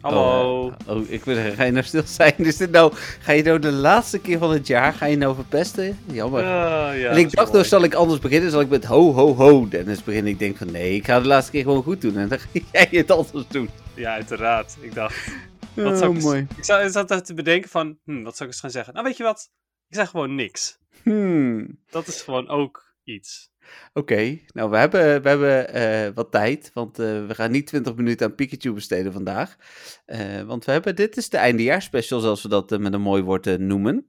[0.00, 0.66] Hallo.
[0.66, 2.34] Oh, oh, ik wil zeggen, ga je nou stil zijn?
[2.46, 5.34] Is dit nou, ga je nou de laatste keer van het jaar, ga je nou
[5.34, 5.98] verpesten?
[6.12, 6.42] Jammer.
[6.44, 8.50] Ah, ja, en ik dacht, nou zal ik anders beginnen?
[8.50, 10.32] Zal ik met ho, ho, ho Dennis beginnen?
[10.32, 12.16] Ik denk van, nee, ik ga de laatste keer gewoon goed doen.
[12.16, 13.70] En dan ga jij het anders doen.
[13.94, 14.76] Ja, uiteraard.
[14.80, 15.28] Ik dacht.
[15.76, 16.46] Oh, Wat zou ik, eens- mooi.
[16.56, 18.92] ik zat, ik zat te bedenken van, hm, wat zou ik eens gaan zeggen?
[18.94, 19.50] Nou, weet je wat?
[19.88, 20.78] Ik zeg gewoon niks.
[21.02, 21.78] Hmm.
[21.90, 23.50] Dat is gewoon ook iets.
[23.92, 27.94] Oké, nou we hebben, we hebben eh, wat tijd, want eh, we gaan niet 20
[27.94, 29.56] minuten aan Pikachu besteden vandaag.
[30.04, 33.58] Eh, want we hebben, dit is de eindejaarsspecial, zoals we dat met een mooi woord
[33.58, 34.06] noemen.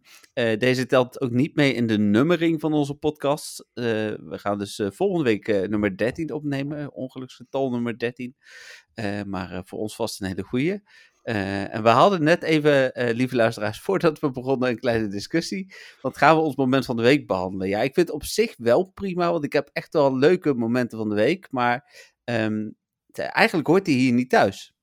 [0.57, 3.67] Deze telt ook niet mee in de nummering van onze podcast.
[3.73, 8.35] We gaan dus volgende week nummer 13 opnemen, ongeluksgetal nummer 13.
[8.93, 10.79] Eh, maar voor ons vast een hele goeie.
[11.21, 15.73] Eh, en we hadden net even, eh, lieve luisteraars, voordat we begonnen, een kleine discussie.
[16.01, 17.67] Want gaan we ons moment van de week behandelen?
[17.67, 20.97] Ja, ik vind het op zich wel prima, want ik heb echt wel leuke momenten
[20.97, 21.47] van de week.
[21.51, 21.89] Maar
[22.23, 22.69] ehm,
[23.13, 24.73] eigenlijk hoort hij hier niet thuis.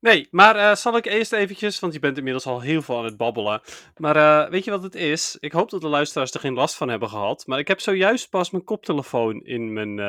[0.00, 3.04] Nee, maar eh, zal ik eerst eventjes, want je bent inmiddels al heel veel aan
[3.04, 3.60] het babbelen.
[3.96, 5.36] Maar weet je wat het is?
[5.40, 7.46] Ik hoop dat de luisteraars er geen last van hebben gehad.
[7.46, 10.00] Maar ik heb zojuist pas mijn koptelefoon in mijn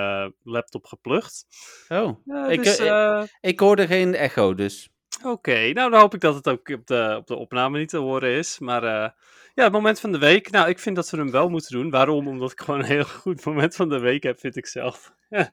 [0.44, 1.46] laptop geplukt.
[1.88, 2.18] Oh,
[2.50, 4.90] Ik, dus, eh, eh, ik hoorde geen echo, dus.
[5.24, 7.98] Oké, nou dan hoop ik dat het ook op de, op de opname niet te
[7.98, 8.60] horen is.
[8.60, 9.10] Maar eh,
[9.54, 10.50] ja, het moment van de week.
[10.52, 11.90] Nou, ik vind dat we hem wel moeten doen.
[11.90, 12.28] Waarom?
[12.28, 15.14] Omdat ik gewoon een heel goed moment van de week heb, vind ik zelf.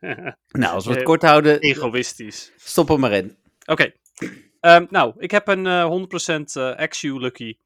[0.48, 2.52] Nou, als we het Eh, kort houden, Egoïstisch.
[2.56, 3.36] stop er maar in.
[3.66, 3.92] Oké.
[4.60, 7.58] Ehm, nou, ik heb een eh 100% eh XU Lucky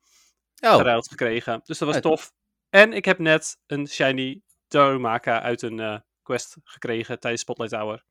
[0.61, 1.61] Oh, geruild gekregen.
[1.65, 2.33] Dus dat was tof.
[2.71, 8.05] En ik heb net een Shiny Darumaka uit een eh, quest gekregen tijdens Spotlight Hour.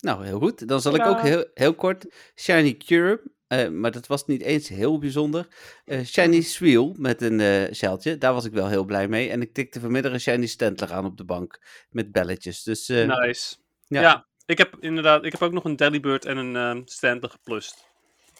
[0.00, 0.68] Nou heel goed.
[0.68, 2.06] Dan zal ik ook heel, heel kort
[2.36, 5.46] Shiny Cure, eh, maar dat was niet eens heel bijzonder.
[5.84, 9.30] Eh, shiny Sweel met een zeiltje, daar was ik wel heel blij mee.
[9.30, 12.62] En ik tikte vanmiddag een Shiny Stantler aan op de bank met belletjes.
[12.62, 13.56] Dus nice.
[13.86, 14.00] ja.
[14.00, 14.26] Ja.
[14.46, 17.88] ik heb inderdaad, ik heb ook nog een Delibird en een ehm Stantler geplust.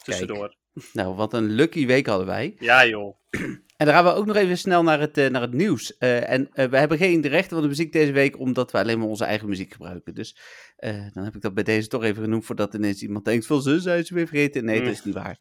[0.02, 0.54] Tussendoor.
[0.92, 2.56] nou, wat een lucky week hadden wij.
[2.58, 3.16] Ja joh.
[3.80, 5.96] En dan gaan we ook nog even snel naar het, eh, naar het nieuws.
[5.98, 8.98] Eh, en eh, we hebben geen rechten van de muziek deze week, omdat we alleen
[8.98, 10.14] maar onze eigen muziek gebruiken.
[10.14, 10.36] Dus
[11.12, 13.80] dan heb ik dat bij deze toch even genoemd, voordat ineens iemand denkt van ze
[13.80, 14.64] zijn ze weer vergeten.
[14.64, 14.92] Nee, dat Mm.
[14.92, 15.38] is niet waar.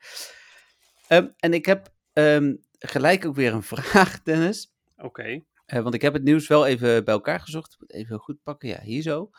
[1.08, 4.74] Ehm, en ik heb ehm, gelijk ook weer een vraag, Dennis.
[4.98, 5.42] Oké.
[5.66, 7.74] Want ik heb het nieuws wel even bij elkaar gezocht.
[7.74, 9.30] Ik moet even goed pakken, ja, hier zo.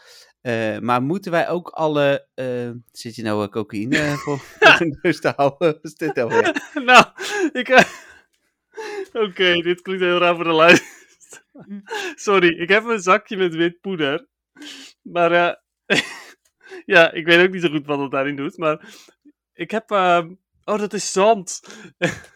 [0.80, 2.26] Maar moeten wij ook alle...
[2.34, 5.78] eh, zit je nou cocaïne voor, voor je neus te houden?
[5.82, 6.30] Is dit nou
[6.84, 7.04] nou,
[7.52, 7.68] ik...
[9.12, 10.98] Oké, dit klinkt heel raar voor de luisteraar.
[12.14, 14.26] Sorry, ik heb een zakje met wit poeder.
[15.02, 15.32] Maar
[15.86, 15.98] eh,
[16.94, 18.56] ja, ik weet ook niet zo goed wat het daarin doet.
[18.56, 18.84] Maar
[19.54, 19.90] ik heb...
[19.90, 20.24] eh,
[20.64, 21.60] oh, dat is zand.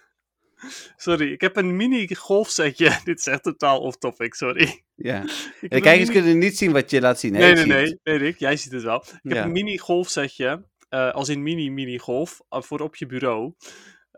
[0.96, 3.00] sorry, ik heb een mini golfsetje.
[3.04, 4.82] Dit is echt totaal off-topic, sorry.
[4.94, 5.20] Ja.
[5.60, 7.34] De kijkers mini- kunnen niet zien wat je laat zien.
[7.34, 7.40] hè?
[7.40, 8.38] Nee, nee, nee, weet ik.
[8.38, 9.04] Jij ziet het wel.
[9.22, 13.06] Ik heb een mini golfsetje, eh, als in mini mini golf, eh, voor op je
[13.06, 13.54] bureau.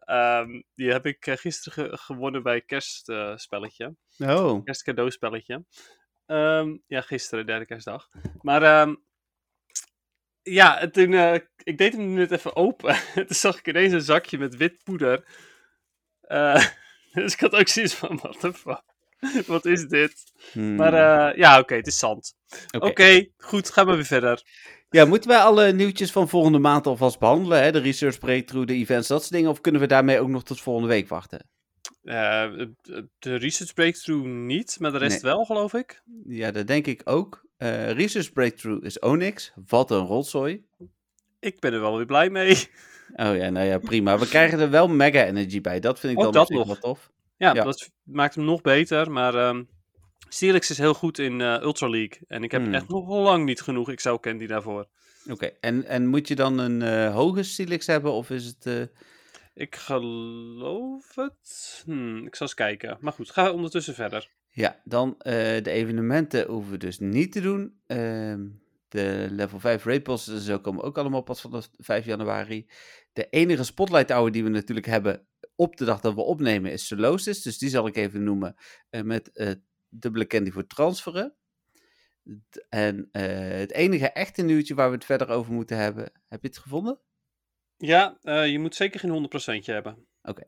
[0.06, 3.96] Ehm, die heb ik eh, gisteren ge- gewonnen bij kerstspelletje.
[4.18, 5.64] Oh, kerstcadeauspelletje.
[6.26, 8.08] Ehm ja, gisteren, derde kerstdag.
[8.40, 8.94] Maar ehm,
[10.42, 12.96] ja, en toen, eh, ik deed hem net even open.
[13.14, 15.24] toen zag ik ineens een zakje met wit poeder.
[16.20, 16.66] Eh,
[17.12, 18.82] dus ik had ook zoiets van, what the fuck?
[19.46, 20.32] Wat is dit?
[20.52, 20.74] hmm.
[20.76, 22.34] Maar eh, ja, oké, het is zand.
[22.70, 22.86] Oké.
[22.86, 24.42] Oké, goed, gaan we weer verder.
[24.96, 27.62] Ja, moeten wij alle nieuwtjes van volgende maand alvast behandelen?
[27.62, 27.72] Hè?
[27.72, 29.50] De research breakthrough, de events, dat soort dingen?
[29.50, 31.46] Of kunnen we daarmee ook nog tot volgende week wachten?
[32.02, 32.50] Eh,
[33.18, 35.32] de research breakthrough niet, maar de rest Nee.
[35.32, 36.02] wel, geloof ik.
[36.26, 37.44] Ja, dat denk ik ook.
[37.56, 39.52] Eh, research breakthrough is Onyx.
[39.66, 40.64] Wat een rotzooi.
[41.40, 42.56] Ik ben er wel weer blij mee.
[43.16, 44.18] Oh ja, nou ja, prima.
[44.18, 45.80] We krijgen er wel mega energy bij.
[45.80, 46.66] Dat vind ik dan dat op zich nog.
[46.66, 47.10] wel tof.
[47.36, 47.64] Ja, Ja.
[47.64, 49.10] dat maakt hem nog beter.
[49.10, 49.62] Maar ehm
[50.28, 52.18] Steelix is heel goed in eh, Ultra League.
[52.28, 52.74] En ik heb Hmm.
[52.74, 54.88] echt nog lang niet genoeg Excel Candy daarvoor.
[55.30, 58.12] Oké, en, en moet je dan een eh, hoge Silix hebben?
[58.12, 58.66] Of is het...
[58.66, 58.82] eh,
[59.54, 61.82] Ik geloof het.
[61.84, 62.98] Hmm, ik zal eens kijken.
[63.00, 64.30] Maar goed, ga ondertussen verder.
[64.50, 67.80] Ja, dan de evenementen hoeven we dus niet te doen.
[67.86, 68.46] Ehm,
[68.88, 72.66] de level 5 raidposts en zo komen ook allemaal pas vanaf 5 januari.
[73.12, 76.86] De enige spotlight hour die we natuurlijk hebben op de dag dat we opnemen is
[76.86, 77.42] Solosis.
[77.42, 78.56] Dus die zal ik even noemen
[79.02, 79.30] met
[79.98, 81.36] dubbele candy voor transferen.
[82.68, 86.04] En eh, het enige echte nieuwtje waar we het verder over moeten hebben.
[86.28, 87.00] Heb je het gevonden?
[87.76, 89.10] Ja, eh, je moet zeker geen
[89.62, 90.06] 100% hebben.
[90.22, 90.42] Oké.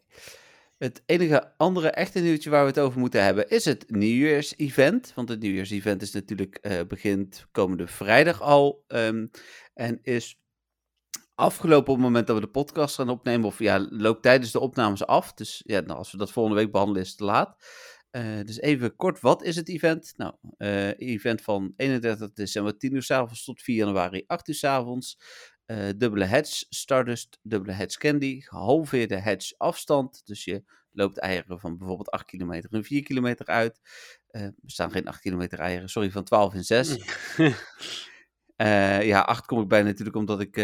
[0.79, 5.13] Het enige andere echte nieuwtje waar we het over moeten hebben is het nieuwjaars-event.
[5.15, 8.85] Want het nieuwjaars-event is natuurlijk eh, begint komende vrijdag al.
[8.87, 9.27] ehm,
[9.75, 10.41] en is
[11.35, 13.47] afgelopen op het moment dat we de podcast gaan opnemen.
[13.47, 15.35] Of ja, loopt tijdens de opnames af.
[15.35, 17.57] Dus ja, nou, als we dat volgende week behandelen is het te laat.
[18.11, 20.13] Eh, dus even kort, wat is het event?
[20.17, 24.55] Nou, eh event van 31 december 10 uur s avonds tot 4 januari 8 uur
[24.55, 25.19] s avonds.
[25.65, 30.27] Eh, dubbele hedge Stardust, dubbele hedge Candy, gehalveerde hedge afstand.
[30.27, 33.81] Dus je loopt eieren van bijvoorbeeld 8 kilometer en 4 kilometer uit.
[34.31, 36.97] Er staan geen 8 kilometer eieren, sorry, van 12 en 6.
[38.59, 40.57] Eh, ja, 8 kom ik bij natuurlijk omdat ik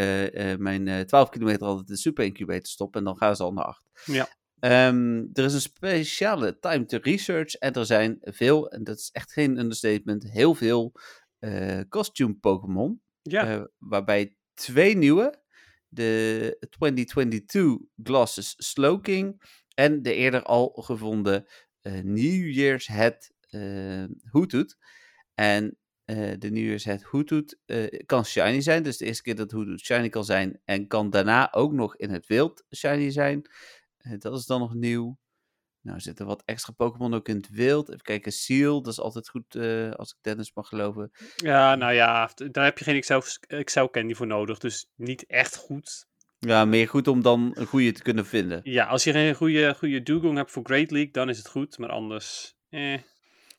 [0.59, 3.53] mijn eh, 12 kilometer altijd in de super incubator stop en dan gaan ze al
[3.53, 3.85] naar 8.
[4.05, 4.29] Ja.
[4.61, 9.11] Ehm, er is een speciale time to research en er zijn veel, en dat is
[9.13, 10.93] echt geen understatement, heel veel
[11.39, 13.03] eh, costume Pokémon.
[13.23, 15.43] Ja, eh, waarbij twee nieuwe,
[15.89, 19.43] de 2022 Glasses Slowking
[19.75, 21.47] en de eerder al gevonden
[21.81, 24.77] eh New Year's Head eh Hoothoot.
[25.35, 25.79] En
[26.39, 27.59] de New Year's Head Hoothoot
[28.07, 31.53] kan shiny zijn, dus de eerste keer dat Hoothoot shiny kan zijn en kan daarna
[31.53, 33.43] ook nog in het wild shiny zijn.
[34.19, 35.19] Dat is dan nog nieuw.
[35.81, 37.89] Nou, zitten wat extra Pokémon ook in het wild.
[37.89, 41.11] Even kijken, Seal, dat is altijd goed eh, als ik Dennis mag geloven.
[41.37, 44.59] ja, nou ja, daar heb je geen Excel, Excel candy voor nodig.
[44.59, 46.07] Dus niet echt goed.
[46.39, 48.61] Ja, meer goed om dan een goede te kunnen vinden.
[48.63, 51.79] Ja, als je geen goede, goede Dugong hebt voor Great League, dan is het goed.
[51.79, 52.99] Maar anders, eh.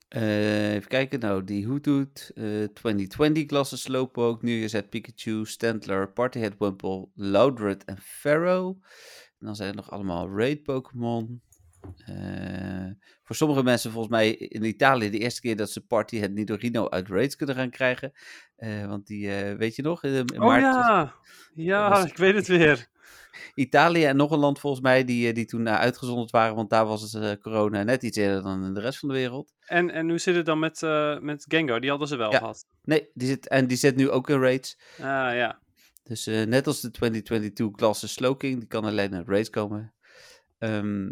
[0.07, 6.11] Eh, even kijken, nou, die Hoothoot, eh 2020 Glasses Slowpoke, New Year's Head Pikachu, Stantler,
[6.11, 8.83] Partyhead Wumple, Loudred en Pharaoh.
[9.39, 11.41] En dan zijn er nog allemaal Raid Pokémon.
[12.05, 12.91] Eh,
[13.23, 17.07] voor sommige mensen volgens mij in Italië de eerste keer dat ze Partyhead Nidorino uit
[17.07, 18.11] Raids kunnen gaan krijgen.
[18.55, 21.13] Eh, want die, eh, weet je nog, in, in Oh maart ja,
[21.53, 22.87] ja, ik weet het weer.
[23.55, 27.11] Italië en nog een land volgens mij die, die toen uitgezonderd waren, want daar was
[27.11, 29.53] het corona net iets eerder dan in de rest van de wereld.
[29.65, 30.81] En, en hoe zit het dan met,
[31.21, 31.79] met Gengar?
[31.81, 32.37] Die hadden ze wel Ja.
[32.37, 32.65] gehad.
[32.83, 34.79] Nee, die zit, en die zit nu ook in Raids.
[34.97, 35.59] Ah ja.
[36.07, 39.93] Dus eh, net als de 2022 Glasses Slowking, die kan alleen uit Raids komen.
[40.57, 41.09] Ehm,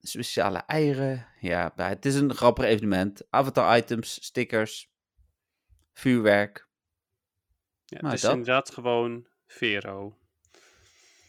[0.00, 1.26] speciale eieren.
[1.40, 3.22] Ja, maar het is een grappig evenement.
[3.30, 4.92] Avatar items, stickers, ja
[5.92, 6.68] vuurwerk.
[7.86, 8.30] het Nou, is dat.
[8.30, 10.18] inderdaad gewoon Vero.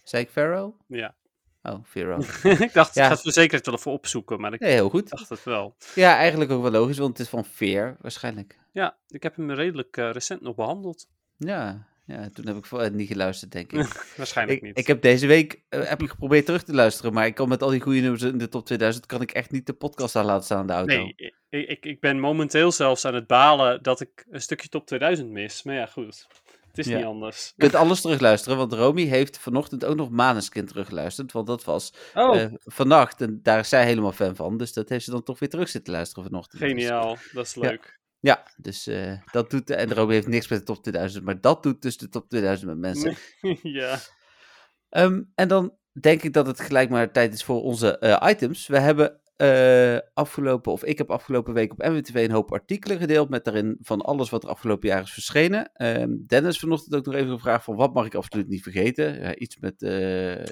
[0.03, 0.79] Zei ik Pharaoh?
[0.87, 1.15] Ja.
[1.61, 2.17] Oh, Vero.
[2.65, 3.01] ik dacht, Ja.
[3.01, 5.09] ik ga het verzekerd wel even opzoeken, maar ik heel goed.
[5.09, 5.75] dacht het wel.
[5.95, 8.59] Ja, eigenlijk ook wel logisch, want het is van Veer waarschijnlijk.
[8.71, 11.09] Ja, ik heb hem redelijk eh, recent nog behandeld.
[11.37, 13.87] Ja, ja, toen heb ik voor, niet geluisterd, denk ik.
[14.17, 14.77] Waarschijnlijk ik, niet.
[14.77, 17.61] ik heb deze week eh, heb ik geprobeerd terug te luisteren, maar ik kan met
[17.63, 20.25] al die goede nummers in de top 2000, kan ik echt niet de podcast aan
[20.25, 20.95] laten staan in de auto.
[20.95, 21.15] Nee,
[21.49, 25.29] ik, ik, ik ben momenteel zelfs aan het balen dat ik een stukje top 2000
[25.29, 25.63] mis.
[25.63, 26.27] Maar ja, goed.
[26.67, 26.97] Het is Ja.
[26.97, 27.53] niet anders.
[27.55, 31.93] Je kunt alles terugluisteren, want Romy heeft vanochtend ook nog Maneskin teruggeluisterd, want dat was
[32.13, 35.23] Oh, eh, vannacht en daar is zij helemaal fan van, dus dat heeft ze dan
[35.23, 36.61] toch weer terug zitten luisteren vanochtend.
[36.61, 37.17] Dus, geniaal.
[37.33, 37.96] Dat is leuk.
[38.19, 41.63] Ja, dus eh, dat doet, en Romy heeft niks met de top 2000, maar dat
[41.63, 43.15] doet dus de top 2000 met mensen.
[43.81, 43.99] ja.
[44.89, 48.67] Ehm, en dan denk ik dat het gelijk maar tijd is voor onze eh, items.
[48.67, 53.29] We hebben eh, afgelopen, of ik heb afgelopen week op MWTV een hoop artikelen gedeeld
[53.29, 55.71] met daarin van alles wat er afgelopen jaar is verschenen.
[55.73, 59.21] Ehm, Dennis vanochtend ook nog even gevraagd van wat mag ik absoluut niet vergeten.
[59.21, 59.75] Ja, iets met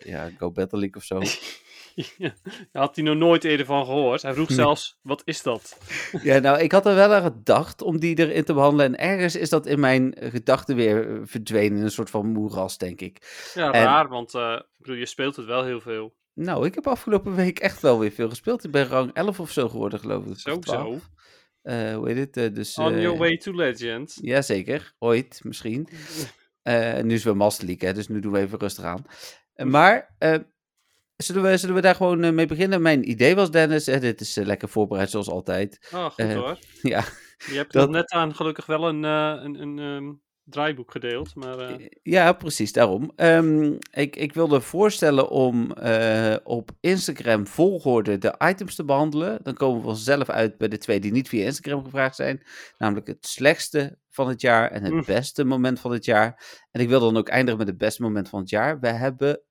[0.03, 1.21] ja, Go Battle League of zo.
[1.95, 2.33] Ja,
[2.71, 4.21] Daar had hij nog nooit eerder van gehoord.
[4.21, 5.77] Hij vroeg zelfs, wat is dat?
[6.23, 8.85] ja, nou, ik had er wel aan gedacht om die erin te behandelen.
[8.85, 13.01] En ergens is dat in mijn gedachten weer verdwenen in een soort van moeras, denk
[13.01, 13.49] ik.
[13.53, 16.15] Ja, En- raar, want eh, ik bedoel, je speelt het wel heel veel.
[16.33, 18.63] Nou, ik heb afgelopen week echt wel weer veel gespeeld.
[18.63, 20.39] Ik ben rang 11 of zo geworden, geloof ik.
[20.39, 20.93] Zo, 12.
[20.93, 20.99] zo.
[21.61, 22.37] Eh, hoe heet het?
[22.37, 24.17] eh, dus, On your way to legend.
[24.21, 25.87] Jazeker, ooit misschien.
[27.03, 29.05] Nu is het weer Master League, hè, dus nu doen we even rustig aan.
[29.71, 30.15] Maar
[31.17, 32.81] zullen, we, zullen we daar gewoon eh, mee beginnen?
[32.81, 35.87] Mijn idee was, Dennis, eh, dit is eh, lekker voorbereid zoals altijd.
[35.93, 36.57] Oh, goed Eh, hoor.
[36.81, 37.03] Ja,
[37.47, 42.33] Je hebt dat- net aan gelukkig wel een, een, een ehm, draaiboek gedeeld, maar ja
[42.33, 43.11] precies, daarom.
[43.15, 45.71] Ehm, ik, ik wilde voorstellen om
[46.43, 49.39] op Instagram volgorde de items te behandelen.
[49.43, 52.43] Dan komen we vanzelf uit bij de twee die niet via Instagram gevraagd zijn.
[52.77, 55.03] Namelijk het slechtste van het jaar en het Mm.
[55.05, 56.59] beste moment van het jaar.
[56.71, 58.79] En ik wil dan ook eindigen met het beste moment van het jaar.
[58.79, 59.41] We hebben,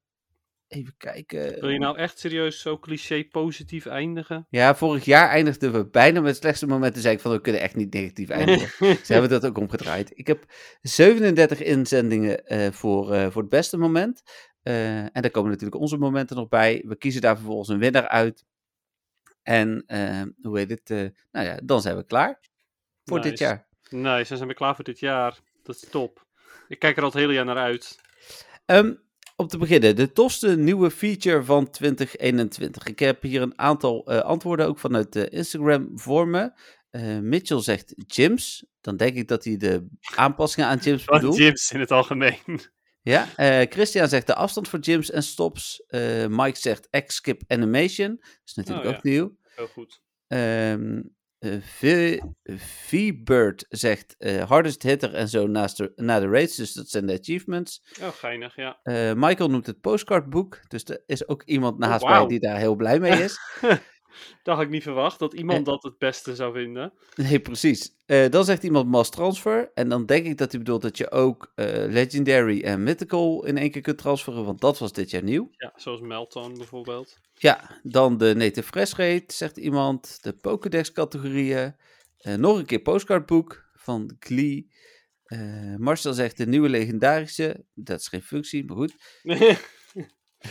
[0.74, 1.60] even kijken...
[1.60, 4.46] wil je nou echt serieus zo cliché positief eindigen?
[4.50, 6.92] Ja, vorig jaar eindigden we bijna met het slechtste moment.
[6.92, 8.68] Toen zei ik van, we kunnen echt niet negatief eindigen.
[9.06, 10.12] Ze hebben dat ook omgedraaid.
[10.14, 10.44] Ik heb
[10.80, 14.22] 37 inzendingen eh, voor, eh, voor het beste moment.
[14.62, 16.84] Eh, en daar komen natuurlijk onze momenten nog bij.
[16.86, 18.44] We kiezen daar vervolgens een winnaar uit.
[19.42, 19.84] En
[20.42, 20.88] hoe heet het?
[21.32, 22.40] nou ja, dan zijn we klaar
[23.04, 23.66] voor dit jaar.
[23.88, 25.38] Nice, dan zijn we klaar voor dit jaar.
[25.62, 26.26] Dat is top.
[26.68, 27.98] Ik kijk er al het hele jaar naar uit.
[28.66, 28.94] Ehm,
[29.36, 32.86] om te beginnen, de tofste nieuwe feature van 2021.
[32.86, 36.52] Ik heb hier een aantal eh, antwoorden ook vanuit Instagram voor me.
[36.90, 38.66] Eh, Mitchell zegt gyms.
[38.80, 41.36] Dan denk ik dat hij de aanpassingen aan gyms Van bedoelt.
[41.36, 42.38] gyms in het algemeen.
[43.02, 45.82] Ja, eh, Christian zegt de afstand voor gyms en stops.
[46.28, 48.16] Mike zegt X-skip animation.
[48.20, 49.36] Dat is natuurlijk Oh, ook nieuw.
[49.54, 50.02] Heel goed.
[50.26, 51.00] Ehm
[51.44, 52.20] eh,
[52.56, 56.56] V-Bird zegt eh, hardest hitter en zo naast de, na de race.
[56.60, 57.82] Dus dat zijn de achievements.
[58.02, 58.78] Oh, geinig, ja.
[58.82, 60.60] Eh, Michael noemt het postcardboek.
[60.68, 62.18] Dus er is ook iemand naast Oh, wauw.
[62.18, 63.38] mij die daar heel blij mee is.
[64.42, 66.92] Dat had ik niet verwacht, dat iemand dat het beste zou vinden.
[67.14, 67.94] nee, precies.
[68.06, 69.70] Eh, dan zegt iemand mass transfer.
[69.74, 73.58] En dan denk ik dat hij bedoelt dat je ook eh, Legendary en Mythical in
[73.58, 74.44] één keer kunt transferen.
[74.44, 75.48] Want dat was dit jaar nieuw.
[75.52, 77.18] Ja, zoals Melton bijvoorbeeld.
[77.34, 80.18] Ja, dan de native fresh rate, zegt iemand.
[80.22, 81.76] De Pokédex categorieën.
[82.18, 84.72] Eh, nog een keer postcardboek van Glee.
[85.78, 87.64] Marcel zegt de nieuwe legendarische.
[87.74, 88.94] Dat is geen functie, maar goed.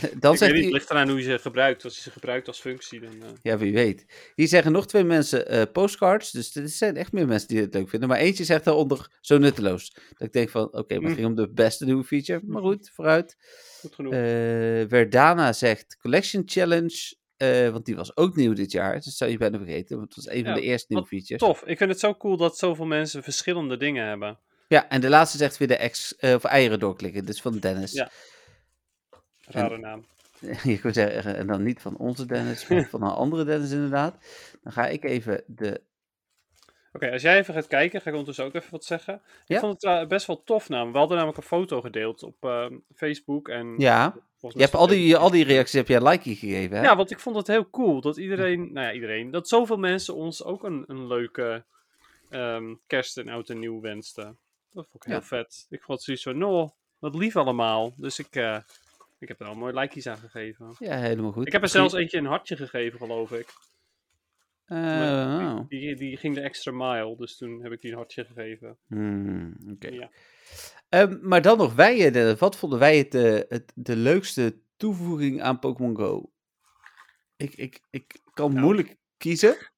[0.19, 1.83] Dan ik zegt niet, ligt eraan hoe je ze gebruikt.
[1.83, 3.11] Als je ze gebruikt als functie, dan...
[3.21, 4.05] eh, Ja, wie weet.
[4.35, 6.31] Hier zeggen nog twee mensen eh, postcards.
[6.31, 8.09] Dus er zijn echt meer mensen die het leuk vinden.
[8.09, 9.93] Maar eentje zegt daaronder zo nutteloos.
[9.93, 11.15] Dat ik denk van, oké, maar het Mm.
[11.15, 12.41] ging om de beste nieuwe feature.
[12.45, 13.35] Maar goed, vooruit.
[13.79, 14.13] goed genoeg.
[14.13, 14.19] Eh,
[14.87, 17.15] Verdana zegt Collection Challenge.
[17.71, 18.93] want die was ook nieuw dit jaar.
[18.93, 19.97] Dat zou je bijna vergeten.
[19.97, 21.41] Want het was een van de eerste nieuwe features.
[21.41, 21.63] Tof.
[21.65, 24.39] Ik vind het zo cool dat zoveel mensen verschillende dingen hebben.
[24.67, 27.25] Ja, en de laatste zegt weer de ex, of eieren doorklikken.
[27.25, 27.91] Dus van Dennis.
[27.91, 28.11] Ja.
[29.53, 30.05] Rare naam.
[30.63, 34.15] Je kunt zeggen, en dan niet van onze Dennis, maar van een andere Dennis inderdaad.
[34.63, 35.81] Dan ga ik even de...
[36.93, 39.21] Oké, als jij even gaat kijken, ga ik ondertussen ook even wat zeggen.
[39.45, 39.55] Ja.
[39.55, 40.93] Ik vond het eh, best wel tof namelijk.
[40.93, 43.49] We hadden namelijk een foto gedeeld op eh, Facebook.
[43.49, 46.83] En Ja, je hebt al die, al die reacties heb jij een like gegeven, hè?
[46.83, 50.15] Ja, want ik vond het heel cool dat iedereen, nou ja, iedereen, dat zoveel mensen
[50.15, 51.63] ons ook een, een leuke
[52.29, 54.37] ehm, kerst en oud en nieuw wensten.
[54.71, 55.25] Dat vond ik heel Ja.
[55.25, 55.65] vet.
[55.69, 56.69] Ik vond het zoiets van, nou,
[56.99, 57.93] wat lief allemaal.
[57.97, 58.57] Dus ik, eh,
[59.23, 60.75] ik heb er al mooi likejes aan gegeven.
[60.79, 61.45] Ja, helemaal goed.
[61.47, 63.47] Ik heb er zelfs eentje een hartje gegeven, geloof ik.
[64.65, 65.59] Eh, oh.
[65.67, 68.77] Die, die ging de extra mile, dus toen heb ik die een hartje gegeven.
[68.87, 69.87] Hmm, oké.
[69.87, 70.09] Ja.
[70.89, 72.37] Ehm, maar dan nog wij, eh.
[72.37, 76.31] Wat vonden wij het, eh, het, de leukste toevoeging aan Pokémon Go?
[77.37, 78.63] Ik, ik, ik kan Nou.
[78.63, 79.55] moeilijk kiezen.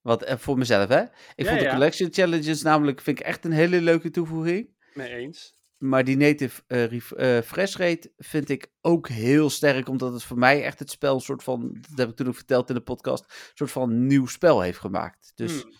[0.00, 1.02] Wat voor mezelf, hè?
[1.02, 1.72] Ik Ja, vond de ja.
[1.72, 4.74] Collection Challenges namelijk vind ik echt een hele leuke toevoeging.
[4.94, 5.54] Mee eens.
[5.78, 10.22] Maar die native eh, ref- eh, fresh rate vind ik ook heel sterk, omdat het
[10.22, 12.74] voor mij echt het spel een soort van, dat heb ik toen ook verteld in
[12.74, 15.32] de podcast, een soort van nieuw spel heeft gemaakt.
[15.34, 15.72] Dus Hmm.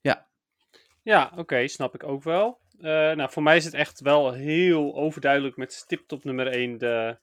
[0.00, 0.26] ja.
[1.02, 2.58] Ja, oké, snap ik ook wel.
[2.78, 6.78] Eh, nou, voor mij is het echt wel heel overduidelijk met stipt op nummer 1
[6.78, 7.18] de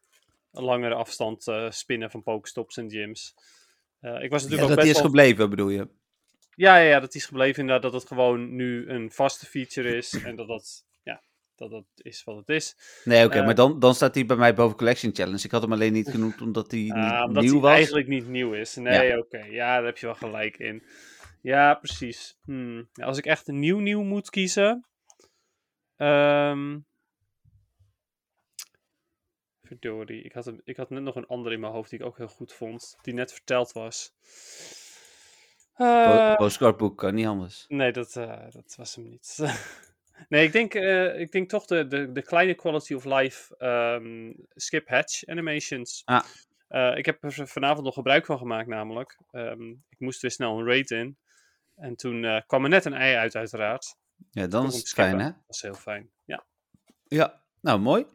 [0.52, 3.34] langere afstand spinnen van Pokestops en gyms.
[3.36, 5.04] Ik was Ja, natuurlijk dat ook die best is wel...
[5.06, 5.88] gebleven, bedoel je?
[6.56, 10.24] Ja, ja, ja, dat is gebleven inderdaad dat het gewoon nu een vaste feature is
[10.24, 10.95] en dat dat, ja,
[11.56, 12.78] dat dat is wat het is.
[13.04, 15.44] Nee, oké, Eh, maar dan, dan staat hij bij mij boven Collection Challenge.
[15.44, 16.94] Ik had hem alleen niet genoemd omdat hij niet
[17.26, 17.72] omdat nieuw was.
[17.74, 18.76] eigenlijk niet nieuw is.
[18.76, 19.38] Nee, oké.
[19.44, 20.84] Ja, daar heb je wel gelijk in.
[21.42, 22.38] Ja, precies.
[22.44, 22.90] Hmm.
[22.94, 24.86] Als ik echt een nieuw nieuw moet kiezen.
[25.96, 26.78] ehm
[29.64, 30.22] verdorie.
[30.24, 32.28] Ik had, ik had net nog een andere in mijn hoofd die ik ook heel
[32.28, 32.98] goed vond.
[33.02, 34.12] Die net verteld was.
[35.76, 37.66] Po- Eh, Postcardboek kan niet anders.
[37.68, 39.38] nee, dat, eh, dat was hem niet.
[40.30, 44.34] nee, ik denk, eh, ik denk toch de, de, de kleine quality of life ehm,
[44.56, 46.02] skip hatch animations.
[46.06, 46.24] Ah.
[46.68, 49.18] Eh, ik heb er vanavond nog gebruik van gemaakt, namelijk.
[49.32, 51.18] Ehm, ik moest weer snel een raid in.
[51.76, 53.96] En toen eh, kwam er net een ei uit, uiteraard.
[54.32, 55.26] Ja, dan is het fijn, hè?
[55.26, 56.10] Dat is heel fijn.
[56.26, 56.46] Ja.
[57.08, 58.06] Ja, nou mooi.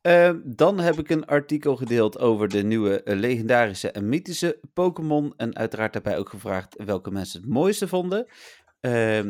[0.00, 5.34] Ehm, dan heb ik een artikel gedeeld over de nieuwe legendarische en mythische Pokémon.
[5.36, 8.26] En uiteraard daarbij ook gevraagd welke mensen het mooiste vonden.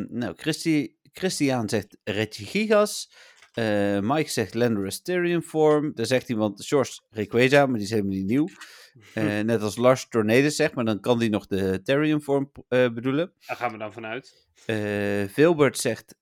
[0.09, 3.11] Nou, Christi, Christian zegt Regigigas.
[3.53, 5.95] Eh Mike zegt Landorus Therian Form.
[5.95, 8.49] Daar zegt iemand George Rayquaza, maar die is helemaal niet nieuw.
[9.15, 12.93] Eh, net als Lars Tornadus zegt, maar dan kan die nog de Therian Form eh,
[12.93, 13.33] bedoelen.
[13.47, 14.47] Daar gaan we dan vanuit.
[15.33, 16.15] Vilbert zegt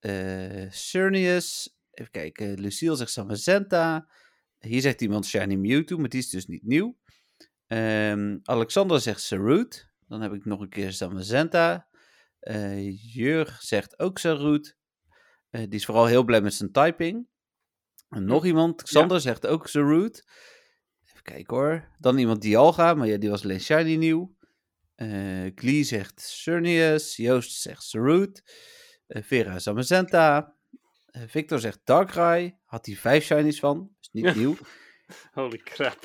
[0.70, 1.76] Cernius.
[1.90, 2.60] Even kijken.
[2.60, 4.08] Lucille zegt Samazenta.
[4.58, 6.96] Hier zegt iemand Shiny Mewtwo, maar die is dus niet nieuw.
[7.66, 9.88] Ehm, Alexander zegt Sarut.
[10.08, 11.88] Dan heb ik nog een keer Samazenta.
[13.12, 14.78] Jurg zegt ook Sarut.
[15.50, 17.26] Eh, die is vooral heel blij met zijn typing.
[18.08, 20.24] En nog iemand, Xander, zegt ook Sarut.
[21.04, 21.88] Even kijken hoor.
[21.98, 24.36] Dan iemand Dialga, maar ja, die was alleen Shiny nieuw.
[24.94, 27.16] Eh Glee zegt Cernius.
[27.16, 28.42] Joost zegt Sarut.
[29.06, 30.54] Eh, Vera Zamazenta.
[31.26, 32.56] Victor zegt Darkrai.
[32.64, 33.90] Had hij vijf shinies van.
[34.00, 34.56] Is niet nieuw.
[35.32, 35.98] Holy crap.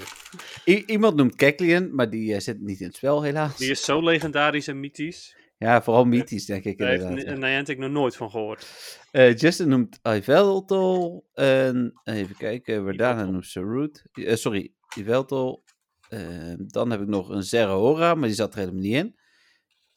[0.65, 3.57] I- iemand noemt Kecleon, maar die zit niet in het spel helaas.
[3.57, 5.35] Die is zo legendarisch en mythisch.
[5.57, 7.33] Ja, vooral mythisch, denk ik Daar heeft inderdaad.
[7.33, 7.39] ja.
[7.39, 8.67] Ni- Niantic nog nooit van gehoord.
[9.11, 11.25] Eh, Justin noemt Yveltal.
[11.33, 14.03] En even kijken, Verdana noemt Sarut.
[14.13, 15.63] Eh, sorry, Yveltal.
[16.09, 19.15] Eh, dan heb ik nog een Zerahora, maar die zat er helemaal niet in.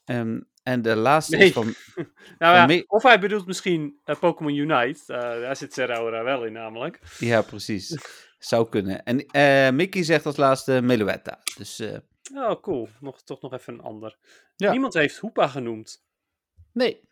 [0.04, 1.46] Ehm, en de laatste Nee.
[1.46, 1.74] is van...
[2.38, 5.00] Nou ja, of hij bedoelt misschien eh, Pokémon Unite.
[5.06, 7.00] Daar zit Zeraora wel in namelijk.
[7.18, 7.98] Ja, precies.
[8.38, 9.02] Zou kunnen.
[9.02, 11.38] En Mickey zegt als laatste Meluetta.
[11.56, 11.82] Dus
[12.34, 12.88] Oh, cool.
[13.00, 14.18] Nog, toch nog even een ander.
[14.56, 14.70] Ja.
[14.70, 16.04] Niemand heeft Hoepa genoemd.
[16.72, 17.06] nee.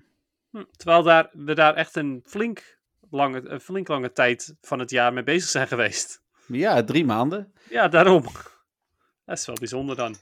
[0.50, 2.78] Hm, Terwijl daar, we daar echt een flink,
[3.10, 6.22] lange, een flink lange tijd van het jaar mee bezig zijn geweest.
[6.46, 7.52] Ja, drie maanden.
[7.70, 8.22] Ja, daarom.
[9.24, 10.16] Dat is wel bijzonder dan.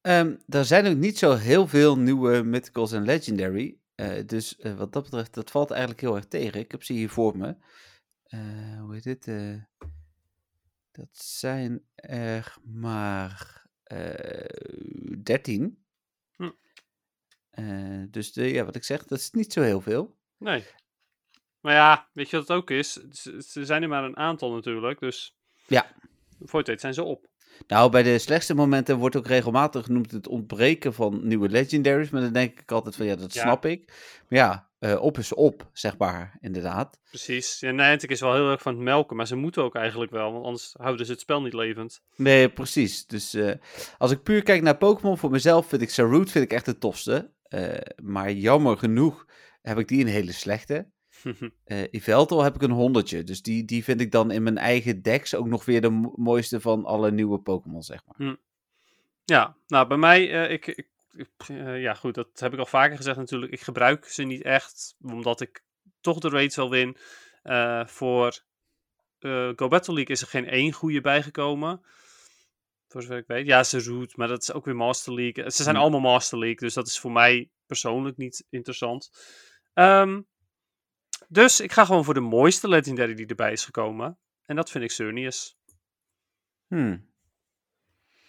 [0.00, 3.78] Ehm, er zijn ook niet zo heel veel nieuwe Mythicals en Legendary.
[3.94, 6.60] Eh, dus eh, wat dat betreft, dat valt eigenlijk heel erg tegen.
[6.60, 7.56] Ik heb ze hier voor me.
[8.22, 9.24] Eh, hoe heet dit?
[10.90, 13.59] Dat zijn er maar
[15.22, 15.84] 13.
[16.36, 16.50] Hm.
[17.50, 20.18] Eh, dus de, ja, wat ik zeg, dat is niet zo heel veel.
[20.36, 20.64] Nee.
[21.60, 22.92] Maar ja, weet je wat het ook is?
[22.92, 25.36] Ze, zijn er maar een aantal natuurlijk, dus...
[25.66, 25.94] Ja.
[26.40, 27.29] Voor het zijn ze op.
[27.66, 32.10] Nou, bij de slechtste momenten wordt ook regelmatig genoemd het ontbreken van nieuwe legendaries.
[32.10, 33.40] Maar dan denk ik altijd van ja, dat Ja.
[33.42, 33.84] snap ik.
[34.28, 36.98] Maar ja, eh, op is op, zeg maar, inderdaad.
[37.08, 37.60] Precies.
[37.60, 40.32] Ja, Niantic is wel heel erg van het melken, maar ze moeten ook eigenlijk wel,
[40.32, 42.00] want anders houden ze het spel niet levend.
[42.16, 43.06] Nee, precies.
[43.06, 43.52] Dus eh,
[43.98, 46.78] als ik puur kijk naar Pokémon, voor mezelf vind ik Sarut vind ik echt de
[46.78, 47.30] tofste.
[47.42, 47.68] Eh,
[48.02, 49.26] maar jammer genoeg
[49.62, 50.86] heb ik die een hele slechte.
[51.64, 53.24] Eh Yveltal heb ik een honderdje.
[53.24, 56.12] Dus die, die vind ik dan in mijn eigen decks ook nog weer de mo-
[56.16, 58.36] mooiste van alle nieuwe Pokémon, zeg maar.
[59.24, 60.88] Ja, nou bij mij, eh, ik, ik,
[61.48, 63.52] eh, ja goed, dat heb ik al vaker gezegd natuurlijk.
[63.52, 65.64] Ik gebruik ze niet echt, omdat ik
[66.00, 66.96] toch de raids wel win.
[67.86, 68.42] Voor
[69.56, 71.80] Go Battle League is er geen één goede bijgekomen.
[72.88, 73.46] Voor zover ik weet.
[73.46, 75.50] Ja, ze root, maar dat is ook weer Master League.
[75.50, 75.84] Ze zijn Hmm.
[75.84, 79.10] allemaal Master League, dus dat is voor mij persoonlijk niet interessant.
[79.74, 80.20] Ehm,
[81.28, 84.18] dus ik ga gewoon voor de mooiste Legendary die erbij is gekomen.
[84.44, 85.58] En dat vind ik Xerneas.
[86.66, 87.08] Hmm.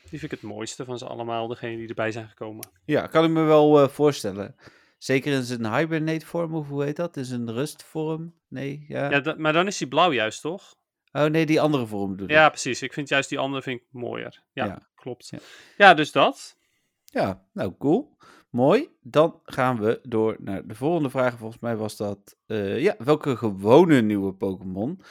[0.09, 2.69] Die vind ik het mooiste van ze allemaal, degene die erbij zijn gekomen.
[2.85, 4.55] Ja, kan ik me wel eh, voorstellen.
[4.97, 7.17] Zeker in zijn hibernate vorm, of hoe heet dat?
[7.17, 8.33] In zijn rustvorm?
[8.47, 9.09] Nee, ja.
[9.09, 10.75] Ja, maar dan is die blauw juist, toch?
[11.11, 12.29] Oh nee, die andere vorm ik.
[12.29, 12.81] Ja, precies.
[12.81, 14.43] Ik vind juist die andere vind ik mooier.
[14.53, 14.87] Ja, Ja.
[14.95, 15.29] klopt.
[15.29, 15.39] Ja.
[15.77, 15.93] Ja.
[15.93, 16.57] dus dat.
[17.05, 18.17] Ja, nou cool.
[18.51, 18.89] Mooi.
[19.01, 21.37] Dan gaan we door naar de volgende vraag.
[21.37, 25.01] Volgens mij was dat, eh, ja, welke gewone nieuwe Pokémon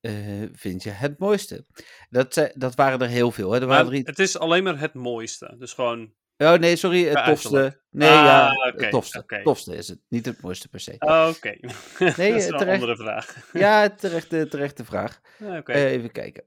[0.00, 0.12] eh,
[0.52, 1.66] vind je het mooiste?
[2.10, 3.52] Dat, dat waren er heel veel.
[3.52, 3.60] Hè?
[3.60, 4.08] Er Maar waren er iets...
[4.08, 5.54] het is alleen maar het mooiste.
[5.58, 6.12] Dus gewoon...
[6.36, 7.80] Oh nee, sorry, het tofste.
[7.90, 9.40] Nee, Ah, ja, oké, het tofste.
[9.42, 10.92] Tofste is het, niet het mooiste per se.
[10.98, 11.56] Oké.
[11.98, 13.50] dat is Nee, een andere vraag.
[13.52, 15.20] Ja, terechte, terechte vraag.
[15.40, 15.60] Ah.
[15.64, 16.44] Eh, even kijken.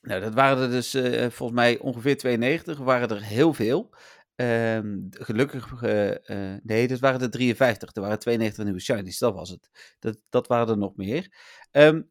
[0.00, 0.90] Nou, dat waren er dus
[1.34, 2.78] volgens mij ongeveer 92.
[2.78, 3.90] Er waren er heel veel.
[4.42, 7.94] Ehm, gelukkig, eh, eh, nee, dat waren er 53.
[7.94, 9.70] Er waren 92 nieuwe shinies, dat was het.
[9.98, 11.32] Dat, dat waren er nog meer.
[11.70, 12.02] Ehm,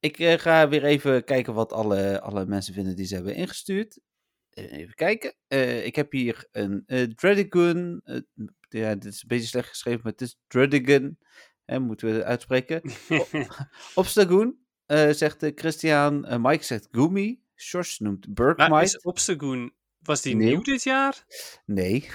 [0.00, 3.98] ik eh, ga weer even kijken wat alle, alle mensen vinden die ze hebben ingestuurd.
[4.50, 5.34] Even kijken.
[5.84, 8.02] Ik heb hier een Dredigun.
[8.68, 11.18] Ja, dit is een beetje slecht geschreven, maar het is Dredigun.
[11.64, 12.82] Hè, moeten we het uitspreken.
[13.94, 14.56] Obstagoon,
[15.22, 16.26] zegt Christian.
[16.40, 17.40] Mike zegt Gumi.
[17.56, 18.82] Sjors noemt maar Burkmite.
[18.82, 19.72] is Obstagoon...
[20.04, 20.48] Was die Nieuw?
[20.48, 21.24] nieuw dit jaar?
[21.64, 22.08] Nee.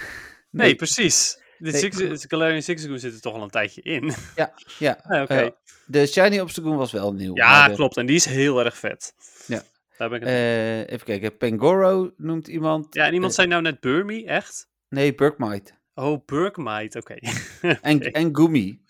[0.50, 1.38] Nee, precies.
[1.58, 1.80] De Nee.
[1.80, 4.12] Six, Galarian Sixagoon zit er toch al een tijdje in.
[4.78, 5.34] Ja, Ah, Oké.
[5.34, 5.50] eh,
[5.86, 7.36] de Shiny Obstagoon was wel nieuw.
[7.36, 7.96] ja, de- klopt.
[7.96, 9.14] En die is heel erg vet.
[9.46, 9.62] Ja.
[9.96, 11.36] Daar ben ik het eh, even kijken.
[11.36, 12.94] Pangoro noemt iemand.
[12.94, 14.68] Ja, en iemand Eh, zei nou net Burmy, echt?
[14.88, 15.72] nee, Burkmite.
[15.94, 17.14] Oh, Burkmite, oké.
[17.82, 18.82] En, en Gumi.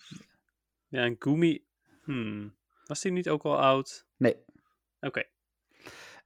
[0.87, 1.63] Ja, en Gumi...
[2.03, 2.55] Hmm.
[2.85, 4.05] Was die niet ook al oud?
[4.17, 4.35] Nee.
[4.99, 5.23] Oké.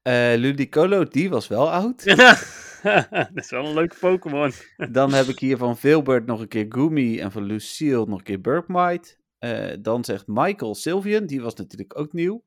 [0.05, 2.03] Eh, Ludicolo, die was wel oud.
[3.09, 4.51] dat is wel een leuke Pokémon.
[4.91, 7.19] Dan heb ik hier van Vilbert nog een keer Gumi.
[7.19, 9.15] En van Lucille nog een keer Burkmite.
[9.37, 12.43] Eh, dan zegt Michael Sylvian, die was natuurlijk ook nieuw.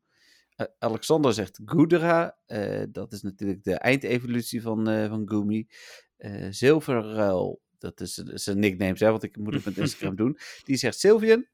[0.56, 1.60] Eh, Alexander zegt
[2.46, 5.68] eh, dat is natuurlijk de eindevolutie van, van Gumi.
[6.50, 10.38] Zilverruil, dat is een nickname, hè, want ik moet het met Instagram doen.
[10.64, 11.46] Die zegt Sylvian.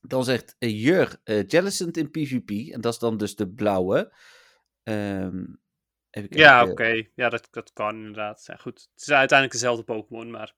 [0.00, 2.72] Dan zegt Jur eh Jellicent in PvP.
[2.72, 4.12] En dat is dan dus de blauwe.
[4.88, 5.44] Ehm,
[6.10, 6.38] even kijken.
[6.38, 7.04] Ja, oké.
[7.14, 8.42] Ja, dat, dat kan inderdaad.
[8.46, 8.88] Ja, goed.
[8.92, 10.54] Het is uiteindelijk dezelfde Pokémon, maar het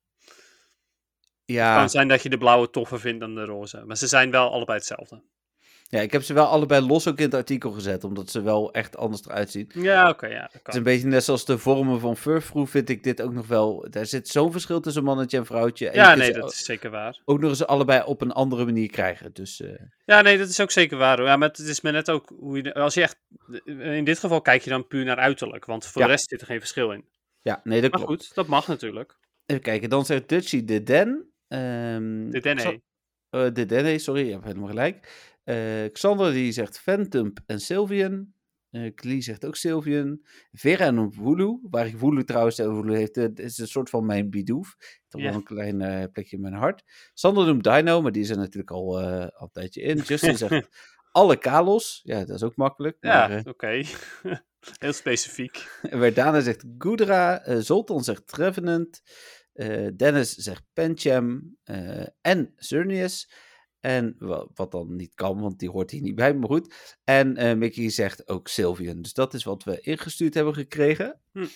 [1.44, 3.84] Ja, kan zijn dat je de blauwe toffer vindt dan de roze.
[3.84, 5.22] Maar ze zijn wel allebei hetzelfde.
[5.90, 8.72] Ja, ik heb ze wel allebei los ook in het artikel gezet, omdat ze wel
[8.72, 9.70] echt anders eruit zien.
[9.74, 10.76] Ja, oké, ja, dat Het is kan.
[10.76, 13.86] een beetje net zoals de vormen van Furfrou, vind ik dit ook nog wel.
[13.90, 15.88] Daar zit zo'n verschil tussen mannetje en vrouwtje.
[15.88, 17.20] En Ja, nee, dat is zeker waar.
[17.24, 19.32] ook nog eens allebei op een andere manier krijgen.
[19.32, 19.70] Dus eh,
[20.04, 21.18] Ja, nee, dat is ook zeker waar.
[21.18, 21.26] hoor.
[21.26, 22.74] Ja, maar het is maar net ook hoe je...
[22.74, 23.18] Als je echt...
[23.64, 26.06] In dit geval kijk je dan puur naar uiterlijk, want voor Ja.
[26.06, 27.04] de rest zit er geen verschil in.
[27.42, 28.24] ja, nee, dat Maar klopt.
[28.26, 29.18] goed, dat mag natuurlijk.
[29.46, 31.30] Even kijken, dan zegt Dutchy de Den.
[31.48, 32.60] Ehm, De Dene.
[32.60, 32.78] Xa-
[33.30, 35.28] eh, de Dene, sorry, je hebt helemaal gelijk.
[35.50, 38.32] Eh, Xander die zegt Phantom en Sylvian.
[38.94, 40.20] Klee zegt ook Sylvian.
[40.52, 41.60] Vera noemt Wooloo.
[41.70, 44.76] Waar ik Wooloo trouwens, eh, Wooloo heeft, eh, is een soort van mijn Bidoof.
[45.08, 46.84] Toch wel een klein plekje in mijn hart.
[47.14, 49.98] Sander noemt Dino, maar die is er natuurlijk al, al een tijdje in.
[49.98, 50.68] Justin zegt
[51.12, 52.00] alle Kalos.
[52.04, 52.96] Ja, dat is ook makkelijk.
[53.00, 53.82] Ja, oké.
[54.78, 55.56] Heel specifiek.
[55.82, 57.60] Verdana zegt Gudra.
[57.60, 59.02] Zoltan zegt Trevenant.
[59.96, 61.56] Dennis zegt Pencham.
[62.20, 63.28] en Cernius.
[63.80, 66.74] En wa- wat dan niet kan, want die hoort hier niet bij, maar goed.
[67.04, 69.02] En eh, Mickey zegt ook Sylvian.
[69.02, 71.20] Dus dat is wat we ingestuurd hebben gekregen.
[71.32, 71.46] Hm.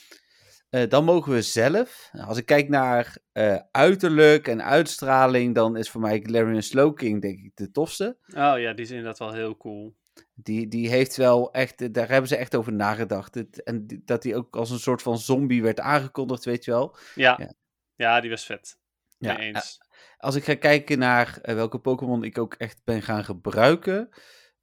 [0.71, 2.11] Eh, dan mogen we zelf.
[2.27, 7.39] Als ik kijk naar eh, uiterlijk en uitstraling, dan is voor mij Galarian Slowking denk
[7.39, 8.17] ik de tofste.
[8.27, 9.97] Oh ja, die is inderdaad wel heel cool.
[10.35, 13.35] Die, die heeft wel echt, daar hebben ze echt over nagedacht.
[13.35, 16.71] Het, en die- dat hij ook als een soort van zombie werd aangekondigd, weet je
[16.71, 16.97] wel.
[17.15, 17.53] Ja, Ja.
[17.95, 18.21] ja.
[18.21, 18.79] die was vet.
[19.19, 19.81] Ja, eens.
[20.25, 24.09] Als ik ga kijken naar eh, welke Pokémon ik ook echt ben gaan gebruiken.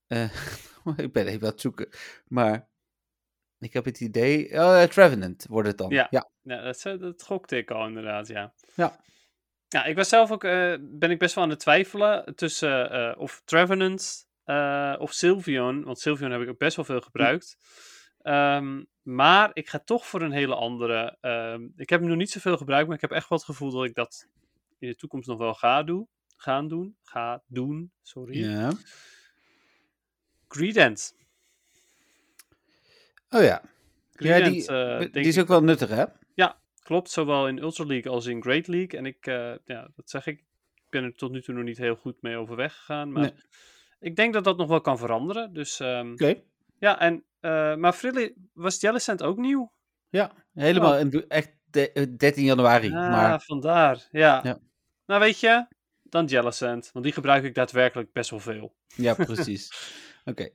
[0.07, 0.33] eh,
[1.05, 1.89] ik ben even aan het zoeken.
[2.27, 2.69] Maar
[3.59, 4.49] ik heb het idee.
[4.49, 5.89] Eh, Trevenant wordt het dan.
[5.89, 6.07] Ja.
[6.09, 6.29] ja.
[6.41, 8.53] Ja, dat, dat gokte ik al inderdaad, ja.
[8.75, 8.99] Ja.
[9.67, 10.41] Ja, ik was zelf ook,
[10.79, 14.27] ben ik best wel aan het twijfelen tussen of Trevenant
[14.99, 15.83] of Sylveon.
[15.83, 17.57] Want Sylveon heb ik ook best wel veel gebruikt.
[18.21, 21.17] Ehm, maar ik ga toch voor een hele andere.
[21.21, 23.71] Ehm, ik heb hem nog niet zoveel gebruikt, maar ik heb echt wel het gevoel
[23.71, 24.27] dat ik dat
[24.81, 26.07] in de toekomst nog wel ga doen.
[26.35, 26.97] Gaan doen.
[27.03, 28.49] Ga doen, sorry.
[28.49, 28.71] Ja.
[30.47, 31.15] Greedent.
[33.29, 33.61] Oh ja.
[34.11, 36.05] Ja, die, eh, die is ook wel nuttig, hè?
[36.83, 38.99] Klopt, zowel in Ultra League als in Great League.
[38.99, 40.39] En ik, eh, ja, dat zeg ik.
[40.75, 43.11] Ik ben er tot nu toe nog niet heel goed mee overweg gegaan.
[43.11, 43.33] Maar Nee.
[43.99, 45.53] ik denk dat dat nog wel kan veranderen.
[45.53, 46.41] Dus ehm, Oké.
[46.79, 49.71] ja, en, eh, maar Frilly, was Jellicent ook nieuw?
[50.09, 50.93] Ja, helemaal.
[50.93, 50.99] Oh.
[50.99, 52.87] En echt de- eh, 13 januari.
[52.87, 54.07] Ah, maar vandaar.
[54.11, 54.39] Ja.
[54.43, 54.59] Ja.
[55.11, 55.65] Nou, weet je,
[56.03, 56.89] dan Jellicent.
[56.93, 58.75] Want die gebruik ik daadwerkelijk best wel veel.
[58.95, 59.71] Ja, precies.
[60.25, 60.49] Oké.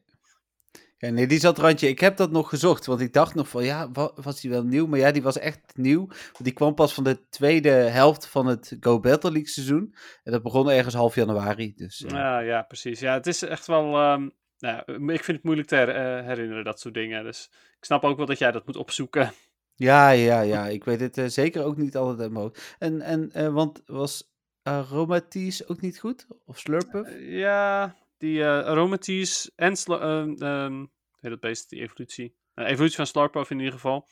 [0.99, 1.89] Ja, nee, die zat randje.
[1.89, 4.63] Ik heb dat nog gezocht, want ik dacht nog van, ja, wa- was die wel
[4.65, 4.87] nieuw?
[4.87, 6.09] Maar ja, die was echt nieuw.
[6.43, 9.95] Die kwam pas van de tweede helft van het Go Battle League seizoen.
[10.23, 11.75] En dat begon ergens half januari.
[11.75, 13.01] Dus eh, Ja, ja, precies.
[13.01, 13.85] Ja, het is echt wel...
[13.85, 17.25] ehm, nou, ja, ik vind het moeilijk te her- eh, herinneren, dat soort dingen.
[17.25, 19.33] Dus ik snap ook wel dat jij dat moet opzoeken.
[19.75, 20.67] ja, ja, ja.
[20.67, 22.77] Ik weet het eh, zeker ook niet altijd uit mijn hoofd.
[22.79, 24.35] En, en eh, want was
[24.67, 26.27] Aromaties ook niet goed?
[26.45, 27.11] Of Slurpuff?
[27.19, 30.89] Ja, die eh aromaties en ehm, hoe
[31.21, 32.35] heet dat beest, die evolutie.
[32.55, 34.09] Eh, evolutie van Slurpuff in ieder geval.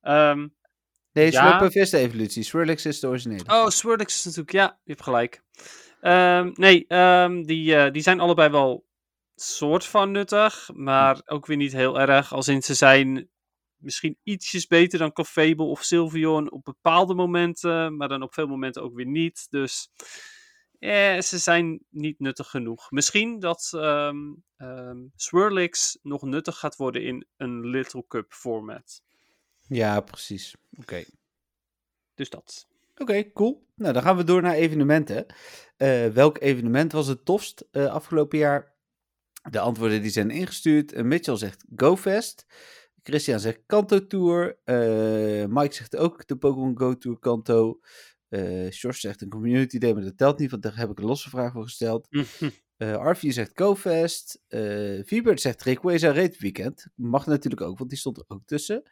[0.00, 0.48] Ehm,
[1.12, 1.48] nee, ja.
[1.48, 2.42] Slurpuff is de evolutie.
[2.42, 3.44] Swirlix is de originele.
[3.46, 5.42] oh, Swirlix is natuurlijk, ja, je hebt gelijk.
[6.00, 8.86] Ehm, nee, ehm, die, eh, die zijn allebei wel
[9.34, 12.32] soort van nuttig, maar ook weer niet heel erg.
[12.32, 13.28] Als in ze zijn
[13.80, 18.82] misschien ietsjes beter dan Clefable of Sylveon op bepaalde momenten, maar dan op veel momenten
[18.82, 19.46] ook weer niet.
[19.50, 19.90] Dus
[20.78, 22.90] eh, ze zijn niet nuttig genoeg.
[22.90, 24.16] Misschien dat ehm,
[25.16, 29.02] Swirlix nog nuttig gaat worden in een Little Cup format.
[29.68, 30.54] Ja, precies.
[30.78, 31.04] Oké.
[32.14, 32.68] Dus dat.
[32.96, 33.66] Oké, cool.
[33.74, 35.26] Nou, dan gaan we door naar evenementen.
[35.76, 38.74] Eh, welk evenement was het tofst eh, afgelopen jaar?
[39.50, 40.92] De antwoorden die zijn ingestuurd.
[40.92, 42.46] Eh, Mitchell zegt GoFest.
[43.02, 44.58] Christian zegt Kanto Tour.
[44.64, 47.80] Eh, Mike zegt ook de Pokémon Go Tour Kanto.
[48.28, 51.04] Eh George zegt een community day, maar dat telt niet, want daar heb ik een
[51.04, 52.08] losse vraag voor gesteld.
[52.80, 54.42] Eh Arvie zegt GoFest.
[54.48, 56.86] Eh Viebert zegt Rayquaza Raid Weekend.
[56.94, 58.82] Mag natuurlijk ook, want die stond er ook tussen.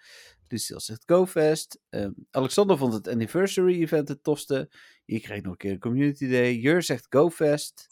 [0.48, 1.80] Lucille zegt GoFest.
[1.88, 4.70] Ehm, Alexander vond het Anniversary Event het tofste.
[5.04, 6.54] Je krijgt nog een keer een Community Day.
[6.54, 7.86] Jur zegt GoFest.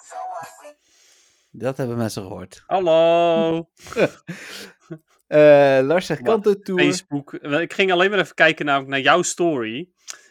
[1.50, 2.62] Dat hebben mensen gehoord.
[2.66, 3.68] Hallo!
[5.26, 6.42] Eh, Lars zegt Wat?
[6.42, 6.80] Kanto Tour.
[6.80, 7.32] Facebook.
[7.34, 9.88] Ik ging alleen maar even kijken namelijk naar jouw story.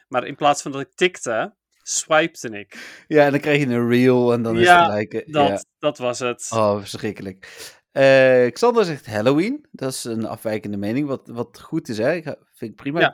[0.07, 3.03] Maar in plaats van dat ik tikte, swipte ik.
[3.07, 5.13] Ja, en dan krijg je een reel en dan is het gelijk.
[5.13, 5.63] eh, Dat, ja.
[5.79, 6.47] dat was het.
[6.53, 7.47] Oh, verschrikkelijk.
[7.91, 9.65] Eh Xander zegt Halloween.
[9.71, 12.13] Dat is een afwijkende mening, wat, wat goed is, hè?
[12.13, 12.99] Ik Vind ik prima.
[12.99, 13.09] Ja.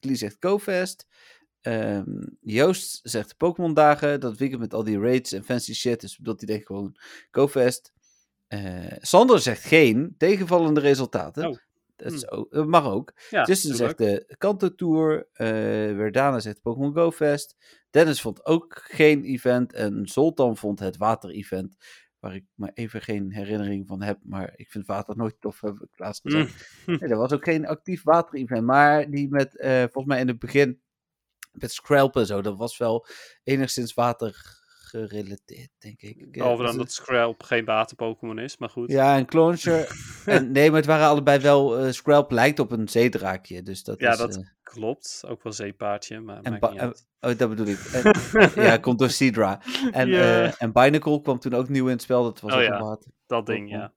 [0.00, 1.06] Klie zegt GoFest.
[1.60, 2.04] Ehm,
[2.40, 4.20] Joost zegt Pokémon dagen.
[4.20, 6.00] Dat weekend met al die raids en fancy shit.
[6.00, 6.96] Dus dat hij denkt gewoon
[7.30, 7.92] GoFest.
[8.50, 10.14] Eh Sander zegt geen.
[10.18, 11.46] Tegenvallende resultaten.
[11.48, 11.56] Oh.
[11.96, 13.12] Dat, is ook, dat mag ook.
[13.30, 15.28] Ja, Justin zegt de Kanto Tour.
[15.32, 15.46] eh
[15.96, 17.56] Verdana zegt Pokémon Go Fest.
[17.90, 19.72] Dennis vond ook geen event.
[19.72, 21.76] En Zoltan vond het water-event.
[22.18, 24.18] Waar ik maar even geen herinnering van heb.
[24.22, 26.82] Maar ik vind water nooit tof, heb ik laatst gezegd.
[26.86, 26.98] Mm.
[26.98, 28.64] Nee, er was ook geen actief water-event.
[28.64, 30.80] Maar die met, eh, volgens mij in het begin,
[31.52, 33.06] met Scralp en zo, dat was wel
[33.42, 33.94] enigszins
[34.90, 36.16] gerelateerd, denk ik.
[36.18, 38.90] Ja, Behalve dan dat Skrelp geen water-Pokémon is, maar goed.
[38.90, 39.96] Ja, en Clauncher.
[40.26, 41.78] en, nee, maar het waren allebei wel.
[41.78, 43.62] eh Skrelp lijkt op een zeedraakje.
[43.62, 44.18] Dus dat Ja, is.
[44.18, 47.06] dat eh, Klopt, ook wel zeepaardje, maar en maakt Ba- niet en- uit.
[47.20, 47.78] oh, dat bedoel ik.
[47.78, 48.12] En-
[48.64, 49.60] ja, komt door Sidra.
[49.92, 50.20] En, Ja.
[50.44, 52.22] eh, en Binacle kwam toen ook nieuw in het spel.
[52.22, 52.74] Dat was Oh ook ja.
[52.74, 53.10] een water.
[53.26, 53.92] Dat ding, Pokémon.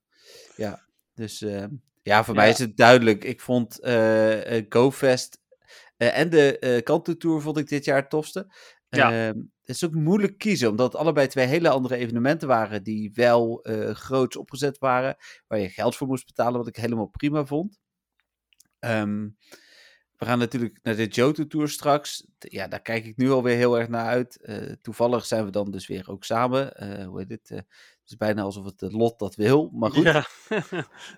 [0.56, 0.82] ja.
[1.14, 1.64] Dus eh,
[2.02, 2.40] ja, voor Ja.
[2.40, 3.24] mij is het duidelijk.
[3.24, 5.38] Ik vond eh eh, GoFest
[5.96, 8.54] eh, en de eh Kanto Tour vond ik dit jaar het tofste.
[8.88, 9.26] Ja.
[9.28, 13.12] Ehm, het is ook moeilijk kiezen, omdat het allebei twee hele andere evenementen waren die
[13.14, 17.44] wel eh groots opgezet waren, waar je geld voor moest betalen, wat ik helemaal prima
[17.44, 17.78] vond.
[18.78, 19.28] Ehm,
[20.16, 22.26] we gaan natuurlijk naar de Johto Tour straks.
[22.38, 24.36] Ja, daar kijk ik nu alweer heel erg naar uit.
[24.36, 26.76] Eh, toevallig zijn we dan dus weer ook samen.
[26.76, 27.50] Eh, hoe heet het?
[27.50, 30.04] Eh, het is bijna alsof het lot dat wil, maar goed.
[30.04, 30.26] Ja.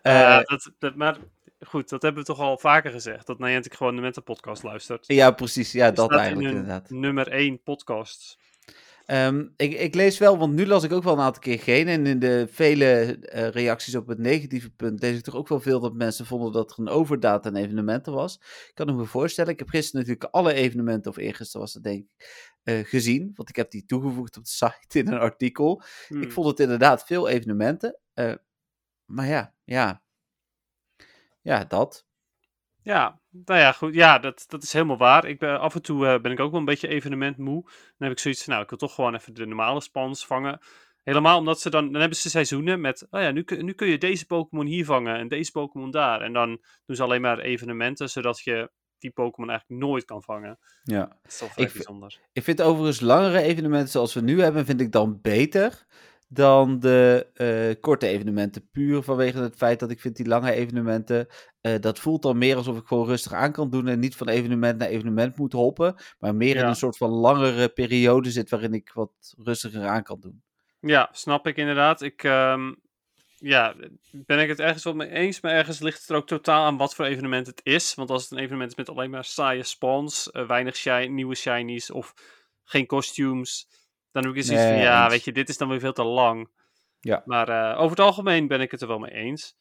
[0.47, 1.19] Dat, dat, maar
[1.67, 3.27] goed, dat hebben we toch al vaker gezegd.
[3.27, 5.07] Dat Niantic gewoon de Meta podcast luistert.
[5.07, 5.73] Ja, precies.
[5.73, 6.91] Ja, dat eigenlijk inderdaad.
[6.91, 8.39] Nummer 1 podcast.
[9.07, 11.89] Ehm, ik, ik lees wel, want nu las ik ook wel een aantal keer geen.
[11.89, 15.61] En in de vele eh, reacties op het negatieve punt lees ik toch ook wel
[15.61, 18.35] veel dat mensen vonden dat er een overdaad aan evenementen was.
[18.69, 19.53] Ik kan het me voorstellen.
[19.53, 22.27] Ik heb gisteren natuurlijk alle evenementen, of eergisteren was dat denk ik,
[22.63, 23.33] eh, gezien.
[23.35, 25.83] Want ik heb die toegevoegd op de site in een artikel.
[26.09, 26.23] Hmm.
[26.23, 27.99] Ik vond het inderdaad veel evenementen.
[28.15, 28.33] eh,
[29.05, 30.05] maar ja, ja.
[31.47, 32.07] Ja, dat.
[32.83, 33.95] Ja, nou ja, goed.
[33.95, 35.25] Ja, dat, dat is helemaal waar.
[35.25, 37.63] Ik ben, af en toe eh, ben ik ook wel een beetje evenementmoe.
[37.63, 37.73] Dan
[38.09, 40.59] heb ik zoiets van, nou, ik wil toch gewoon even de normale spans vangen.
[41.03, 43.89] Helemaal omdat ze dan, dan hebben ze seizoenen met, oh ja, nu, kun- nu kun
[43.89, 46.21] je deze Pokémon hier vangen en deze Pokémon daar.
[46.21, 46.49] En dan
[46.87, 50.59] doen ze alleen maar evenementen, zodat je die Pokémon eigenlijk nooit kan vangen.
[50.83, 51.01] Ja.
[51.01, 52.21] Dat is toch Ik vind- bijzonder.
[52.33, 55.87] Ik vind overigens langere evenementen zoals we nu hebben, vind ik dan beter
[56.29, 58.69] dan de eh, korte evenementen.
[58.71, 61.27] Puur vanwege het feit dat ik vind die lange evenementen,
[61.61, 64.29] eh, dat voelt dan meer alsof ik gewoon rustig aan kan doen en niet van
[64.29, 68.75] evenement naar evenement moet hoppen, maar meer in een soort van langere periode zit waarin
[68.75, 70.43] ik wat rustiger aan kan doen.
[70.81, 72.03] Ja, snap ik inderdaad.
[72.03, 72.73] Ik, ehm,
[73.39, 73.75] ja,
[74.11, 76.77] ben ik het ergens wel mee eens, maar ergens ligt het er ook totaal aan
[76.77, 77.95] wat voor evenement het is.
[77.95, 81.91] Want als het een evenement is met alleen maar saaie spawns, eh, weinig nieuwe shinies
[81.91, 82.15] of
[82.65, 83.69] geen costumes,
[84.23, 85.13] dan heb ik zoiets van, Nee, ja, eens.
[85.13, 86.49] weet je, dit is dan weer veel te lang.
[87.01, 87.23] Ja.
[87.25, 89.57] Maar eh, over het algemeen ben ik het er wel mee eens.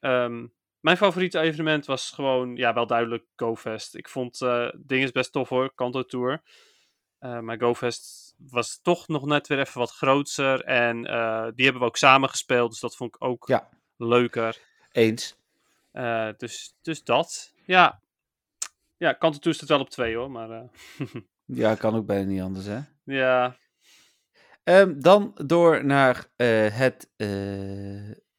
[0.00, 0.46] Ehm,
[0.80, 3.94] mijn favoriete evenement was gewoon, ja, wel duidelijk GoFest.
[3.94, 6.42] Ik vond eh dingen best tof hoor, Kanto Tour.
[7.18, 10.60] Eh, maar GoFest was toch nog net weer even wat groter.
[10.64, 11.02] En
[11.54, 12.70] die hebben we ook samen gespeeld.
[12.70, 13.68] Dus dat vond ik ook Ja.
[13.96, 14.58] leuker.
[14.92, 15.36] Eens.
[16.36, 17.52] Dus, dus dat.
[17.64, 18.00] Ja.
[18.96, 20.30] Ja, Kanto Tour staat wel op twee hoor.
[20.30, 20.70] Maar
[21.46, 22.78] Ja, kan ook bijna niet anders, hè?
[23.04, 23.56] ja.
[24.64, 27.10] Ehm, dan door naar eh, het.
[27.16, 27.28] eh,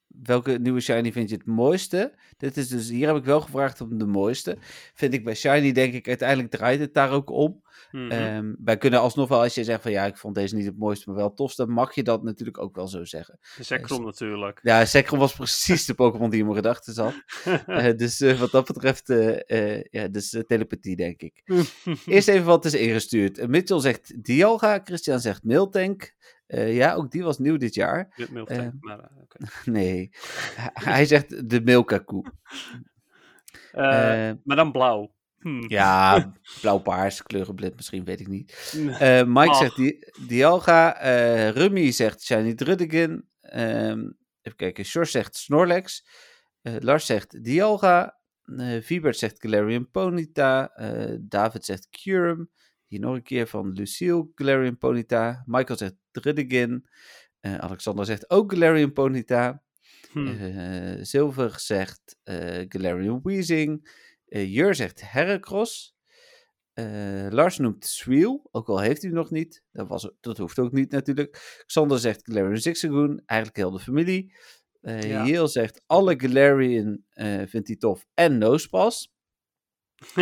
[0.07, 2.13] welke nieuwe Shiny vind je het mooiste?
[2.38, 4.57] Dit is dus, hier heb ik wel gevraagd om de mooiste.
[4.93, 7.61] Vind ik bij Shiny, denk ik, uiteindelijk draait het daar ook om.
[7.91, 10.77] Ehm, wij kunnen alsnog wel, als je zegt van ja, ik vond deze niet het
[10.77, 13.39] mooiste, maar wel het tofste, mag je dat natuurlijk ook wel zo zeggen.
[13.57, 14.59] de Zekrom natuurlijk.
[14.63, 17.13] Ja, Zekrom was precies de Pokémon die in mijn gedachten zat.
[17.65, 21.41] Eh, dus eh, wat dat betreft, eh, eh, ja, dus eh, telepathie, denk ik.
[22.05, 23.38] Eerst even wat is ingestuurd.
[23.38, 26.13] Eh, Mitchell zegt Dialga, Christian zegt Miltank.
[26.47, 28.13] Eh, ja, ook die was nieuw dit jaar.
[28.17, 29.38] Eh, maar, eh, oké.
[29.71, 30.09] Nee,
[30.73, 32.21] hij zegt de Milkaku.
[33.71, 35.13] Eh, Eh, maar dan blauw.
[35.45, 35.65] Hm.
[35.67, 38.73] ja, blauw-paars, kleurenblind misschien, weet ik niet.
[38.99, 39.58] Eh, Mike Ach.
[39.58, 40.99] zegt Di Dialga.
[40.99, 43.23] eh Rummy zegt Shiny Druddigan.
[43.41, 43.99] Ehm,
[44.41, 44.86] even kijken.
[44.86, 46.05] Sjors zegt Snorlax.
[46.62, 48.19] Eh, Lars zegt Dialga.
[48.81, 50.69] Viebert zegt Galarian Ponyta.
[50.75, 52.49] eh, David zegt Curum.
[52.88, 55.43] Hier nog een keer van Lucille, Galarian Ponyta.
[55.45, 56.86] Michael zegt Druddigan.
[57.39, 59.63] Eh, Alexander zegt ook Galarian Ponyta.
[60.12, 60.27] Hm.
[60.27, 62.17] Eh, Zilver zegt
[62.69, 64.03] Galarian Weezing.
[64.27, 65.95] Eh, Jur zegt Heracross.
[66.73, 69.63] Eh, Lars noemt Sweel, ook al heeft hij nog niet.
[69.71, 71.63] Dat, was, dat hoeft ook niet natuurlijk.
[71.65, 74.35] Xander zegt Galarian Zigzagoon, eigenlijk heel de familie.
[74.81, 75.25] Ja.
[75.25, 77.03] Yale zegt alle Galarian
[77.47, 79.13] vindt hij tof en Nosepass.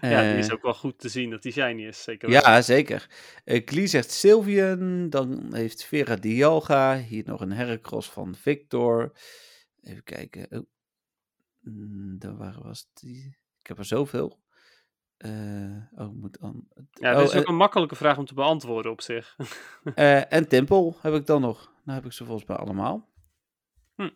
[0.00, 2.02] ja, die is ook wel goed te zien dat die shiny is.
[2.02, 2.30] Zeker.
[2.30, 3.10] Ja, zeker.
[3.44, 5.10] Eh Klee zegt Sylvian.
[5.10, 6.98] Dan heeft Vera Dialga.
[6.98, 9.12] Hier nog een Heracross van Victor.
[9.82, 10.46] Even kijken.
[10.50, 10.66] Oh.
[11.66, 13.36] Mm, daar waren was die.
[13.60, 14.44] Ik heb er zoveel.
[15.16, 16.68] Eh, oh, moet dan.
[16.90, 19.36] Ja, oh, dit is ook en, een makkelijke vraag om te beantwoorden op zich.
[19.94, 21.72] eh, en Tempel heb ik dan nog.
[21.84, 23.08] Nou heb ik ze volgens mij allemaal.
[23.94, 24.10] Hm.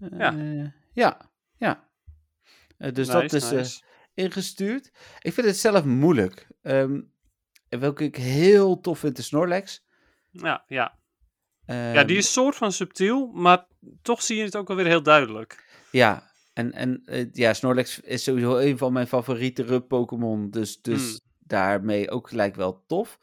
[0.00, 0.34] Eh, Ja.
[0.92, 1.30] ja.
[1.56, 1.88] Ja.
[2.78, 3.82] Eh, dus dat is eh, nice.
[4.14, 4.92] ingestuurd.
[5.18, 6.46] Ik vind het zelf moeilijk.
[6.60, 7.10] En
[7.68, 9.84] welke ik heel tof vind, de Snorlax.
[10.30, 10.98] Ja, ja.
[11.66, 13.66] ja, Ehm, die is soort van subtiel, maar
[14.02, 15.64] toch zie je het ook wel weer heel duidelijk.
[15.90, 20.50] Ja, en, en eh, ja, Snorlax is sowieso een van mijn favoriete rub Pokémon.
[20.50, 21.18] Dus, dus Hmm.
[21.38, 23.18] daarmee ook gelijk wel tof.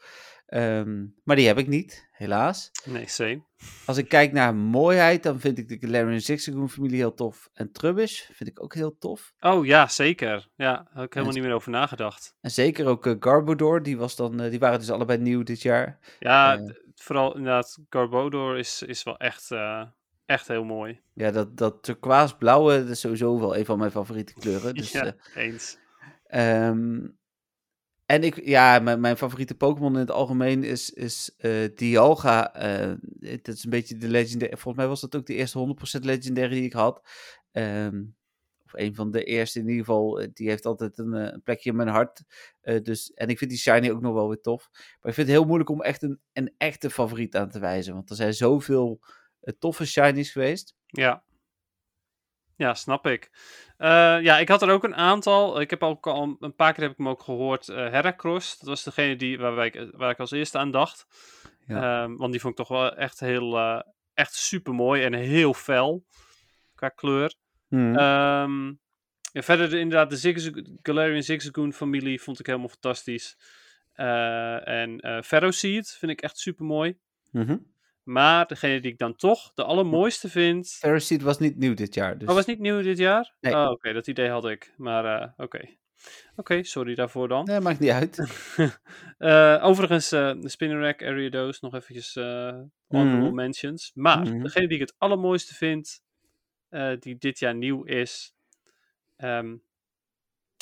[0.46, 2.70] Ehm, maar die heb ik niet, helaas.
[2.84, 3.42] Nee, same.
[3.86, 7.48] Als ik kijk naar mooiheid, dan vind ik de Galarian Zigzagoon familie heel tof.
[7.52, 9.32] En Trubbish vind ik ook heel tof.
[9.40, 10.48] Oh ja, zeker.
[10.56, 12.34] Ja, daar heb ik helemaal niet meer over nagedacht.
[12.40, 15.62] En zeker ook eh, Garbodor, die, was dan, eh, die waren dus allebei nieuw dit
[15.62, 15.98] jaar.
[16.18, 16.60] Ja,
[16.94, 19.48] vooral inderdaad, Garbodor is, is wel echt,
[20.26, 21.00] echt heel mooi.
[21.12, 24.74] Ja, dat, dat turquoise-blauwe, dat is sowieso wel een van mijn favoriete kleuren.
[24.84, 25.78] Dus, ja, eh, eens.
[26.26, 27.06] Ehm,
[28.06, 32.54] en ik, ja, mijn, mijn favoriete Pokémon in het algemeen is, is eh Dialga.
[32.54, 34.50] Eh, het is een beetje de legendary.
[34.52, 37.08] Volgens mij was dat ook de eerste 100% legendary die ik had.
[37.52, 38.02] Ehm,
[38.64, 40.20] of een van de eerste in ieder geval.
[40.20, 42.22] Eh, Die heeft altijd een, eh, een plekje in mijn hart.
[42.60, 44.68] Eh, dus, en ik vind die shiny ook nog wel weer tof.
[44.72, 47.94] Maar ik vind het heel moeilijk om echt een, een echte favoriet aan te wijzen.
[47.94, 49.08] Want er zijn zoveel eh,
[49.58, 50.74] toffe shinies geweest.
[50.86, 51.24] Ja.
[52.56, 53.30] Ja, snap ik.
[53.76, 53.88] Eh,
[54.22, 55.60] ja, ik had er ook een aantal.
[55.60, 57.68] Ik heb ook al een paar keer heb ik hem ook gehoord.
[57.68, 61.06] eh Heracross, dat was degene die, waar, ik, waar ik als eerste aan dacht.
[61.66, 62.02] Ja.
[62.04, 63.80] Ehm, want die vond ik toch wel echt heel, eh,
[64.14, 66.04] echt super mooi en heel fel
[66.74, 67.34] qua kleur.
[67.68, 67.96] Mhm.
[67.96, 68.66] Ehm,
[69.32, 70.52] ja, verder de- inderdaad de Zigzag
[70.82, 73.36] Galarian Zigzagoon familie vond ik helemaal fantastisch.
[73.94, 76.98] En eh Ferroseed vind ik echt super mooi.
[77.30, 77.56] Mhm.
[78.04, 80.68] Maar degene die ik dan toch de allermooiste vind.
[80.68, 82.18] Ferroseed was niet nieuw dit jaar.
[82.18, 82.28] Dus...
[82.28, 83.34] Oh, was niet nieuw dit jaar?
[83.40, 83.52] Nee.
[83.54, 84.74] Oh, oké, dat idee had ik.
[84.76, 85.60] Maar eh, oké.
[86.36, 87.44] Oké, sorry daarvoor dan.
[87.44, 88.18] Nee, maakt niet uit.
[89.18, 92.14] Eh, overigens, eh, de Spinnerack, Ariados, nog eventjes
[92.88, 93.34] honorable Mhm.
[93.34, 93.90] mentions.
[93.94, 94.42] Maar Mhm.
[94.42, 96.02] degene die ik het allermooiste vind,
[96.98, 98.34] die dit jaar nieuw is.
[99.16, 99.56] ehm,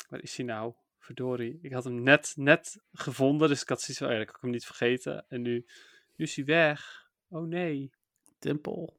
[0.09, 0.73] waar is hij nou?
[0.99, 1.59] Verdorie.
[1.61, 4.49] Ik had hem net, net gevonden, dus ik had zoiets van, oh ik had hem
[4.51, 5.25] niet vergeten.
[5.29, 5.65] En nu,
[6.15, 7.02] nu is hij weg.
[7.33, 7.91] Oh nee.
[8.39, 8.93] Temple.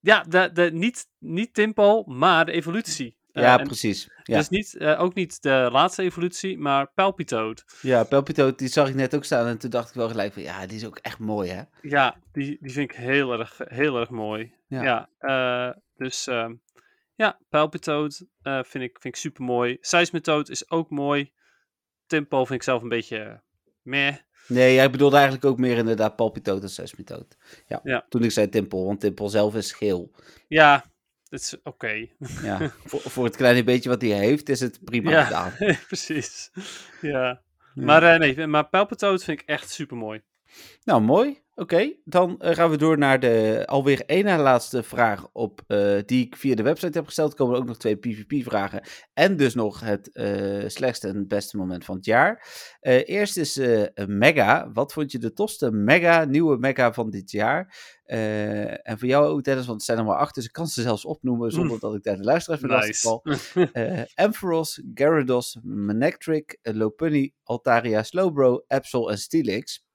[0.00, 3.16] Ja, de, de, niet, niet Timpo, maar de evolutie.
[3.32, 4.10] Eh, ja, en precies.
[4.22, 4.36] Ja.
[4.36, 7.64] Dus niet, eh, ook niet de laatste evolutie, maar Palpitoad.
[7.82, 10.42] Ja, Pelpito, die zag ik net ook staan en toen dacht ik wel gelijk van,
[10.42, 11.62] ja, die is ook echt mooi, hè?
[11.82, 14.54] Ja, die, die vind ik heel erg, heel erg mooi.
[14.66, 14.82] Ja.
[14.82, 16.54] Ja, eh, dus ehm,
[17.14, 19.76] ja, Palpitoad eh vind, ik, vind ik super mooi.
[19.80, 21.32] Seismitoad is ook mooi.
[22.06, 23.42] Tempo vind ik zelf een beetje
[23.82, 24.16] meh.
[24.50, 27.36] Nee, jij bedoelde eigenlijk ook meer inderdaad Palpito dan Sesmitoad.
[27.66, 28.06] Ja, Ja.
[28.08, 30.10] toen ik zei Timpel, want Timpel zelf is geel.
[30.48, 30.84] Ja,
[31.28, 32.06] dat is oké.
[32.42, 35.24] Ja, voor, voor het kleine beetje wat hij heeft, is het prima Ja.
[35.24, 35.52] gedaan.
[35.86, 36.50] Precies.
[37.00, 37.42] Ja.
[37.74, 37.84] Ja.
[37.84, 40.20] Maar eh, nee, maar Palpitoad vind ik echt super mooi.
[40.84, 41.42] Nou, mooi.
[41.60, 45.98] Oké, dan eh, gaan we door naar de alweer één na laatste vraag op, eh,
[46.06, 47.30] die ik via de website heb gesteld.
[47.30, 48.82] Er komen ook nog twee PvP-vragen
[49.12, 52.46] en dus nog het eh, slechtste en beste moment van het jaar.
[52.80, 53.60] Eerst is
[54.06, 54.70] mega.
[54.72, 57.76] Wat vond je de tofste mega, nieuwe mega van dit jaar?
[58.04, 60.82] En voor jou ook, Dennis, want het zijn er maar acht, dus ik kan ze
[60.82, 63.20] zelfs opnoemen zonder dat ik daar de luisteraars val.
[63.22, 63.70] Nice.
[63.72, 69.88] Eh Ampharos, Gyarados, Manectric, Lopunny, Altaria, Slowbro, Absol en Steelix.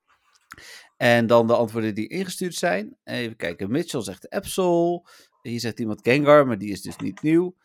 [0.97, 2.97] En dan de antwoorden die ingestuurd zijn.
[3.03, 5.05] Even kijken, Mitchell zegt Absol.
[5.41, 7.55] Hier zegt iemand Gengar, maar die is dus niet nieuw.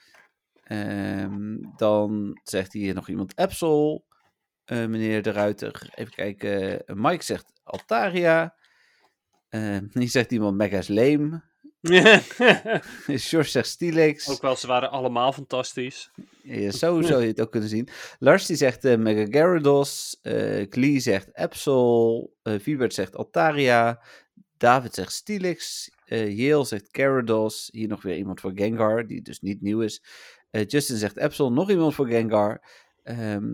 [0.63, 4.05] Ehm, dan zegt hier nog iemand Absol.
[4.65, 5.91] Eh, meneer De Ruiter.
[5.95, 8.55] Even kijken, Mike zegt Altaria.
[9.49, 11.50] Ehm, hier zegt iemand Mega's Lame.
[13.29, 14.29] George zegt Steelix.
[14.29, 16.11] ook wel, ze waren allemaal fantastisch.
[16.43, 17.89] Ja, zo zou je het ook kunnen zien.
[18.19, 20.19] Lars die zegt eh Mega Gyarados.
[20.23, 22.31] eh Klee zegt Absol.
[22.43, 24.03] eh Vibert zegt Altaria.
[24.57, 25.91] David zegt Steelix.
[26.05, 27.69] eh Yale zegt Gyarados.
[27.73, 30.03] Hier nog weer iemand voor Gengar, die dus niet nieuw is.
[30.51, 31.51] Eh, Justin zegt Absol.
[31.53, 32.63] Nog iemand voor Gengar.
[33.03, 33.49] Ehm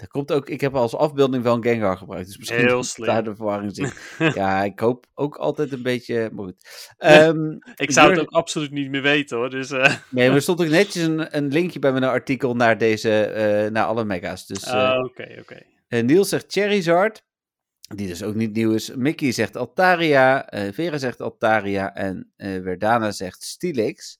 [0.00, 2.26] er komt ook, ik heb als afbeelding wel een Gengar gebruikt.
[2.26, 3.06] Dus misschien Heel slim.
[3.06, 4.16] daar de verwarring zit.
[4.34, 6.30] ja, ik hoop ook altijd een beetje.
[6.32, 6.92] Maar goed.
[6.96, 9.50] Ehm, Ik zou het ook absoluut niet meer weten hoor.
[9.50, 12.78] Dus, eh, Nee, maar er stond ook netjes een, een linkje bij mijn artikel naar
[12.78, 14.46] deze, eh, naar alle mega's.
[14.46, 15.62] Dus eh, ah, Oké, oké.
[15.88, 17.24] eh, Niels zegt Charizard,
[17.94, 18.94] die dus ook niet nieuw is.
[18.94, 24.18] Mickey zegt Altaria, eh Vera zegt Altaria en eh Verdana zegt Steelix.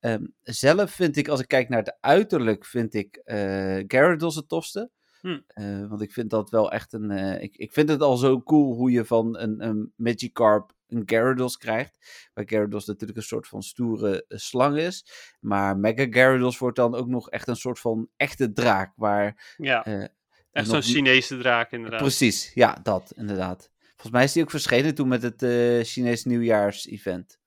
[0.00, 4.48] Ehm, zelf vind ik, als ik kijk naar het uiterlijk, vind ik eh Gyarados het
[4.48, 4.90] tofste.
[5.26, 5.40] Hm.
[5.46, 7.10] Eh, want ik vind dat wel echt een...
[7.10, 11.02] eh, ik, ik vind het al zo cool hoe je van een, een Magikarp een
[11.06, 12.28] Gyarados krijgt.
[12.34, 15.06] Waar Gyarados natuurlijk een soort van stoere eh, slang is.
[15.40, 18.92] Maar Mega Gyarados wordt dan ook nog echt een soort van echte draak.
[18.96, 20.04] Waar Ja, eh,
[20.52, 22.00] echt zo'n Chinese draak inderdaad.
[22.00, 23.70] Precies, ja, dat inderdaad.
[23.80, 25.40] Volgens mij is die ook verschenen toen met het
[25.88, 27.38] Chinees nieuwjaars-event.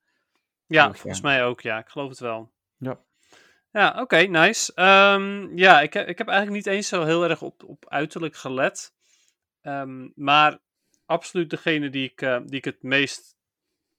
[0.65, 1.80] Ja, volgens mij ook, ja.
[1.80, 2.52] Ik geloof het wel.
[2.77, 3.08] Ja.
[3.72, 4.74] Ja, oké, nice.
[4.74, 8.36] Ehm, ja, ik, heb- ik heb eigenlijk niet eens zo heel erg op, op uiterlijk
[8.36, 8.94] gelet.
[9.62, 10.58] Ehm, maar
[11.06, 13.36] absoluut degene die ik, eh, die ik het meest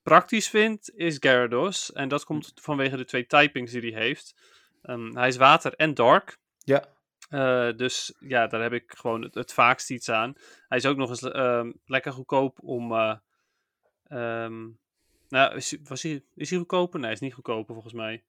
[0.03, 1.93] praktisch vind, is Gyarados.
[1.93, 4.35] En dat komt vanwege de twee typings die hij heeft.
[4.83, 6.39] Ehm, hij is water en dark.
[6.59, 6.85] Ja.
[7.29, 10.35] Eh, dus ja, daar heb ik gewoon het, het vaakst iets aan.
[10.68, 11.23] Hij is ook nog eens
[11.85, 12.93] lekker goedkoop om.
[12.93, 13.16] eh,
[15.29, 16.95] nou, is, was hij, is hij goedkoper?
[16.99, 18.23] Nee, hij is niet goedkoper volgens mij.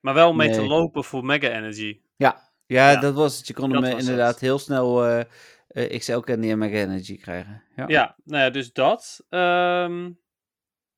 [0.00, 2.00] Maar wel mee te lopen voor Mega Energy.
[2.16, 3.46] Ja, ja, Ja, dat was het.
[3.46, 4.40] Je kon dat hem eh, inderdaad het.
[4.40, 5.24] heel snel eh
[5.68, 7.62] eh, XL Candy en Mega Energy krijgen.
[7.76, 7.84] Ja.
[7.86, 9.24] Ja, nou ja, dus dat.
[9.28, 10.10] Ehm,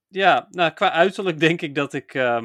[0.08, 2.40] ja, nou, qua uiterlijk denk ik dat ik eh,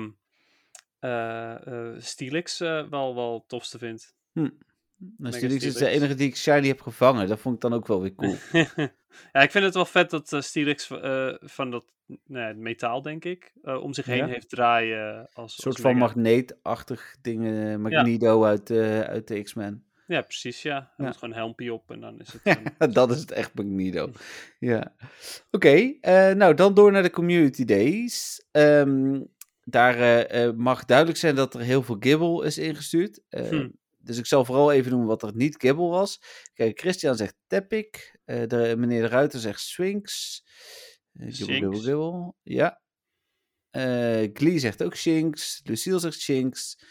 [1.97, 4.15] Steelix wel, wel het tofste vind.
[5.17, 7.27] Nou, Steelix is de enige die ik shiny heb gevangen.
[7.27, 8.35] Dat vond ik dan ook wel weer cool.
[9.33, 10.85] ja, ik vind het wel vet dat uh, Steelix
[11.41, 11.85] van dat
[12.25, 14.27] nou ja, metaal, denk ik, eh, om zich heen Ja.
[14.27, 15.17] heeft draaien.
[15.17, 18.71] Als, Een als soort van magneetachtig ding, eh, Magneto uit,
[19.07, 19.83] uit de X-Men.
[20.07, 20.91] Ja, precies, ja.
[20.97, 22.41] Hij moet gewoon een helmpje op en dan is het...
[22.77, 24.11] een- dat is het echt Magneto.
[24.59, 24.93] Ja.
[25.51, 25.93] Oké,
[26.33, 28.45] nou dan door naar de Community Days.
[28.51, 29.21] Ehm,
[29.63, 33.21] daar mag duidelijk zijn dat er heel veel Gibble is ingestuurd.
[33.29, 33.69] Eh, Hm.
[34.05, 36.21] Dus ik zal vooral even noemen wat er niet Gibble was.
[36.53, 38.19] Kijk, Christian zegt Tepic.
[38.25, 40.43] eh, de, meneer de Ruiter zegt Sphinx.
[41.13, 41.83] Eh, Shinx.
[41.83, 42.33] Gibble.
[42.43, 42.81] Ja.
[43.69, 45.61] Eh, Glee zegt ook Shinx.
[45.63, 46.83] Lucille zegt Shinx.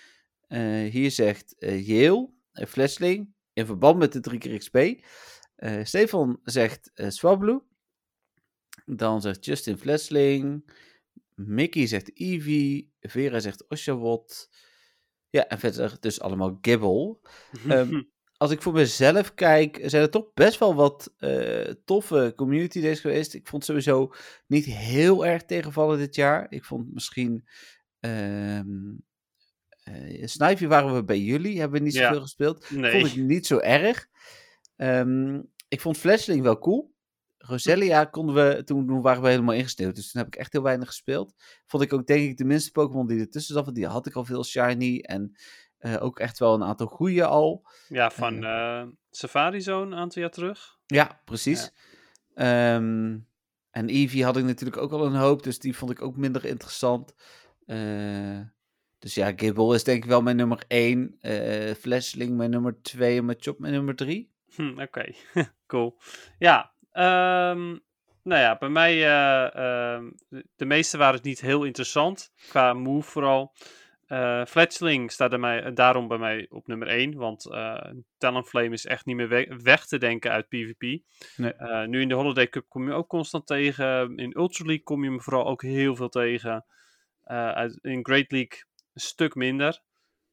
[0.90, 5.06] Hier zegt Yale, Flashling, in verband met de 3 keer XP.
[5.82, 7.60] Stefan zegt Swablu.
[8.84, 10.70] Dan zegt Justin Flashling.
[11.34, 12.92] Mickey zegt Eevee.
[13.00, 14.48] Vera zegt Oshawott.
[15.34, 17.16] Ja, en verder dus allemaal Gibble.
[17.68, 18.02] Ehm,
[18.36, 23.00] als ik voor mezelf kijk, zijn er toch best wel wat eh, toffe community days
[23.00, 23.34] geweest.
[23.34, 24.12] Ik vond sowieso
[24.46, 26.46] niet heel erg tegenvallen dit jaar.
[26.50, 27.44] Ik vond misschien.
[28.00, 28.60] eh,
[30.24, 32.06] Snivy waren we bij jullie, hebben we niet Ja.
[32.06, 32.70] zoveel gespeeld.
[32.70, 33.00] nee.
[33.00, 34.08] Vond ik niet zo erg.
[34.76, 36.93] Ehm, ik vond Flashling wel cool.
[37.46, 39.94] Roselia konden we, toen, toen waren we helemaal ingesneeuwd.
[39.94, 41.34] Dus toen heb ik echt heel weinig gespeeld.
[41.66, 43.64] Vond ik ook denk ik de minste Pokémon die ertussen zat.
[43.64, 44.98] Want die had ik al veel shiny.
[44.98, 45.36] En
[45.78, 47.66] eh, ook echt wel een aantal goede al.
[47.88, 50.78] Ja, van eh, Safari Zone een aantal jaar terug.
[50.86, 51.72] Ja, precies.
[52.34, 53.18] Ehm,
[53.70, 55.42] en Eevee had ik natuurlijk ook al een hoop.
[55.42, 57.14] Dus die vond ik ook minder interessant.
[57.66, 58.40] Eh,
[58.98, 61.16] dus ja, Gibble is denk ik wel mijn nummer 1.
[61.20, 64.32] eh Flashling mijn nummer 2 en Machop mijn nummer 3.
[64.54, 65.12] Hm, Oké,
[65.66, 65.98] cool.
[66.38, 67.78] Ja, ehm,
[68.22, 69.12] nou ja, bij mij,
[69.50, 70.10] ehm,
[70.56, 73.52] de, meeste waren het niet heel interessant, qua move vooral.
[74.46, 79.06] Fletchling staat er mij, daarom bij mij op nummer 1, want eh Talonflame is echt
[79.06, 80.80] niet meer we- weg te denken uit PvP.
[81.36, 81.52] Nee.
[81.86, 85.10] Nu in de Holiday Cup kom je ook constant tegen, in Ultra League kom je
[85.10, 86.64] hem vooral ook heel veel tegen.
[87.24, 88.64] Uit, in Great League
[88.94, 89.80] een stuk minder,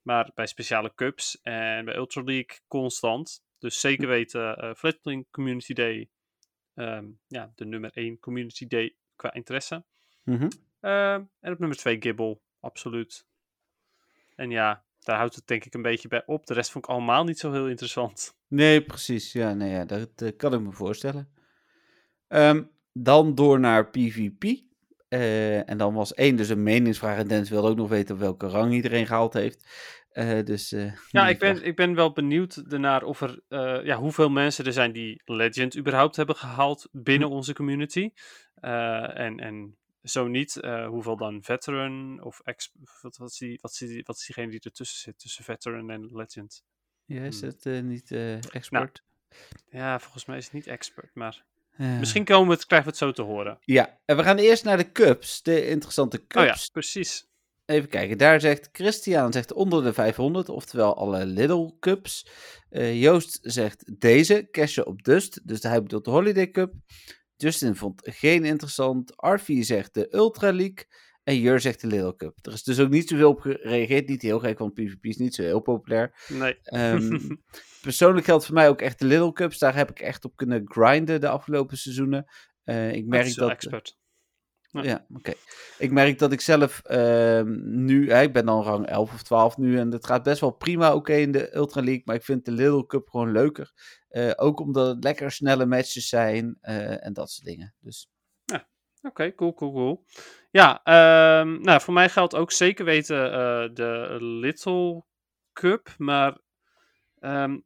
[0.01, 3.43] maar bij speciale cups en bij Ultra League constant.
[3.59, 6.09] Dus zeker weten, eh Fletchling Community Day,
[6.81, 9.85] ehm, ja, de nummer 1 Community Day qua interesse.
[10.23, 10.49] Mhm.
[10.79, 13.25] Ehm, en op nummer 2 Gibble, absoluut.
[14.35, 16.45] En ja, daar houdt het denk ik een beetje bij op.
[16.45, 18.35] De rest vond ik allemaal niet zo heel interessant.
[18.47, 19.31] Nee, precies.
[19.31, 21.29] Ja, nee, ja, dat eh, kan ik me voorstellen.
[22.27, 22.63] Ehm,
[22.93, 24.43] dan door naar PvP.
[25.07, 27.17] Eh, en dan was één dus een meningsvraag.
[27.17, 29.67] En Dennis wilde ook nog weten welke rang iedereen gehaald heeft.
[30.11, 33.97] Eh, dus, eh, Ja, ik ben, ik ben wel benieuwd ernaar of er, eh, ja,
[33.97, 38.11] hoeveel mensen er zijn die Legend überhaupt hebben gehaald binnen onze community.
[38.61, 40.53] En, en zo niet,
[40.87, 44.51] hoeveel dan Veteran of ex wat, wat, is die, wat, is die, wat is diegene
[44.51, 46.63] die ertussen zit, tussen Veteran en Legend?
[47.05, 47.49] Ja, is Hmm.
[47.49, 49.03] het niet eh expert?
[49.69, 51.45] Ja, volgens mij is het niet expert, maar
[51.77, 53.57] misschien komen we het, krijgen we het zo te horen.
[53.61, 55.41] Ja, en we gaan eerst naar de cups.
[55.41, 56.69] De interessante Oh ja, cups.
[56.69, 57.29] precies.
[57.71, 62.27] Even kijken, daar zegt Christian zegt onder de 500, oftewel alle Lidl Cups.
[62.69, 66.73] Eh, Joost zegt deze, cashen op Dust, dus hij bedoelt de Holiday Cup.
[67.35, 69.17] Justin vond geen interessant.
[69.17, 70.85] Arfie zegt de Ultra League.
[71.23, 72.37] En Jur zegt de Lidl Cup.
[72.41, 74.07] Er is dus ook niet zoveel op gereageerd.
[74.07, 76.25] Niet heel gek, want PvP is niet zo heel populair.
[76.27, 76.59] Nee.
[76.61, 77.19] Ehm,
[77.81, 79.57] persoonlijk geldt voor mij ook echt de Lidl Cups.
[79.57, 82.25] Daar heb ik echt op kunnen grinden de afgelopen seizoenen.
[82.63, 83.49] Eh, ik Merk dat...
[83.49, 83.99] expert.
[84.71, 84.83] Ja.
[84.83, 85.33] Ja, oké.
[85.77, 89.57] Ik merk dat ik zelf ehm, nu, hè, ik ben dan rang 11 of 12
[89.57, 92.45] nu en het gaat best wel prima oké in de Ultra League, maar ik vind
[92.45, 93.71] de Lidl Cup gewoon leuker.
[94.07, 97.75] Eh, ook omdat het lekker snelle matches zijn eh, en dat soort dingen.
[97.79, 98.09] Dus
[99.03, 100.05] Oké, cool, cool, cool.
[100.51, 105.03] Ja, ehm, nou, voor mij geldt ook zeker weten eh, de Little
[105.53, 106.37] Cup, maar
[107.19, 107.59] ehm,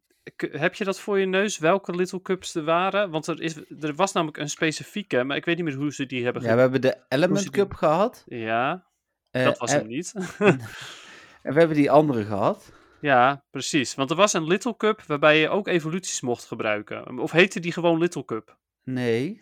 [0.52, 3.10] heb je dat voor je neus, welke Little Cups er waren?
[3.10, 6.06] Want er, is, er was namelijk een specifieke, maar ik weet niet meer hoe ze
[6.06, 7.52] die hebben ja, ge- we hebben de Element die?
[7.52, 8.24] Cup gehad.
[8.26, 8.86] Ja,
[9.32, 10.14] eh, dat was en, hem niet.
[10.40, 12.72] en we hebben die andere gehad.
[13.02, 13.96] ja, precies.
[13.96, 17.20] Want er was een Little Cup waarbij je ook evoluties mocht gebruiken.
[17.20, 18.58] Of heette die gewoon Little Cup?
[18.84, 19.42] Nee.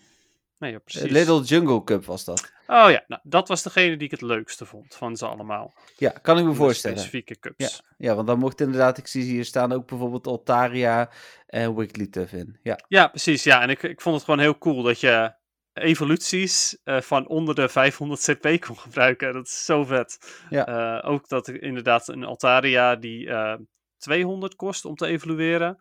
[0.64, 1.12] Nee, ja, Eh, precies.
[1.12, 2.52] Little Jungle Cup was dat.
[2.68, 5.74] Oh ja, nou, dat was degene die ik het leukste vond van ze allemaal.
[5.98, 6.98] Ja, kan ik me De voorstellen.
[6.98, 7.82] Specifieke cups.
[7.98, 11.10] Ja, want dan mocht inderdaad, ik zie hier staan ook bijvoorbeeld Altaria
[11.48, 12.60] en Wigglytuff in.
[12.64, 13.44] Ja, Ja, precies.
[13.44, 15.34] Ja, en ik, ik vond het gewoon heel cool dat je
[15.74, 19.34] evoluties eh, van onder de 500 CP kon gebruiken.
[19.34, 20.18] Dat is zo vet.
[20.50, 20.66] Ja.
[21.02, 23.56] Eh, ook dat ik inderdaad een Altaria die eh
[23.98, 25.78] 200 kost om te evolueren.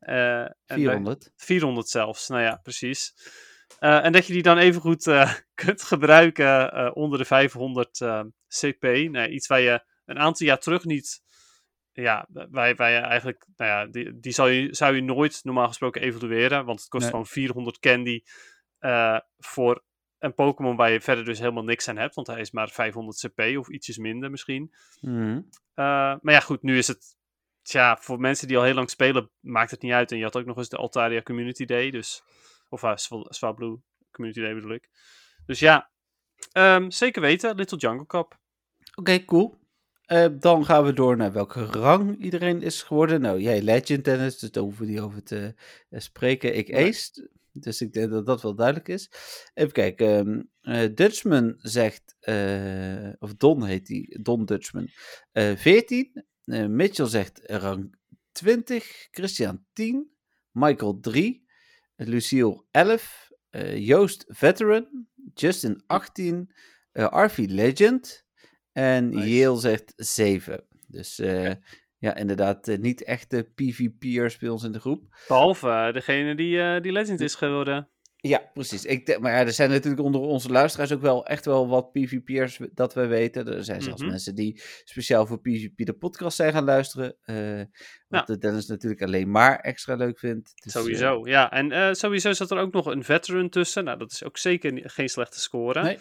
[0.00, 1.32] Eh, en bij- 400.
[1.36, 3.14] 400 zelfs, nou ja, precies.
[3.78, 8.00] Eh, en dat je die dan even goed eh, kunt gebruiken eh, onder de 500
[8.00, 8.82] eh, CP.
[8.82, 11.22] Nou, iets waar je een aantal jaar terug niet.
[11.92, 13.46] Ja, waar, waar je eigenlijk.
[13.56, 16.64] Nou ja, die, die zou, je, zou je nooit normaal gesproken evalueren.
[16.64, 17.10] Want het kost Nee.
[17.10, 18.22] gewoon 400 candy
[19.38, 19.84] voor
[20.18, 22.14] een Pokémon waar je verder dus helemaal niks aan hebt.
[22.14, 24.74] Want hij is maar 500 CP of ietsjes minder misschien.
[25.00, 25.40] Mhm.
[25.74, 27.18] Maar ja, goed, nu is het.
[27.62, 30.12] Tja, voor mensen die al heel lang spelen, maakt het niet uit.
[30.12, 31.90] En je had ook nog eens de Altaria Community Day.
[31.90, 32.22] Dus,
[32.70, 32.92] of uh,
[33.28, 34.88] Swablu Community Day bedoel ik.
[35.46, 35.90] Dus ja,
[36.52, 37.54] ehm, zeker weten.
[37.56, 38.38] Little Jungle Cup.
[38.94, 39.58] Oké, cool.
[40.04, 43.20] Eh, dan gaan we door naar welke rang iedereen is geworden.
[43.20, 45.54] Nou, jij Legend Tennis, dus daar hoeven we niet over te
[45.88, 46.56] eh, spreken.
[46.56, 46.74] Ik.
[46.74, 49.10] Ace, dus ik denk dat dat wel duidelijk is.
[49.54, 50.06] Even kijken.
[50.06, 52.16] ehm, eh, Dutchman zegt,
[53.18, 54.88] of Don heet die, Don Dutchman,
[55.32, 56.24] eh 14.
[56.50, 57.94] Eh, Mitchell zegt rang
[58.32, 59.08] 20.
[59.10, 60.10] Christian 10.
[60.50, 61.48] Michael 3.
[62.08, 63.28] Lucille 11.
[63.50, 65.06] eh, Joost Veteran.
[65.34, 66.50] Justin 18.
[66.92, 68.24] eh Arvi Legend.
[68.72, 69.28] En Nice.
[69.28, 70.66] Yale zegt 7.
[70.86, 71.52] Dus eh,
[71.98, 75.02] ja, inderdaad, eh, niet echte PvP'ers bij ons in de groep.
[75.28, 77.88] Behalve eh, degene die, die Legend is geworden.
[78.22, 78.84] Ja, precies.
[78.84, 81.92] Ik, denk- maar ja, er zijn natuurlijk onder onze luisteraars ook wel echt wel wat
[81.92, 83.46] PvP'ers dat wij weten.
[83.54, 84.10] Er zijn zelfs Mhm.
[84.10, 87.16] mensen die speciaal voor PvP de podcast zijn gaan luisteren.
[87.24, 87.62] eh
[88.08, 88.34] wat Ja.
[88.34, 90.52] de Dennis natuurlijk alleen maar extra leuk vindt.
[90.64, 91.50] Dus, eh, Sowieso, ja.
[91.50, 93.84] En eh, sowieso zat er ook nog een veteran tussen.
[93.84, 95.82] Nou, dat is ook zeker geen slechte score.
[95.82, 95.98] Nee.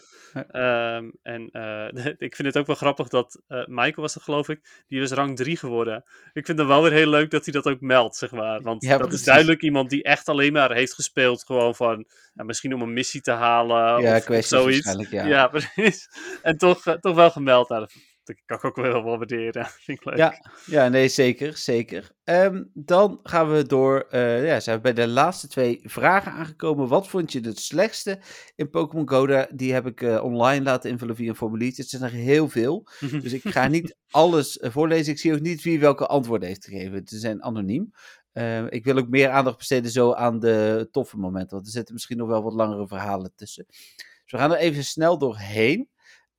[0.48, 1.50] Ehm, en
[2.28, 5.36] ik vind het ook wel grappig dat Michael was er, geloof ik, die was rang
[5.38, 6.04] 3 geworden.
[6.34, 8.62] Ik vind het wel weer heel leuk dat hij dat ook meldt, zeg maar.
[8.62, 9.20] Want Ja, dat precies.
[9.20, 12.94] is duidelijk iemand die echt alleen maar heeft gespeeld, gewoon van, nou, misschien om een
[12.94, 14.52] missie te halen ja, of, zoiets.
[14.52, 15.26] waarschijnlijk, ja.
[15.26, 16.08] Ja, precies.
[16.42, 17.70] En toch, eh, toch wel gemeld.
[17.70, 17.88] Nou,
[18.24, 19.66] dat, kan ik ook wel wel waarderen.
[19.86, 20.18] Vind ik leuk.
[20.18, 20.34] Ja,
[20.66, 22.12] ja, nee, zeker, zeker.
[22.24, 26.88] Ehm, dan gaan we door, eh, ja, zijn we bij de laatste twee vragen aangekomen.
[26.88, 28.22] Wat vond je het slechtste
[28.56, 29.28] in Pokémon Go?
[29.28, 31.82] Daar- Die heb ik eh, online laten invullen via een formuliertje.
[31.82, 32.88] Het zijn er heel veel,
[33.22, 35.14] dus ik ga niet alles voorlezen.
[35.14, 37.02] Ik zie ook niet wie welke antwoorden heeft gegeven.
[37.06, 37.92] Ze zijn anoniem.
[38.40, 41.94] Ehm, ik wil ook meer aandacht besteden zo aan de toffe momenten, want er zitten
[41.94, 43.66] misschien nog wel wat langere verhalen tussen.
[43.68, 45.90] Dus we gaan er even snel doorheen.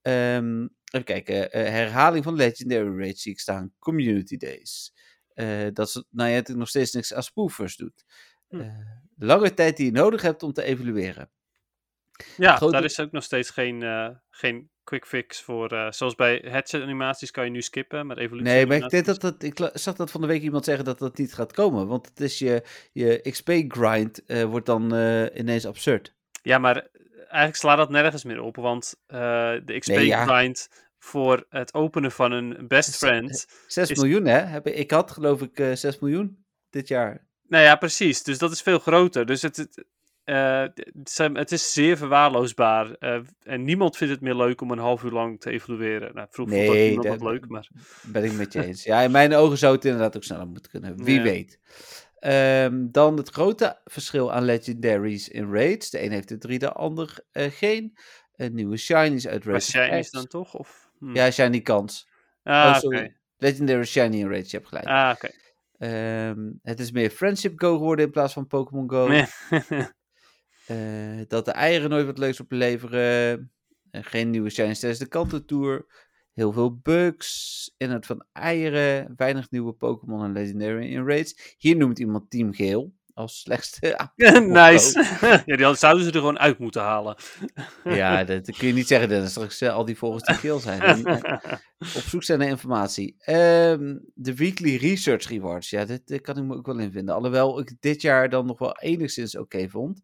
[0.02, 1.52] Ehm, even kijken.
[1.52, 3.72] eh, herhaling van Legendary Raid zie ik staan.
[3.78, 4.94] Community Days.
[5.34, 8.04] Eh, dat ze nou ja, het nog steeds niks aan spoofers doet.
[8.48, 8.60] Hm.
[8.60, 8.74] Eh,
[9.18, 11.30] lange tijd die je nodig hebt om te evalueren.
[12.36, 13.82] Ja, Grote- daar is ook nog steeds geen,
[14.30, 15.68] geen quick fix voor.
[15.72, 19.04] eh, zoals bij headset animaties kan je nu skippen, maar evolutie Nee, maar ik denk
[19.04, 19.42] dat dat.
[19.42, 21.86] Ik zag dat van de week iemand zeggen dat dat niet gaat komen.
[21.86, 22.62] Want het is je,
[22.92, 26.14] je XP-grind wordt dan eh, ineens absurd.
[26.42, 26.82] Ja, maar eh,
[27.18, 29.18] eigenlijk slaat dat nergens meer op, want eh,
[29.64, 30.24] de XP Nee, ja.
[30.26, 30.68] grind
[30.98, 33.46] voor het openen van een best friend.
[33.66, 34.38] 6 Is- miljoen, hè?
[34.38, 37.26] Heb, ik- had geloof ik eh 6 miljoen dit jaar.
[37.48, 38.22] Nou ja, precies.
[38.22, 39.26] Dus dat is veel groter.
[39.26, 39.84] Dus het, het,
[40.24, 40.64] eh,
[41.32, 42.90] het is zeer verwaarloosbaar.
[42.94, 46.14] eh, en niemand vindt het meer leuk om een half uur lang te evalueren.
[46.14, 47.68] Nou, vroeger vond Nee, niemand dat- leuk, maar...
[48.12, 48.84] Ben ik met je eens.
[48.84, 51.04] Ja, in mijn ogen zou het inderdaad ook sneller moeten kunnen.
[51.04, 51.22] Wie Ja.
[51.22, 51.58] weet.
[52.18, 55.90] Ehm, dan het grote verschil aan legendaries in raids.
[55.90, 57.96] De een heeft er drie, de ander eh, geen.
[58.36, 60.10] Een nieuwe shinies uit Maar Raids is X.
[60.10, 60.54] dan toch?
[60.54, 61.14] Of, hm.
[61.16, 62.08] Ja, shiny kans.
[62.42, 63.04] ah, oh.
[63.36, 64.86] Legendary shiny in raids, je hebt gelijk.
[64.86, 65.28] Ah, oké.
[65.78, 69.08] Ehm, het is meer Friendship Go geworden in plaats van Pokémon Go.
[69.08, 69.24] Nee.
[70.70, 73.50] Eh, dat de eieren nooit wat leuks opleveren.
[73.90, 75.86] Eh, geen nieuwe shinies tijdens de kantentour.
[76.32, 77.74] Heel veel bugs.
[77.76, 79.12] Inhoud van eieren.
[79.16, 81.54] Weinig nieuwe Pokémon en Legendary in raids.
[81.58, 84.10] Hier noemt iemand Team Geel als slechtste.
[84.40, 85.42] nice.
[85.44, 87.16] ja, die zouden ze er gewoon uit moeten halen.
[87.84, 89.08] ja, dat kun je niet zeggen.
[89.08, 91.06] Dat straks eh, al die volgers Team Geel zijn.
[91.96, 93.14] Op zoek zijn naar informatie.
[93.18, 95.70] Ehm, de weekly research rewards.
[95.70, 97.14] Ja, dit, dit kan ik me ook wel in vinden.
[97.14, 100.02] Alhoewel ik dit jaar dan nog wel enigszins oké vond.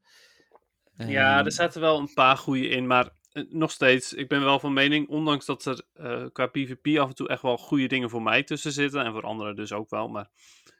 [0.96, 4.44] Ja, Ehm, er zaten wel een paar goede in, maar eh, nog steeds, ik ben
[4.44, 7.86] wel van mening, ondanks dat er eh, qua PvP af en toe echt wel goede
[7.86, 10.28] dingen voor mij tussen zitten, en voor anderen dus ook wel, maar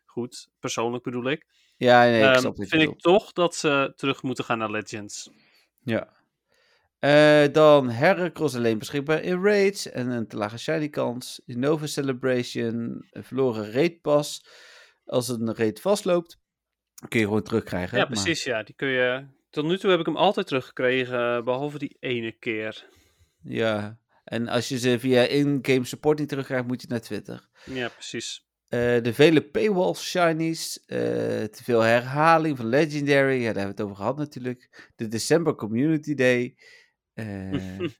[0.04, 1.46] goed, persoonlijk bedoel ik,
[1.76, 5.30] Ja, nee, ik je vind ik toch dat ze terug moeten gaan naar Legends.
[5.82, 6.14] Ja.
[6.98, 11.42] Eh, dan Heracross alleen beschikbaar in raids en een te lage shiny kans.
[11.46, 14.46] Nova Celebration, een verloren raid pas.
[15.04, 16.38] Als een raid vastloopt,
[17.08, 17.98] kun je gewoon terugkrijgen.
[17.98, 19.26] Ja, maar- precies, ja, die kun je
[19.56, 22.88] Tot nu toe heb ik hem altijd teruggekregen, behalve die ene keer.
[23.42, 27.48] Ja, en als je ze via in-game support niet terugkrijgt, moet je naar Twitter.
[27.64, 28.46] Ja, precies.
[28.68, 30.98] Eh, de vele paywall shinies, eh,
[31.44, 34.92] te veel herhaling van Legendary, ja, daar hebben we het over gehad natuurlijk.
[34.96, 36.56] De December Community Day.
[37.12, 37.90] Eh, eh,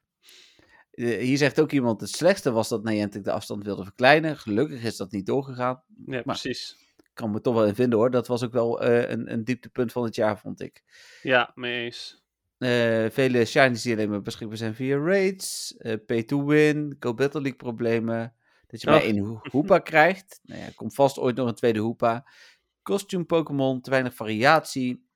[1.19, 4.37] hier zegt ook iemand, het slechtste was dat Niantic de afstand wilde verkleinen.
[4.37, 5.83] Gelukkig is dat niet doorgegaan.
[6.07, 6.86] Ja, precies.
[7.17, 8.11] Kan me toch wel in vinden hoor.
[8.11, 10.83] Dat was ook wel eh, een, een dieptepunt van het jaar, vond ik.
[11.23, 12.25] Ja, mee eens.
[12.59, 17.15] Eh, vele shinies die alleen maar beschikbaar zijn via raids, eh, pay to win, Go
[17.15, 18.35] Battle League problemen.
[18.67, 20.41] Dat je maar één ho- Hoopa krijgt.
[20.43, 22.27] Nou ja, komt vast ooit nog een tweede Hoopa.
[22.83, 25.09] Costume Pokémon, te weinig variatie.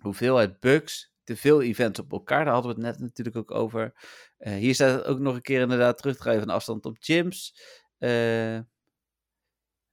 [0.00, 2.44] Hoeveelheid bugs, te veel events op elkaar.
[2.44, 3.92] Daar hadden we het net natuurlijk ook over.
[4.38, 7.54] Hier staat het ook nog een keer inderdaad terug te geven van afstand op gyms.
[7.98, 8.58] Eh,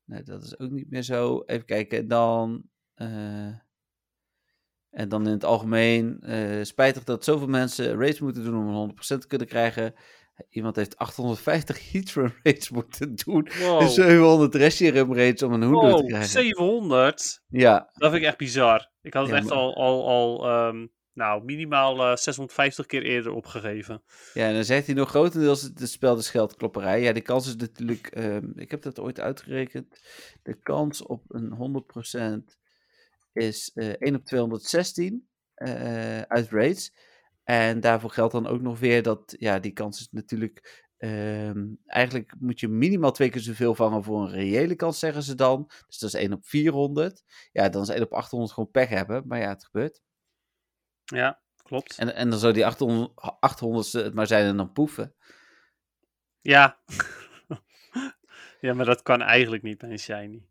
[0.06, 1.44] nee, dat is ook niet meer zo.
[1.46, 2.64] Even kijken, dan...
[2.94, 3.64] eh,
[4.90, 8.90] en dan in het algemeen, eh, spijtig dat zoveel mensen raids moeten doen om een
[9.16, 9.94] 100% te kunnen krijgen.
[10.50, 13.48] Iemand heeft 850 heatrun raids moeten doen.
[13.60, 13.82] Wow.
[13.82, 16.30] En 700 Reshiram raids om een te Wow, krijgen.
[16.30, 17.42] 700?
[17.48, 18.92] Ja, Dat vind ik echt bizar.
[19.02, 23.04] Ik had het Ja, echt maar- al, al, al ehm, nou, minimaal eh, 650 keer
[23.04, 24.04] eerder opgegeven.
[24.34, 27.02] ja, en dan zegt hij nog grotendeels het spel de scheldklopperij.
[27.02, 30.02] Ja, die kans is natuurlijk, ehm, ik heb dat ooit uitgerekend.
[30.44, 32.58] De kans op een 100%
[33.34, 36.94] is eh 1 op 216 eh, uit raids.
[37.44, 42.34] En daarvoor geldt dan ook nog weer dat, ja, die kans is natuurlijk, ehm, eigenlijk
[42.40, 45.72] moet je minimaal twee keer zoveel vangen voor een reële kans, zeggen ze dan.
[45.88, 47.24] Dus dat is 1 op 400.
[47.52, 50.02] Ja, dan is 1 op 800 gewoon pech hebben, maar ja, het gebeurt.
[51.06, 51.98] Ja, klopt.
[51.98, 55.16] En, en dan zou die 800, 800ste het maar zijn en dan poefen.
[56.42, 56.80] Ja.
[58.62, 60.46] ja, maar dat kan eigenlijk niet bij een shiny.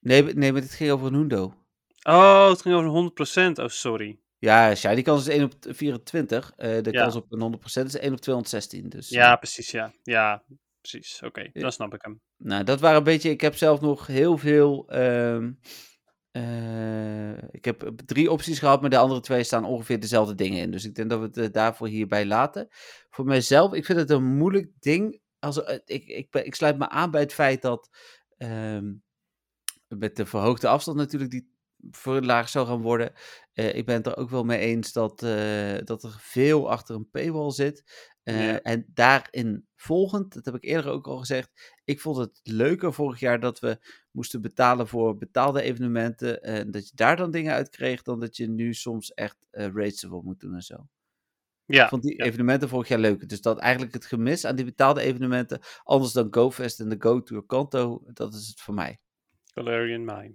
[0.00, 1.54] Nee, maar- nee, maar dit ging over een Hundo.
[2.02, 3.58] Oh, het ging over 100%.
[3.62, 4.18] Oh, sorry.
[4.38, 6.52] Ja, shiny kans is 1 op 24.
[6.56, 7.02] eh, de Ja.
[7.02, 8.88] kans op een 100% is 1 op 216.
[8.88, 9.92] Dus, Ja, precies, ja.
[10.02, 10.42] Ja,
[10.80, 11.22] precies.
[11.22, 11.60] Oké, Ja.
[11.60, 12.20] dan snap ik hem.
[12.36, 13.30] Nou, dat waren een beetje.
[13.30, 14.88] Ik heb zelf nog heel veel.
[14.88, 15.52] ehm,
[16.30, 20.70] eh, ik heb drie opties gehad, maar de andere twee staan ongeveer dezelfde dingen in.
[20.70, 22.68] Dus ik denk dat we het eh, daarvoor hierbij laten.
[23.10, 25.20] Voor mijzelf, ik vind het een moeilijk ding.
[25.38, 27.88] Als, eh, ik, ik, ik sluit me aan bij het feit dat.
[28.36, 28.92] ehm,
[29.88, 31.50] met de verhoogde afstand natuurlijk, die
[31.90, 33.12] voor laag zou gaan worden.
[33.52, 35.18] Ik ben het er ook wel mee eens dat,
[35.84, 37.84] dat er veel achter een paywall zit.
[38.34, 38.62] Eh, Ja.
[38.62, 41.74] En daarin volgend, dat heb ik eerder ook al gezegd.
[41.84, 43.78] Ik vond het leuker vorig jaar dat we
[44.10, 46.42] moesten betalen voor betaalde evenementen.
[46.42, 49.66] En dat je daar dan dingen uit kreeg, dan dat je nu soms echt eh
[49.74, 50.86] raids ervoor moet doen en zo.
[51.64, 52.24] Ja, Ik vond die ja.
[52.24, 53.26] evenementen vorig jaar leuker.
[53.26, 57.22] Dus dat eigenlijk het gemis aan die betaalde evenementen, anders dan GoFest en de Go
[57.22, 58.98] Tour Kanto, dat is het voor mij.
[59.52, 60.34] Valerian Mine.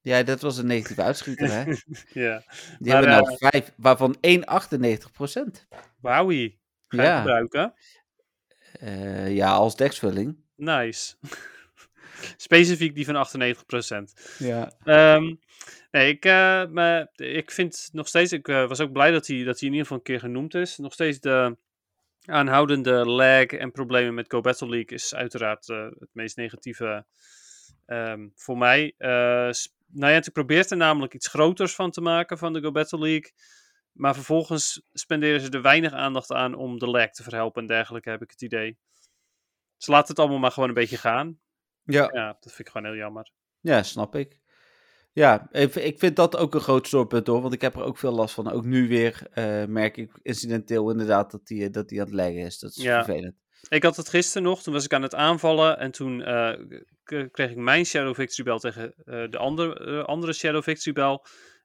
[0.00, 1.64] Ja, dat was een negatieve uitschieter, hè?
[1.64, 1.74] Die
[2.12, 2.42] Ja.
[2.78, 5.66] hebben Maar, nou vijf, waarvan 1,98 procent.
[6.00, 6.58] Wowie.
[6.88, 7.16] Ga je Ja.
[7.18, 7.74] gebruiken?
[8.72, 10.36] Eh, ja, als deksvulling.
[10.56, 11.14] Nice.
[12.36, 14.12] Specifiek die van 98%.
[14.38, 14.72] Ja.
[14.84, 15.34] Ehm,
[15.90, 19.36] nee, ik, eh, maar ik vind nog steeds, ik eh, was ook blij dat hij,
[19.44, 20.76] dat hij in ieder geval een keer genoemd is.
[20.76, 21.56] Nog steeds de
[22.24, 27.06] aanhoudende lag en problemen met Go Battle League is uiteraard het meest negatieve
[27.86, 28.94] ehm, voor mij.
[28.98, 32.98] Eh s- Niantic probeert er namelijk iets groters van te maken van de Go Battle
[32.98, 33.32] League.
[33.96, 38.10] Maar vervolgens spenderen ze er weinig aandacht aan om de lag te verhelpen en dergelijke,
[38.10, 38.78] heb ik het idee.
[39.76, 41.38] Ze laten het allemaal maar gewoon een beetje gaan.
[41.82, 42.10] Ja.
[42.12, 43.30] Ja, dat vind ik gewoon heel jammer.
[43.60, 44.40] Ja, snap ik.
[45.12, 48.12] Ja, ik, vind dat ook een groot stoorpunt hoor, want ik heb er ook veel
[48.12, 48.50] last van.
[48.50, 52.42] Ook nu weer eh, merk ik incidenteel inderdaad dat die, dat die aan het leggen
[52.42, 52.58] is.
[52.58, 53.04] Dat is Ja.
[53.04, 53.34] vervelend.
[53.68, 56.52] Ik had het gisteren nog, toen was ik aan het aanvallen en toen eh,
[57.30, 61.20] kreeg ik mijn Shadow Victory Bell tegen eh, de andere, eh, andere Shadow Victory Bell.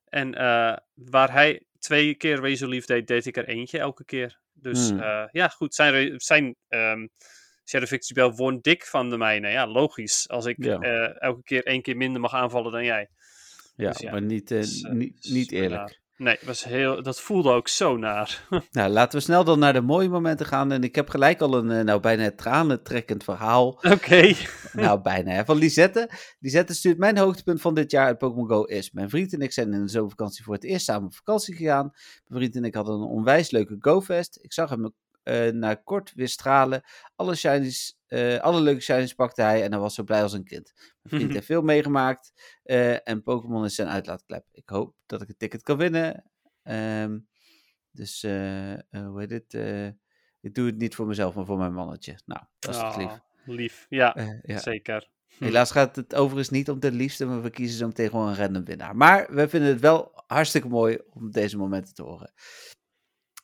[0.05, 4.39] En eh, waar hij twee keer Razor Leaf deed, deed ik er eentje elke keer.
[4.53, 4.99] Dus Hmm.
[4.99, 7.07] eh, ja, goed, zijn, zijn ehm,
[7.65, 9.49] Shadow won dik van de mijne.
[9.49, 10.29] Ja, logisch.
[10.29, 10.79] Als ik Ja.
[10.79, 13.09] eh, elke keer één keer minder mag aanvallen dan jij.
[13.75, 16.00] Ja, Dus ja, maar niet, eh, Dus, niet, niet eerlijk.
[16.21, 18.47] Nee, was heel, dat voelde ook zo naar.
[18.71, 20.71] Nou, laten we snel dan naar de mooie momenten gaan.
[20.71, 23.67] En ik heb gelijk al een, eh, nou bijna tranentrekkend verhaal.
[23.67, 24.33] Oké.
[24.73, 25.45] nou, bijna hè.
[25.45, 26.09] Van Lisette.
[26.39, 28.91] Lisette stuurt mijn hoogtepunt van dit jaar uit Pokémon Go is.
[28.91, 31.91] Mijn vriend en ik zijn in de zomervakantie voor het eerst samen op vakantie gegaan.
[32.27, 34.39] Mijn vriend en ik hadden een onwijs leuke GoFest.
[34.41, 34.93] Ik zag hem
[35.23, 36.81] eh na kort weer stralen.
[37.15, 40.43] Alle, shinies, eh, alle leuke shinies pakte hij en hij was zo blij als een
[40.43, 40.73] kind.
[40.75, 42.33] Mijn vriend heeft veel meegemaakt
[42.63, 44.45] eh, en Pokémon is zijn uitlaatklep.
[44.51, 46.31] Ik hoop dat ik een ticket kan winnen.
[46.63, 47.19] Ehm,
[47.91, 49.53] dus, eh, hoe heet het?
[50.41, 52.19] Ik doe het niet voor mezelf, maar voor mijn mannetje.
[52.25, 53.19] Nou, dat is toch lief.
[53.45, 53.85] Lief.
[53.89, 54.57] Ja, ja.
[54.57, 55.09] zeker.
[55.37, 55.43] Hm.
[55.43, 58.35] Helaas gaat het overigens niet om de liefste, maar we kiezen zo meteen gewoon een
[58.35, 58.95] random winnaar.
[58.95, 62.33] Maar we vinden het wel hartstikke mooi om deze momenten te horen.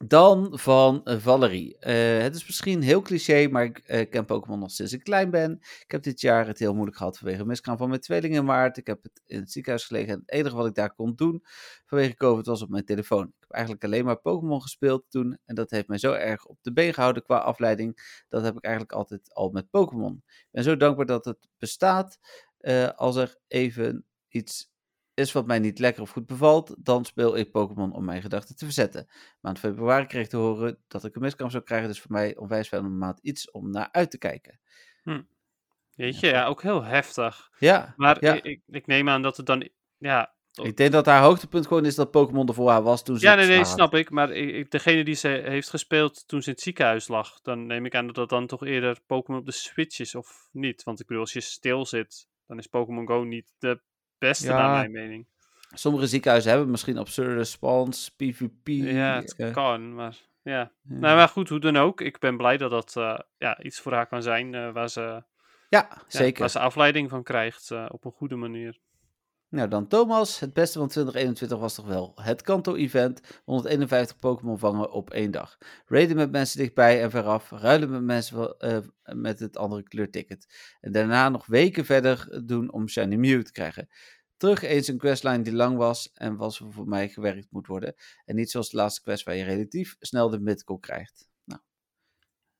[0.06, 1.78] Dan van uh, Valerie.
[1.80, 5.30] Uh, het is misschien heel cliché, maar ik uh, ken Pokémon nog sinds ik klein
[5.30, 5.58] ben.
[5.62, 8.72] Ik heb dit jaar het heel moeilijk gehad vanwege een miskraam van mijn tweeling in.
[8.78, 11.43] Ik heb het in het ziekenhuis gelegen en het enige wat ik daar kon doen
[11.86, 13.24] vanwege COVID was op mijn telefoon.
[13.28, 16.58] Ik heb eigenlijk alleen maar Pokémon gespeeld toen en dat heeft mij zo erg op
[16.62, 18.24] de been gehouden qua afleiding.
[18.30, 20.24] Dat heb ik eigenlijk altijd al met Pokémon.
[20.28, 22.20] Ik ben zo dankbaar dat het bestaat.
[22.95, 24.72] als er even iets
[25.18, 28.55] is wat mij niet lekker of goed bevalt, dan speel ik Pokémon om mijn gedachten
[28.55, 29.07] te verzetten.
[29.41, 32.36] Maand februari kreeg ik te horen dat ik een miskraam zou krijgen, dus voor mij
[32.36, 34.59] onwijs wel een maand iets om naar uit te kijken.
[35.03, 35.22] Hm.
[35.95, 37.49] Weet je, ja, ook heel heftig.
[37.59, 37.93] Ja.
[37.95, 38.43] Maar ja.
[38.43, 40.36] Ik, ik neem aan dat het dan, ja...
[40.63, 43.26] Ik denk dat haar hoogtepunt gewoon is dat Pokémon er voor haar was toen ze
[43.26, 44.09] Ja, nee, nee, snap ik.
[44.09, 47.86] Maar ik, degene die ze heeft gespeeld toen ze in het ziekenhuis lag, dan neem
[47.86, 50.84] ik aan dat dat dan toch eerder Pokémon op de Switch is, of niet?
[50.84, 53.82] Want ik bedoel, als je stil zit, dan is Pokémon Go niet de
[54.18, 54.57] beste Ja.
[54.57, 55.28] naar mijn mening.
[55.74, 58.68] Sommige ziekenhuizen hebben misschien absurde response, PvP.
[58.68, 60.51] Ja, het kan, maar ja.
[60.51, 60.72] ja.
[60.84, 62.01] Nou, maar goed, hoe dan ook.
[62.01, 65.01] Ik ben blij dat dat eh, ja, iets voor haar kan zijn eh, waar, ze,
[65.01, 65.24] ja,
[65.70, 66.39] ja, zeker.
[66.39, 68.80] waar ze afleiding van krijgt eh, op een goede manier.
[69.50, 70.39] Nou, dan Thomas.
[70.39, 73.41] Het beste van 2021 was toch wel het Kanto-event.
[73.45, 75.58] 151 Pokémon vangen op één dag.
[75.86, 77.50] Raiden met mensen dichtbij en veraf.
[77.50, 80.76] Ruilen met mensen eh, met het andere kleurticket.
[80.82, 83.89] En daarna nog weken verder doen om Shiny Mew te krijgen.
[84.38, 87.95] Terug eens een questline die lang was en was voor mij gewerkt moet worden.
[88.26, 91.30] En niet zoals de laatste quest waar je relatief snel de midcall krijgt.
[91.43, 91.62] Nou,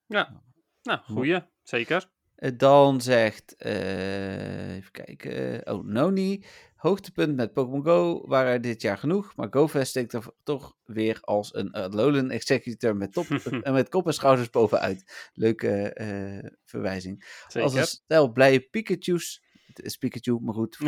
[0.06, 0.44] Ja,
[0.82, 1.42] nou, goeie.
[1.64, 2.16] Zeker.
[2.38, 6.44] Eh, Dan zegt, eh, even kijken, oh Noni,
[6.76, 11.18] hoogtepunt met Pokémon Go waren er dit jaar genoeg, maar GoFest steekt er toch weer
[11.22, 13.26] als een Alolan Executor met, top,
[13.64, 15.30] en met kop en schouders bovenuit.
[15.34, 17.44] Leuke eh, verwijzing.
[17.54, 19.44] Als een stel blije Pikachu's,
[19.82, 20.80] is Pikachu, maar goed,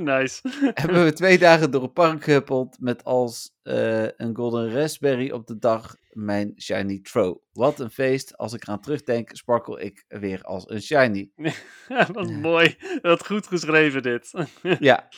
[0.00, 0.40] nice.
[0.74, 5.46] hebben we twee dagen door het park gehuppeld met als eh, een Golden Raspberry op
[5.46, 7.38] de dag mijn Shiny Throw.
[7.52, 8.36] Wat een feest.
[8.36, 11.30] Als ik eraan terugdenk, sparkel ik weer als een Shiny.
[12.12, 12.76] Wat mooi.
[13.02, 14.32] Wat goed geschreven dit.
[14.80, 15.08] Ja.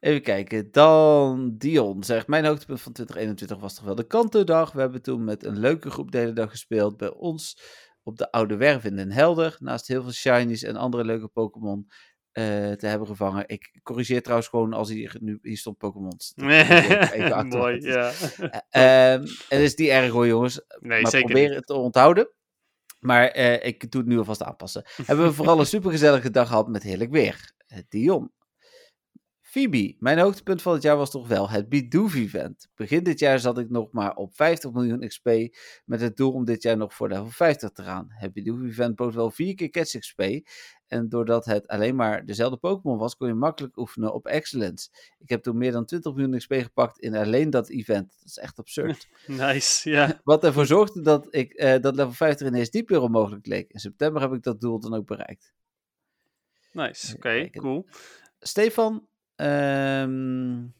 [0.00, 0.68] Even kijken.
[0.70, 4.72] Dan Dion zegt: Mijn hoogtepunt van 2021 was toch wel de Kanto-dag.
[4.72, 7.58] We hebben toen met een leuke groep de hele dag gespeeld bij ons
[8.02, 9.56] op de Oude Werf in Den Helder.
[9.58, 11.86] Naast heel veel shinies en andere leuke Pokémon
[12.32, 13.44] eh, te hebben gevangen.
[13.46, 15.78] Ik corrigeer trouwens gewoon als hier nu hier stond
[17.34, 18.10] achter- mooi, ja.
[18.70, 20.60] Eh, ehm, het is niet erg hoor, jongens.
[20.78, 21.56] Nee, maar zeker probeer niet.
[21.56, 22.28] het te onthouden.
[23.00, 24.84] Maar eh, ik doe het nu alvast aanpassen.
[25.04, 27.52] Hebben we vooral een supergezellige dag gehad met heerlijk weer.
[27.88, 28.32] Dion.
[29.52, 32.68] Phoebe, mijn hoogtepunt van het jaar was toch wel het Bidoof-event.
[32.74, 35.28] Begin dit jaar zat ik nog maar op 50 miljoen XP
[35.84, 38.06] met het doel om dit jaar nog voor level 50 te gaan.
[38.08, 40.22] Het Bidoof-event bood wel vier keer Catch XP
[40.86, 44.88] en doordat het alleen maar dezelfde Pokémon was, kon je makkelijk oefenen op Excellence.
[45.18, 48.14] Ik heb toen meer dan 20 miljoen XP gepakt in alleen dat event.
[48.18, 49.08] Dat is echt absurd.
[49.26, 50.20] Nice, ja.
[50.24, 53.70] Wat ervoor zorgde dat, ik, eh, dat level 50 ineens niet meer onmogelijk leek.
[53.72, 55.52] In september heb ik dat doel dan ook bereikt.
[56.72, 57.86] Nice, oké, cool.
[58.38, 59.06] Stefan,
[59.42, 60.72] Um,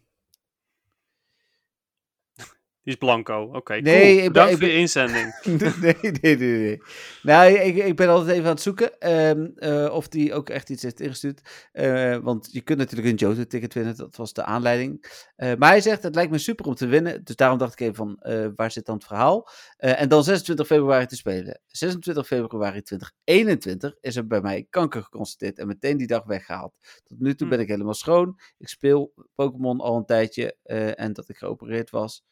[2.85, 3.75] Die is blanco, oké.
[3.75, 4.17] Nee, cool.
[4.23, 5.35] ben- Bedankt ik voor ben- inzending.
[5.81, 6.83] nee, nee, nee, nee.
[7.23, 10.71] Nou, ik, ik ben altijd even aan het zoeken ehm, eh, of die ook echt
[10.71, 11.69] iets heeft ingestuurd.
[11.73, 15.05] Eh, want je kunt natuurlijk een Johto-ticket winnen, dat was de aanleiding.
[15.37, 17.25] Eh, maar hij zegt, het lijkt me super om te winnen.
[17.25, 18.17] Dus daarom dacht ik even van,
[18.57, 19.49] waar zit dan het verhaal?
[19.77, 21.61] En dan 26 februari te spelen.
[21.67, 26.75] 26 februari 2021 is er bij mij kanker geconstateerd en meteen die dag weggehaald.
[27.05, 27.53] Tot nu toe Hm.
[27.53, 28.39] ben ik helemaal schoon.
[28.59, 30.57] Ik speel Pokémon al een tijdje
[30.97, 32.23] en dat ik geopereerd was.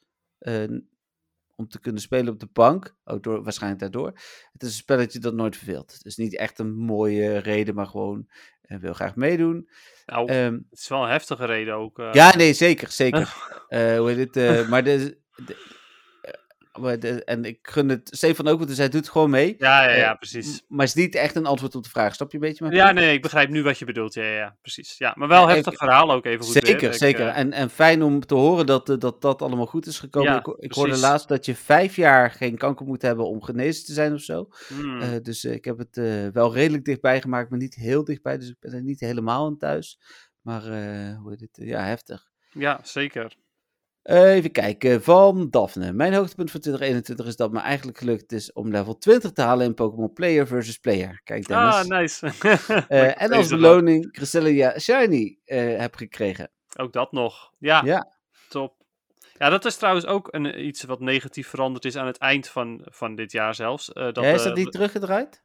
[0.41, 0.65] Eh,
[1.57, 2.97] om te kunnen spelen op de bank.
[3.05, 4.07] Ook door, waarschijnlijk daardoor.
[4.53, 5.93] Het is een spelletje dat nooit verveelt.
[5.93, 8.29] Het is niet echt een mooie reden, maar gewoon
[8.63, 9.69] eh, wil graag meedoen.
[10.07, 11.99] Nou, Ehm, het is wel een heftige reden ook.
[11.99, 12.13] eh.
[12.13, 13.35] ja, nee, zeker, zeker.
[13.69, 14.69] Eh, hoe heet het?
[14.69, 15.70] maar de, de-
[16.81, 19.55] maar de- en ik gun het Stefan ook, want hij doet gewoon mee.
[19.59, 20.63] ja, ja, ja, Eh, precies.
[20.69, 22.15] Maar het is niet echt een antwoord op de vraag.
[22.15, 22.71] Snap je een beetje?
[22.71, 24.15] Ja, nee, ik begrijp nu wat je bedoelt.
[24.15, 24.99] Ja, ja, ja, precies.
[24.99, 26.67] Ja, maar wel Ja, heftig ik- verhaal ook even goed weer.
[26.67, 27.27] Zeker, Ik, zeker.
[27.29, 30.33] eh, En, en fijn om te horen dat, eh, dat dat allemaal goed is gekomen.
[30.33, 33.85] Ja, ik, ik hoorde laatst dat je vijf jaar geen kanker moet hebben om genezen
[33.85, 34.49] te zijn of zo.
[34.69, 35.23] hmm.
[35.23, 35.97] Dus ik heb het
[36.33, 38.39] wel redelijk dichtbij gemaakt, maar niet heel dichtbij.
[38.39, 39.99] Dus ik ben er niet helemaal aan thuis.
[40.41, 40.63] Maar
[41.17, 41.51] hoe heet het?
[41.67, 42.29] Ja, heftig.
[42.53, 43.37] ja, zeker.
[44.03, 45.93] Eh, even kijken, van Daphne.
[45.93, 49.67] Mijn hoogtepunt voor 2021 is dat me eigenlijk gelukt is om level 20 te halen
[49.67, 51.21] in Pokémon Player versus Player.
[51.25, 51.75] Kijk Dennis.
[51.75, 52.27] Ah, nice.
[52.89, 56.51] Eh, en als beloning Cresselia Shiny eh, heb gekregen.
[56.77, 57.53] Ook dat nog.
[57.59, 58.13] Ja, Ja.
[58.49, 58.79] top.
[59.39, 62.81] Ja, dat is trouwens ook een, iets wat negatief veranderd is aan het eind van,
[62.85, 63.93] van dit jaar zelfs.
[63.93, 65.43] Eh, dat, ja, is eh, dat niet teruggedraaid?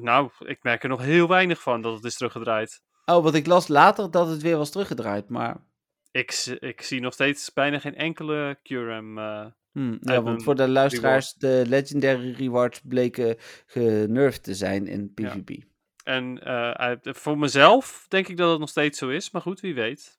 [0.00, 2.82] Nou, ik merk er nog heel weinig van dat het is teruggedraaid.
[3.04, 5.56] Oh, want ik las later dat het weer was teruggedraaid, maar...
[6.18, 9.18] Ik, ik zie nog steeds bijna geen enkele Curem.
[9.18, 13.36] eh Hmm, ja, want voor de luisteraars, de legendary rewards bleken
[13.66, 15.28] genervd te zijn in Ja.
[15.36, 15.64] PvP.
[16.04, 19.30] en eh, voor mezelf denk ik dat het nog steeds zo is.
[19.30, 20.18] Maar goed, wie weet.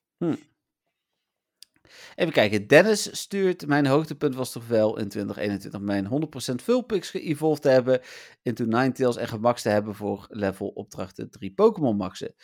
[2.14, 6.04] Even kijken, Dennis stuurt, mijn hoogtepunt was toch wel in 2021 mijn
[6.52, 8.00] 100% Vulpix ge-evolved te hebben,
[8.42, 12.34] into Ninetales en gemaxt te hebben voor level opdrachten 3 Pokémon maxen.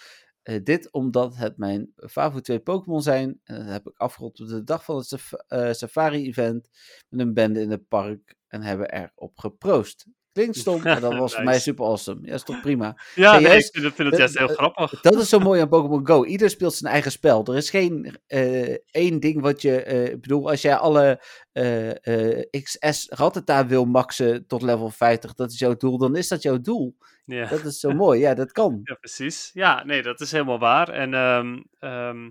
[0.45, 3.41] Eh, dit omdat het mijn favoriete twee Pokémon zijn.
[3.45, 6.69] En dat heb ik afgerond op de dag van het eh, Safari-event
[7.09, 10.07] met een bende in het park en hebben erop geproost.
[10.35, 12.21] Klinkt stom, maar dat was voor mij super awesome.
[12.23, 12.97] Ja, is toch prima.
[13.15, 15.01] Ja, Hey, nee, juist, ik vind het, vind het juist heel grappig.
[15.01, 16.25] Dat is zo mooi aan Pokémon Go.
[16.25, 17.45] Ieder speelt zijn eigen spel.
[17.45, 19.83] Er is geen eh, één ding wat je.
[19.83, 21.23] eh, ik bedoel, als jij alle
[21.53, 26.29] eh, eh, XS Rattata wil maxen tot level 50, dat is jouw doel, dan is
[26.29, 26.97] dat jouw doel.
[27.25, 27.47] Ja.
[27.49, 28.21] Dat is zo mooi.
[28.21, 28.81] Ja, dat kan.
[28.85, 29.51] Ja, precies.
[29.53, 30.89] Ja, nee, dat is helemaal waar.
[30.89, 32.31] En ehm, ehm,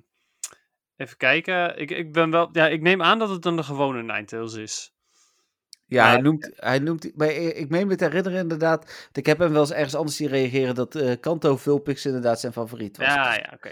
[0.95, 1.77] even kijken.
[1.79, 4.93] Ik, ik, ben wel, ja, ik neem aan dat het dan de gewone Ninetales is.
[5.93, 6.51] Ja, hij noemt.
[6.55, 9.09] Hij noemt maar ik meen me te herinneren inderdaad.
[9.11, 12.53] Ik heb hem wel eens ergens anders zien reageren dat eh Kanto Vulpix inderdaad zijn
[12.53, 13.07] favoriet was.
[13.07, 13.71] Ja, ja, oké.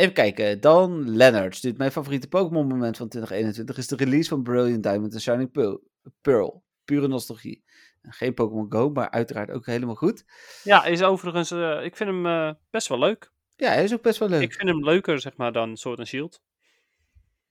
[0.00, 4.42] Even kijken, dan Leonard stuurt mijn favoriete Pokémon moment van 2021 is de release van
[4.42, 5.80] Brilliant Diamond en Shining
[6.20, 6.64] Pearl.
[6.84, 7.64] Pure nostalgie.
[8.02, 10.24] Geen Pokémon Go, maar uiteraard ook helemaal goed.
[10.62, 13.32] Ja, is overigens, eh, ik vind hem eh, best wel leuk.
[13.56, 14.42] Ja, hij is ook best wel leuk.
[14.42, 16.42] Ik vind hem leuker, zeg maar, dan Sword and Shield.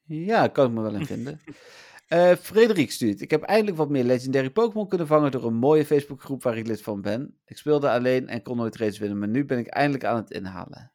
[0.03, 1.41] Ja, kan ik me wel in vinden.
[2.09, 3.21] Eh Frederik stuurt.
[3.21, 6.67] Ik heb eindelijk wat meer legendary Pokémon kunnen vangen door een mooie Facebookgroep waar ik
[6.67, 7.37] lid van ben.
[7.45, 10.31] Ik speelde alleen en kon nooit raids winnen, maar nu ben ik eindelijk aan het
[10.31, 10.91] inhalen.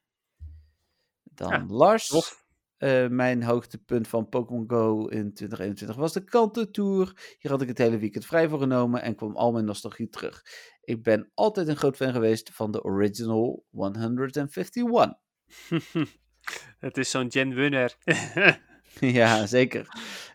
[1.25, 2.09] Dan Ja, Lars.
[2.77, 7.37] Eh, mijn hoogtepunt van Pokémon Go in 2021 was de Kanto Tour.
[7.39, 10.43] Hier had ik het hele weekend vrij voor genomen en kwam al mijn nostalgie terug.
[10.81, 14.85] Ik ben altijd een groot fan geweest van de original 151.
[16.79, 17.97] het is zo'n Gen winner.
[19.21, 19.89] ja, zeker.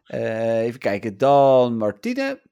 [0.06, 1.18] Eh, even kijken.
[1.18, 2.48] Dan Martine.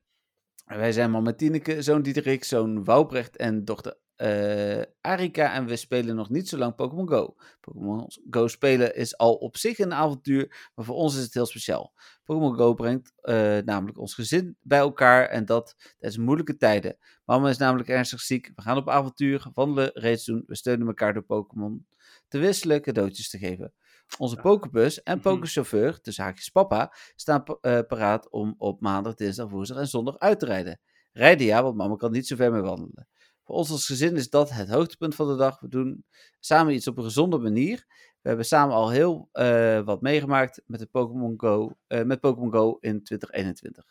[0.66, 5.54] Wij zijn man met Tineke, zoon Diederik, zoon Woubrecht en dochter eh, Arika.
[5.54, 7.36] En we spelen nog niet zo lang Pokémon Go.
[7.62, 11.46] Pokémon Go spelen is al op zich een avontuur, maar voor ons is het heel
[11.46, 11.94] speciaal.
[12.24, 16.98] Pokémon Go brengt eh, namelijk ons gezin bij elkaar en dat tijdens moeilijke tijden.
[17.26, 18.52] Mama is namelijk ernstig ziek.
[18.56, 20.44] We gaan op avontuur, wandelen, raids doen.
[20.48, 21.88] We steunen elkaar door Pokémon
[22.28, 23.74] te wisselen, cadeautjes te geven.
[24.18, 25.24] Onze Pokébus en Mhm.
[25.24, 30.40] Pokéchauffeur, tussen haakjes papa, staan eh, paraat om op maandag, dinsdag, woensdag en zondag uit
[30.40, 30.80] te rijden.
[31.12, 33.08] Rijden ja, want mama kan niet zo ver mee wandelen.
[33.44, 35.60] Voor ons als gezin is dat het hoogtepunt van de dag.
[35.60, 36.06] We doen
[36.40, 37.86] samen iets op een gezonde manier.
[38.22, 42.78] We hebben samen al heel eh, wat meegemaakt met, de Pokémon Go, eh, met Go
[42.80, 43.86] in 2021.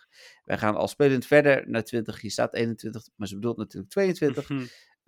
[0.45, 2.21] Wij gaan al spelend verder naar 20.
[2.21, 4.49] Hier staat 21, maar ze bedoelt natuurlijk 22.
[4.49, 4.64] Hm.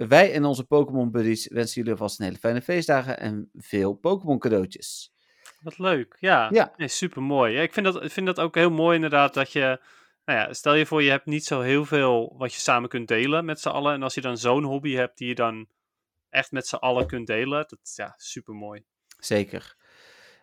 [0.06, 4.38] Wij en onze Pokémon buddies wensen jullie alvast een hele fijne feestdagen en veel Pokémon
[4.38, 5.12] cadeautjes.
[5.60, 6.48] Wat leuk, ja.
[6.52, 6.72] Ja.
[6.76, 7.52] Nee, super mooi.
[7.54, 9.80] Ja, ik vind dat, ik vind dat ook heel mooi inderdaad dat je,
[10.24, 13.08] nou ja, stel je voor je hebt niet zo heel veel wat je samen kunt
[13.08, 13.94] delen met z'n allen.
[13.94, 15.68] En als je dan zo'n hobby hebt die je dan
[16.30, 18.84] echt met z'n allen kunt delen, dat is ja, super mooi.
[19.18, 19.76] Zeker.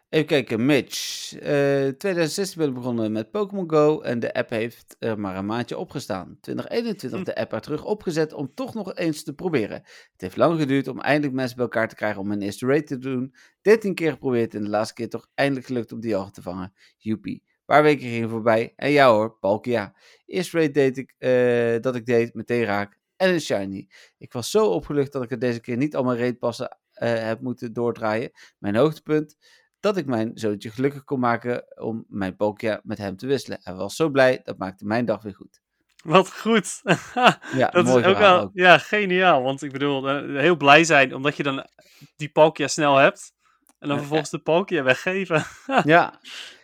[0.09, 1.33] Even kijken, Mitch.
[1.33, 5.45] Eh 2016 ben ik begonnen met Pokémon Go en de app heeft er maar een
[5.45, 6.37] maandje opgestaan.
[6.41, 7.25] 2021 Hm.
[7.25, 9.81] de app er terug opgezet om toch nog eens te proberen.
[10.11, 12.87] Het heeft lang geduurd om eindelijk mensen bij elkaar te krijgen om mijn eerste raid
[12.87, 13.35] te doen.
[13.61, 16.73] 13 keer geprobeerd en de laatste keer toch eindelijk gelukt om die al te vangen.
[16.97, 17.43] Joepie.
[17.45, 19.95] Een paar weken gingen voorbij en ja hoor, Palkia.
[20.25, 23.87] Eerste raid deed ik, eh, dat ik deed, meteen raak en een shiny.
[24.17, 27.41] Ik was zo opgelucht dat ik er deze keer niet al mijn raidpassen eh heb
[27.41, 28.31] moeten doordraaien.
[28.59, 29.37] Mijn hoogtepunt,
[29.85, 33.59] dat ik mijn zoontje gelukkig kon maken om mijn Palkia met hem te wisselen.
[33.61, 35.59] Hij was zo blij, dat maakte mijn dag weer goed.
[36.03, 36.81] Wat goed.
[37.53, 38.49] Ja, dat mooi is ook wel, ook.
[38.53, 39.41] ja, geniaal.
[39.43, 41.65] Want ik bedoel, eh, heel blij zijn omdat je dan
[42.15, 43.33] die Palkia snel hebt.
[43.79, 45.43] En dan vervolgens de Palkia weggeven.
[45.83, 46.19] Ja,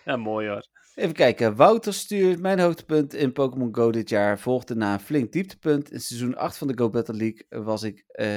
[0.06, 0.68] ja, mooi hoor.
[0.96, 1.56] even kijken.
[1.56, 4.40] Wouter stuurt mijn hoogtepunt in Pokémon Go dit jaar.
[4.40, 5.92] Volgde na een flink dieptepunt.
[5.92, 8.28] In seizoen 8 van de Go Battle League was ik eh,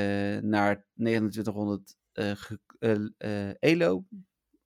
[0.43, 4.05] naar 2900 eh, ge- eh, eh, Elo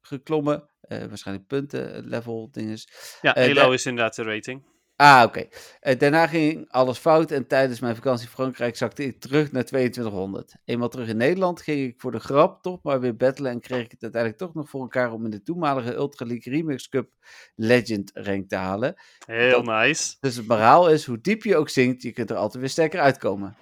[0.08, 0.68] geklommen.
[0.80, 2.88] Eh, waarschijnlijk punten, level, dinges.
[3.20, 4.62] Ja, Eh, Elo is inderdaad de rating.
[4.96, 5.44] Ah, oké.
[5.80, 9.64] Eh, daarna ging alles fout en tijdens mijn vakantie in Frankrijk zakte ik terug naar
[9.64, 10.54] 2200.
[10.64, 13.84] Eenmaal terug in Nederland ging ik voor de grap toch maar weer battelen en kreeg
[13.84, 17.12] ik het uiteindelijk toch nog voor elkaar om in de toenmalige Ultra League Remix Cup
[17.54, 18.94] Legend rank te halen.
[19.26, 20.16] Heel dat- nice.
[20.20, 23.00] Dus het moraal is, hoe diep je ook zingt, je kunt er altijd weer sterker
[23.00, 23.56] uitkomen.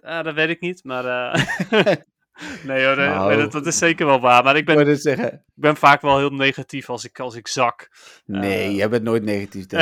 [0.00, 1.04] Ah, dat weet ik niet, maar...
[2.64, 3.36] nee hoor, Nou.
[3.36, 4.44] dat, dat is zeker wel waar.
[4.44, 7.90] Maar ik ben, ik ben vaak wel heel negatief als ik, als ik zak.
[8.24, 8.76] Nee, Eh.
[8.76, 9.66] jij bent nooit negatief,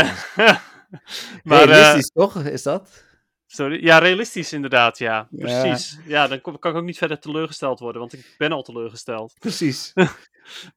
[1.45, 3.05] maar eh, Realistisch toch, is dat?
[3.47, 3.85] Sorry.
[3.85, 5.29] Ja, realistisch inderdaad, ja.
[5.31, 5.99] Precies.
[6.07, 9.35] Ja, dan kom- kan ik ook niet verder teleurgesteld worden, want ik ben al teleurgesteld.
[9.39, 9.93] Precies.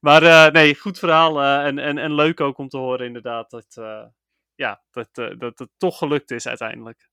[0.00, 3.66] Maar eh, nee, goed verhaal en, en, en leuk ook om te horen inderdaad dat,
[4.54, 5.08] ja, dat,
[5.38, 7.08] dat het toch gelukt is uiteindelijk.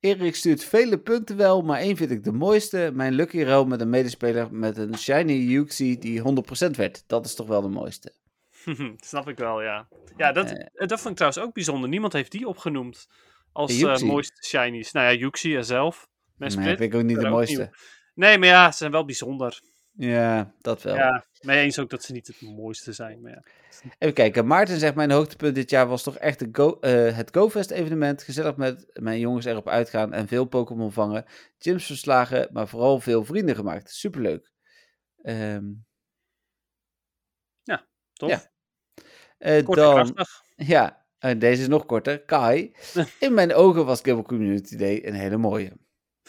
[0.00, 2.90] Erik stuurt vele punten wel, maar één vind ik de mooiste.
[2.94, 7.04] Mijn lucky roll met een medespeler met een shiny Yuxi die 100% werd.
[7.06, 8.12] Dat is toch wel de mooiste.
[8.96, 9.88] Snap ik wel, ja.
[10.16, 10.66] Ja, dat, Eh.
[10.74, 11.88] eh, dat vond ik trouwens ook bijzonder.
[11.88, 13.08] Niemand heeft die opgenoemd
[13.52, 14.92] als eh, mooiste shinies.
[14.92, 16.08] Nou ja, Yuxi en zelf.
[16.36, 17.76] Nee, vind ik ook niet de ook mooiste.
[18.14, 19.60] Nee, maar ja, ze zijn wel bijzonder.
[19.92, 20.94] Ja, dat wel.
[20.94, 23.20] Ja, mee eens ook dat ze niet het mooiste zijn.
[23.20, 23.42] Maar ja.
[23.98, 24.46] Even kijken.
[24.46, 28.22] Maarten zegt: Mijn hoogtepunt dit jaar was toch echt de Go, eh, het GoFest evenement.
[28.22, 31.24] Gezellig met mijn jongens erop uitgaan en veel Pokémon vangen.
[31.58, 33.90] Gyms verslagen, maar vooral veel vrienden gemaakt.
[33.90, 34.52] Superleuk.
[35.22, 35.64] Ehm
[38.18, 38.28] Toch?
[38.28, 38.50] Ja.
[39.38, 40.42] eh, Kort dan, krachtig.
[40.56, 42.24] ja, en deze is nog korter.
[42.24, 42.72] Kai.
[43.20, 45.72] In mijn ogen was Cable Community Day een hele mooie.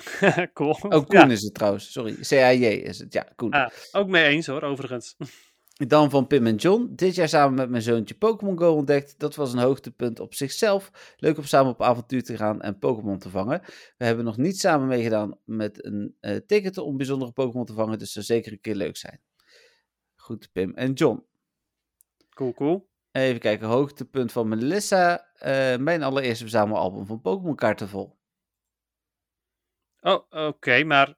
[0.54, 0.78] cool.
[0.82, 1.91] Oh, Koen Ja, is het trouwens.
[1.91, 2.16] Sorry.
[2.22, 3.14] CAJ is het.
[3.14, 3.52] Ja, Koen.
[3.52, 3.70] Ah.
[3.91, 5.16] ook mee eens hoor, overigens.
[5.88, 6.91] Dan van Pim en John.
[6.95, 9.20] Dit jaar samen met mijn zoontje Pokémon Go ontdekt.
[9.20, 11.16] Dat was een hoogtepunt op zichzelf.
[11.18, 13.62] Leuk om samen op avontuur te gaan en Pokémon te vangen.
[13.97, 18.00] We hebben nog niet samen meegedaan met een eh, ticket om bijzondere Pokémon te vangen.
[18.00, 19.22] Dus zou zeker een keer leuk zijn.
[20.16, 21.26] Goed, Pim en John.
[22.30, 22.89] Cool, cool.
[23.12, 25.32] Even kijken, hoogtepunt van Melissa.
[25.34, 28.18] Eh, mijn allereerste verzamelalbum van Pokémon kaarten vol.
[30.02, 31.18] Oh, oké, maar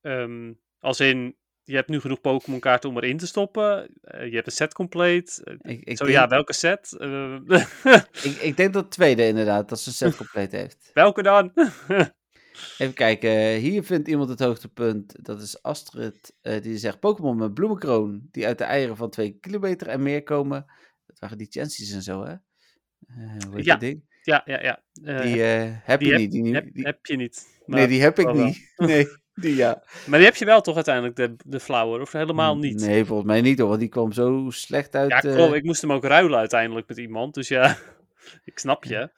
[0.00, 3.94] ehm, als in, je hebt nu genoeg Pokémon kaarten om erin te stoppen.
[4.00, 5.40] eh, je hebt een set compleet.
[5.44, 6.92] eh, Ik, ik, zo denk, ja, welke set?
[6.98, 7.34] Eh,
[8.22, 10.90] ik, ik denk dat het tweede inderdaad, dat ze een set compleet heeft.
[10.94, 11.52] welke dan?
[12.78, 15.24] Even kijken, hier vindt iemand het hoogtepunt.
[15.24, 19.88] Dat is Astrid, die zegt Pokémon met bloemenkroon, die uit de eieren van 2 kilometer
[19.88, 20.64] en meer komen.
[21.06, 22.34] Dat waren die chances en zo, hè?
[23.56, 24.09] Ja, ding?
[24.30, 24.82] Ja, ja, ja.
[25.04, 26.32] Eh, Die eh, heb die je heb- niet.
[26.32, 27.46] Die, heb, die- heb je niet.
[27.66, 28.72] nee, Maar, die heb ik wel niet.
[28.76, 29.82] Nee, die ja.
[30.06, 32.00] maar die heb je wel toch uiteindelijk, de, de flower?
[32.00, 32.80] Of helemaal niet?
[32.80, 35.10] Nee, volgens mij niet hoor, want die kwam zo slecht uit.
[35.10, 35.52] Ja, eh.
[35.54, 37.34] Ik moest hem ook ruilen uiteindelijk met iemand.
[37.34, 37.76] Dus ja,
[38.44, 39.10] ik snap je.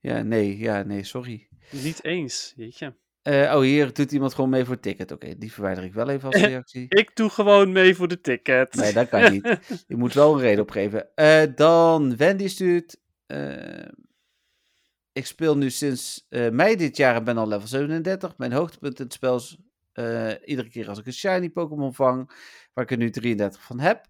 [0.00, 1.48] ja, nee, ja, nee, sorry.
[1.70, 2.94] Niet eens, jeetje.
[3.22, 5.12] Eh, oh, hier doet iemand gewoon mee voor het ticket.
[5.12, 6.86] Oké, die verwijder ik wel even als reactie.
[6.88, 8.74] Ik doe gewoon mee voor de ticket.
[8.74, 9.58] Nee, dat kan niet.
[9.86, 11.08] Je moet wel een reden opgeven.
[11.14, 12.96] Eh, dan Wendy stuurt.
[13.26, 13.86] eh,
[15.12, 18.36] ik speel nu sinds eh, mei dit jaar en ben al level 37.
[18.36, 19.58] Mijn hoogtepunt in het spel is
[19.92, 22.30] eh, iedere keer als ik een shiny Pokémon vang,
[22.72, 24.06] waar ik er nu 33 van heb.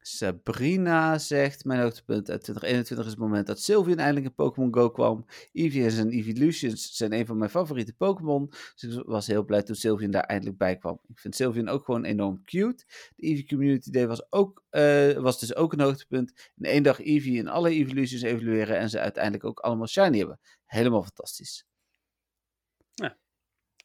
[0.00, 4.90] Sabrina zegt, mijn hoogtepunt uit 2021 is het moment dat Sylveon eindelijk in Pokémon Go
[4.90, 5.24] kwam.
[5.52, 8.52] Eevee en zijn Evolutions zijn een van mijn favoriete Pokémon.
[8.74, 11.00] Dus ik was heel blij toen Sylveon daar eindelijk bij kwam.
[11.08, 12.84] Ik vind Sylveon ook gewoon enorm cute.
[13.16, 16.50] De Eevee Community Day was, ook, eh, was dus ook een hoogtepunt.
[16.56, 20.40] In één dag Eevee in alle Evolutions evalueren en ze uiteindelijk ook allemaal shiny hebben.
[20.64, 21.64] Helemaal fantastisch.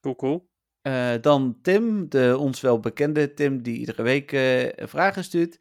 [0.05, 0.49] Cool, cool.
[0.81, 5.57] Eh, dan Tim, de ons wel bekende Tim, die iedere week eh, vragen stuurt.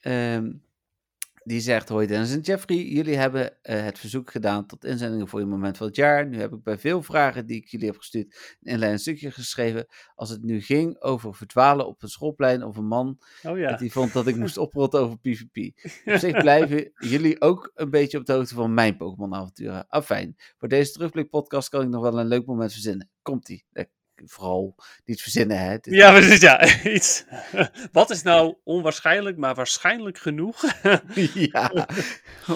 [0.00, 0.52] Ehm,
[1.44, 5.40] die zegt, hoi Dennis en Jeffrey, jullie hebben eh, het verzoek gedaan tot inzendingen voor
[5.40, 6.26] je moment van het jaar.
[6.26, 9.86] Nu heb ik bij veel vragen die ik jullie heb gestuurd een inleidend stukje geschreven.
[10.14, 13.76] Als het nu ging over verdwalen op een schoolplein of een man Oh ja.
[13.76, 15.56] die vond dat ik moest oprotten over PvP.
[16.04, 19.88] Op zich blijven jullie ook een beetje op de hoogte van mijn Pokémon-avonturen.
[19.88, 23.10] Afijn, voor deze terugblik-podcast kan ik nog wel een leuk moment verzinnen.
[23.22, 23.64] Komt-ie.
[24.24, 25.78] Vooral niet verzinnen, hè.
[25.78, 26.82] Dit- Ja, precies, ja.
[26.94, 27.24] Iets.
[27.92, 30.62] Wat is nou onwaarschijnlijk, maar waarschijnlijk genoeg?
[31.52, 31.86] ja,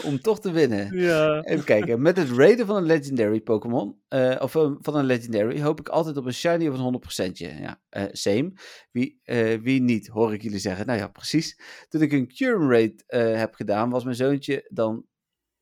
[0.02, 0.96] om toch te winnen.
[1.00, 1.40] ja.
[1.42, 5.60] Even kijken, met het raiden van een legendary Pokémon, eh, of eh, van een legendary,
[5.60, 7.32] hoop ik altijd op een shiny of een 100%.
[7.38, 8.52] Ja, eh, same.
[8.90, 9.20] Wie,
[9.62, 10.86] wie niet, hoor ik jullie zeggen.
[10.86, 11.58] Nou ja, precies.
[11.88, 13.04] Toen ik een Cure raid
[13.38, 15.04] heb gedaan, was mijn zoontje dan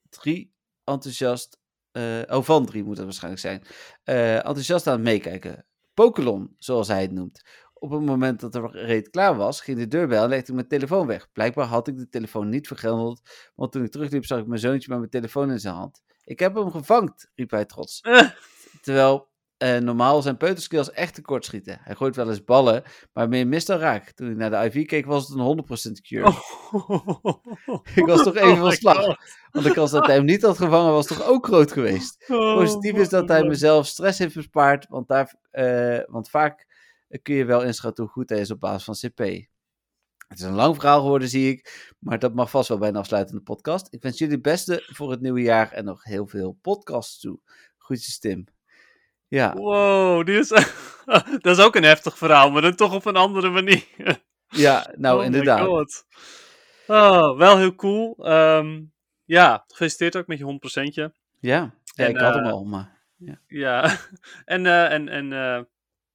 [0.08, 0.52] drie
[0.84, 1.58] enthousiast,
[1.92, 3.62] eh, oh van drie moet het waarschijnlijk zijn,
[4.36, 5.66] enthousiast aan het meekijken.
[5.94, 7.42] Pokémon, zoals hij het noemt.
[7.74, 10.68] Op het moment dat de raid klaar was, ging de deurbel en legde ik mijn
[10.68, 11.32] telefoon weg.
[11.32, 13.20] Blijkbaar had ik de telefoon niet vergrendeld,
[13.54, 16.02] want toen ik terugliep zag ik mijn zoontje met mijn telefoon in zijn hand.
[16.24, 18.00] Ik heb hem gevangen, riep hij trots.
[18.00, 18.28] Eh,
[18.82, 19.30] Terwijl
[19.62, 21.78] eh, normaal zijn peuterskills echt tekort schieten.
[21.82, 22.82] Hij gooit wel eens ballen,
[23.12, 24.10] maar meer mist dan raak.
[24.10, 25.64] Toen ik naar de IV keek was het een
[25.98, 26.28] 100% cure.
[28.00, 29.04] Ik was toch even Oh van my slag.
[29.04, 29.16] God.
[29.50, 32.24] Want de kans dat hij hem niet had gevangen was toch ook groot geweest.
[32.28, 36.66] Oh, Positief is dat hij mezelf stress heeft bespaard, want, daar, eh, want vaak
[37.22, 39.18] kun je wel inschatten hoe goed hij is op basis van CP.
[40.28, 42.96] Het is een lang verhaal geworden, zie ik, maar dat mag vast wel bij een
[42.96, 43.86] afsluitende podcast.
[43.90, 47.40] Ik wens jullie het beste voor het nieuwe jaar en nog heel veel podcasts toe.
[47.78, 48.46] Groetjes Tim.
[49.32, 50.48] Ja, Wow, die is...
[51.42, 53.84] dat is ook een heftig verhaal, maar dan toch op een andere manier.
[54.48, 56.06] ja nou Oh inderdaad.
[56.86, 58.16] Oh, wel heel cool.
[58.18, 58.82] Ehm,
[59.24, 60.94] ja, gefeliciteerd ook met je 100%.
[60.94, 63.00] Ja, Ja, En, ik had hem eh, al, maar...
[63.46, 63.98] Ja,
[64.44, 65.62] en, eh, en, en eh,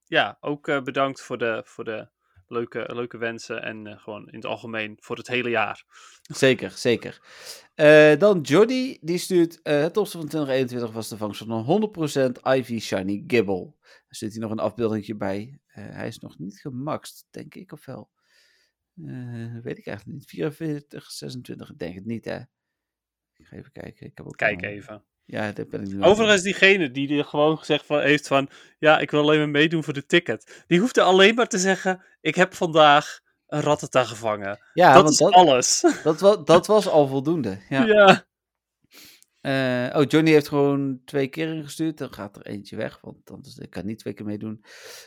[0.05, 2.07] ja, ook bedankt voor de, voor de
[2.47, 5.85] leuke, leuke wensen en eh, gewoon in het algemeen voor het hele jaar.
[6.21, 7.21] Zeker, zeker.
[7.75, 9.61] Eh, dan Jordi, die stuurt...
[9.61, 13.73] eh, het topste van 2021 was de vangst van een 100% Ivy Shiny Gibble.
[13.81, 15.59] Er zit hier nog een afbeeldingje bij.
[15.67, 18.09] Hij is nog niet gemaxt, denk ik, of wel?
[19.63, 20.25] Weet ik eigenlijk niet.
[20.25, 22.39] 44, 26, ik denk het niet, hè?
[23.33, 24.05] Ik ga even kijken.
[24.05, 25.05] Ik heb ook Kijk even.
[25.29, 28.49] Ja, daar ben ik Overigens, diegene die er gewoon gezegd van, heeft van,
[28.79, 30.63] ja, ik wil alleen maar meedoen voor de ticket.
[30.67, 34.59] Die hoeft er alleen maar te zeggen, ik heb vandaag een rattata gevangen.
[34.73, 35.81] Ja, dat is dat, alles.
[36.03, 37.59] dat, was, dat was al voldoende.
[37.69, 37.85] Ja.
[37.85, 38.25] Ja.
[39.41, 41.97] Eh, oh, Johnny heeft gewoon twee keer ingestuurd.
[41.97, 44.65] Dan gaat er eentje weg, want anders ik kan niet twee keer meedoen.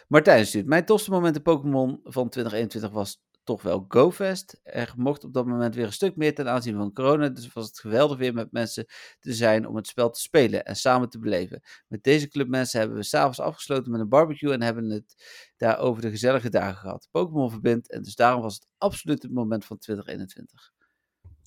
[0.09, 0.67] Martijn stuurt.
[0.67, 4.61] Mijn tofste moment in Pokémon van 2021 was toch wel GoFest.
[4.63, 7.29] Er mocht op dat moment weer een stuk meer ten aanzien van corona.
[7.29, 8.87] Dus was het geweldig weer met mensen
[9.21, 11.63] te zijn om het spel te spelen en samen te beleven.
[11.89, 15.15] Met deze club mensen hebben we s'avonds afgesloten met een barbecue en hebben het
[15.57, 17.09] daar over de gezellige dagen gehad.
[17.11, 20.73] Pokémon verbindt en dus daarom was het absoluut het moment van 2021.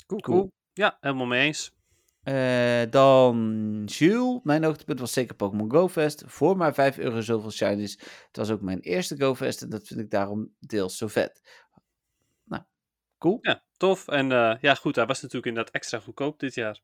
[0.05, 0.37] Cool, Cool.
[0.37, 0.51] cool.
[0.73, 1.71] Ja, helemaal mee eens.
[2.23, 4.39] Eh, dan Jules.
[4.43, 6.23] Mijn hoogtepunt was zeker Pokémon Go Fest.
[6.27, 7.91] Voor maar 5 euro zoveel shinies.
[8.27, 11.41] Het was ook mijn eerste Go Fest en dat vind ik daarom deels zo vet.
[13.23, 13.37] Cool.
[13.41, 14.07] Ja, tof.
[14.07, 16.79] En eh, ja, goed, hij was natuurlijk inderdaad extra goedkoop dit jaar.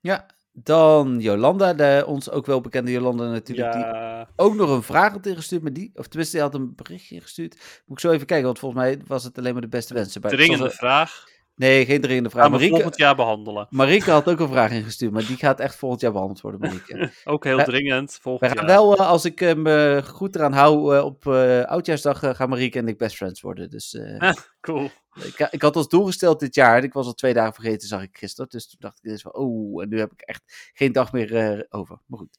[0.00, 3.72] Ja, dan Jolanda, de ons ook wel bekende Jolanda natuurlijk.
[3.72, 6.74] Die Ja, ook nog een vraag had ingestuurd, maar die, of tenminste, die had een
[6.74, 7.82] berichtje ingestuurd.
[7.86, 10.20] Moet ik zo even kijken, want volgens mij was het alleen maar de beste wensen.
[10.20, 10.30] bij.
[10.30, 11.24] dringende vraag.
[11.56, 12.42] Nee, geen dringende vraag.
[12.42, 13.66] Gaan we volgend jaar behandelen.
[13.70, 17.12] Marieke had ook een vraag ingestuurd, maar die gaat echt volgend jaar behandeld worden, Marieke.
[17.24, 18.12] Ook heel dringend.
[18.12, 18.76] We Volgend gaan jaar.
[18.76, 21.26] wel, eh, als ik eh, me goed eraan hou, eh, op
[21.66, 23.70] Oudjaarsdag gaan Marieke en ik best friends worden.
[23.70, 23.98] Dus
[24.60, 24.90] Cool.
[25.14, 27.88] ik, ik had als doel gesteld dit jaar, en ik was al twee dagen vergeten,
[27.88, 28.50] zag ik gisteren.
[28.50, 31.66] Dus toen dacht ik eens van, oh, en nu heb ik echt geen dag meer
[31.68, 31.98] over.
[32.06, 32.36] Maar goed.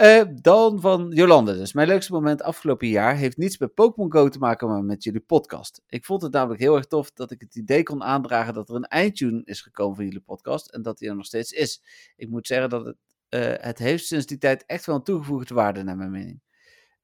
[0.00, 1.72] Eh, dan van Jolande dus.
[1.72, 5.20] Mijn leukste moment afgelopen jaar heeft niets met Pokémon Go te maken, maar met jullie
[5.20, 5.82] podcast.
[5.88, 8.74] Ik vond het namelijk heel erg tof dat ik het idee kon aandragen dat er
[8.74, 11.82] een eindtune is gekomen van jullie podcast en dat die er nog steeds is.
[12.16, 12.96] Ik moet zeggen dat het,
[13.28, 16.40] eh, het heeft sinds die tijd echt wel een toegevoegde waarde naar mijn mening.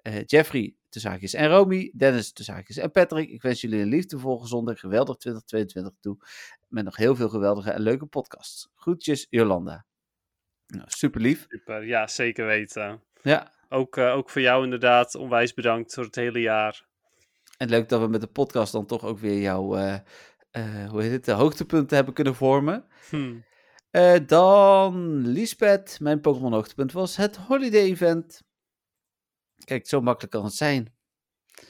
[0.02, 3.30] Eh, Jeffrey, de zaakjes en Romy, Dennis, de zaakjes en Patrick.
[3.30, 6.16] Ik wens jullie een liefdevol, gezond en geweldig 2022 toe.
[6.68, 8.68] Met nog heel veel geweldige en leuke podcasts.
[8.74, 9.84] Groetjes, Jolanda.
[10.66, 11.46] Nou, super lief.
[11.48, 11.86] Super.
[11.86, 13.02] Ja, zeker weten.
[13.22, 15.14] Ja, Ook, eh, ook voor jou inderdaad.
[15.14, 16.84] Onwijs bedankt voor het hele jaar.
[17.58, 19.94] en leuk dat we met de podcast dan toch ook weer jouw, eh,
[20.50, 22.86] eh, hoe heet het, de hoogtepunten hebben kunnen vormen.
[23.10, 23.40] Hm.
[23.90, 28.42] Eh, dan Lisbeth, mijn Pokémon hoogtepunt was het Holiday Event.
[29.64, 30.94] Kijk, zo makkelijk kan het zijn.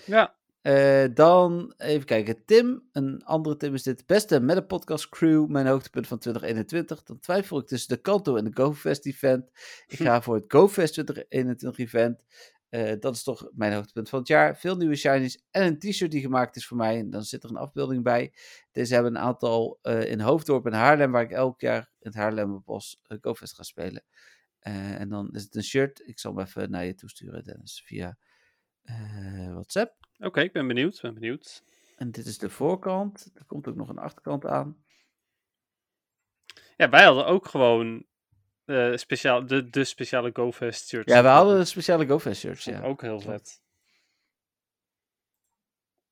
[0.07, 0.36] Ja.
[0.67, 2.45] Eh, dan even kijken.
[2.45, 4.07] Tim, een andere Tim is dit.
[4.07, 7.03] Beste met de podcast crew, mijn hoogtepunt van 2021.
[7.03, 9.51] Dan twijfel ik tussen de Kanto en de GoFest event.
[9.87, 12.25] Ik ga voor het GoFest 2021 event.
[12.69, 14.57] Eh, dat is toch mijn hoogtepunt van het jaar.
[14.57, 16.99] Veel nieuwe shinies en een t-shirt die gemaakt is voor mij.
[16.99, 18.33] En dan zit er een afbeelding bij.
[18.73, 22.15] Deze hebben een aantal eh, in Hoofddorp en Haarlem, waar ik elk jaar in het
[22.15, 24.05] Haarlemmerbos GoFest ga spelen.
[24.61, 26.03] En dan is het een shirt.
[26.05, 28.19] Ik zal hem even naar je toesturen, Dennis, via
[29.53, 30.06] WhatsApp.
[30.19, 31.01] Oké, ik ben benieuwd.
[31.01, 31.65] ben benieuwd.
[31.97, 33.31] En dit is de voorkant.
[33.35, 34.85] Er komt ook nog een achterkant aan.
[36.77, 38.07] Ja, wij hadden ook gewoon
[38.65, 41.13] eh, speciaal, de, de speciale GoFest shirts.
[41.13, 42.65] Ja, we hadden een speciale GoFest shirts.
[42.65, 42.83] Ja.
[42.83, 43.63] ook heel vet.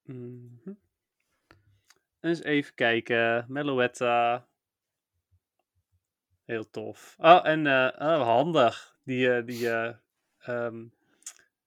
[0.02, 0.72] Mhm.
[2.20, 3.44] Eens even kijken.
[3.48, 4.48] Meloetta.
[6.44, 7.14] Heel tof.
[7.18, 8.96] Oh, en eh, oh, handig.
[9.04, 9.68] Die, eh, die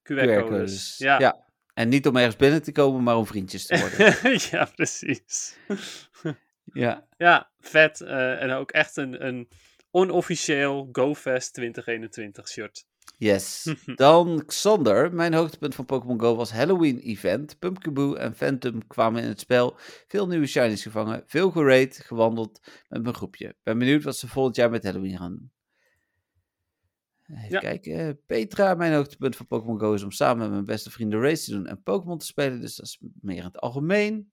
[0.03, 0.97] QR-codes.
[0.97, 1.19] Ja.
[1.19, 1.46] ja.
[1.77, 4.39] En niet om ergens binnen te komen, maar om vriendjes te worden.
[4.51, 5.57] ja, precies.
[6.83, 7.07] ja.
[7.17, 8.01] Ja, vet.
[8.01, 9.47] eh, en ook echt een, een
[9.91, 12.85] onofficieel GoFest 2021 shirt.
[13.17, 13.73] Yes.
[13.95, 15.13] Dan Xander.
[15.13, 17.59] Mijn hoogtepunt van Pokémon Go was Halloween event.
[17.59, 19.77] Pumpkaboo en Phantom kwamen in het spel.
[20.07, 21.23] Veel nieuwe shinies gevangen.
[21.25, 23.55] Veel geraid, gewandeld met mijn groepje.
[23.63, 25.51] Ben benieuwd wat ze volgend jaar met Halloween gaan doen.
[27.27, 27.59] Even Ja.
[27.59, 28.21] kijken.
[28.25, 31.51] Petra, mijn hoogtepunt van Pokémon Go is om samen met mijn beste vrienden race te
[31.51, 32.61] doen en Pokémon te spelen.
[32.61, 34.31] Dus dat is meer in het algemeen.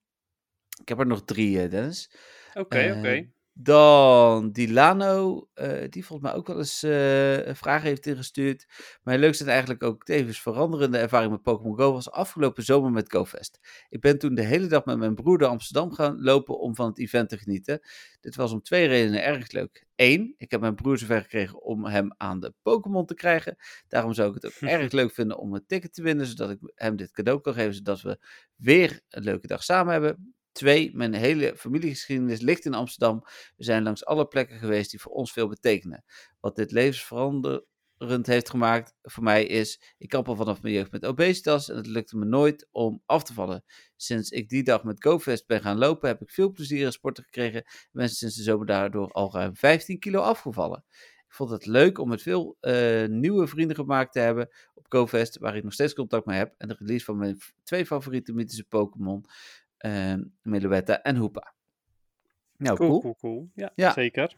[0.81, 2.17] Ik heb er nog drie, eh, Dennis.
[2.55, 3.31] Oké, Eh, oké.
[3.57, 8.67] Dan Dilano, eh, die volgens mij ook wel eens eh, een vraag heeft ingestuurd.
[9.03, 13.13] Mijn leukste en eigenlijk ook tevens veranderende ervaring met Pokémon Go was afgelopen zomer met
[13.13, 13.59] GoFest.
[13.89, 16.87] Ik ben toen de hele dag met mijn broer naar Amsterdam gaan lopen om van
[16.87, 17.81] het event te genieten.
[18.21, 19.87] Dit was om twee redenen erg leuk.
[19.97, 23.57] Eén, ik heb mijn broer zover gekregen om hem aan de Pokémon te krijgen.
[23.89, 26.59] Daarom zou ik het ook erg leuk vinden om een ticket te winnen, zodat ik
[26.75, 28.19] hem dit cadeau kan geven, zodat we
[28.57, 30.35] weer een leuke dag samen hebben.
[30.55, 33.23] Twee, mijn hele familiegeschiedenis ligt in Amsterdam.
[33.57, 36.05] We zijn langs alle plekken geweest die voor ons veel betekenen.
[36.41, 37.65] Wat dit levensverander,
[38.05, 41.77] frustrerend heeft gemaakt voor mij is, ik kamp al vanaf mijn jeugd met obesitas en
[41.77, 43.65] het lukte me nooit om af te vallen.
[43.97, 47.25] Sinds ik die dag met GoFest ben gaan lopen, heb ik veel plezier in sporten
[47.25, 50.85] gekregen en ben sinds de zomer daardoor al ruim 15 kilo afgevallen.
[51.27, 55.39] Ik vond het leuk om met veel eh, nieuwe vrienden gemaakt te hebben op GoFest,
[55.39, 56.55] waar ik nog steeds contact mee heb.
[56.59, 59.25] En de release van mijn twee favoriete mythische Pokémon,
[59.87, 61.55] uh, Meloetta en Hoopa.
[62.57, 63.01] Nou, Cool, cool.
[63.01, 63.51] cool, cool.
[63.55, 63.93] Ja, Ja.
[63.93, 64.35] zeker.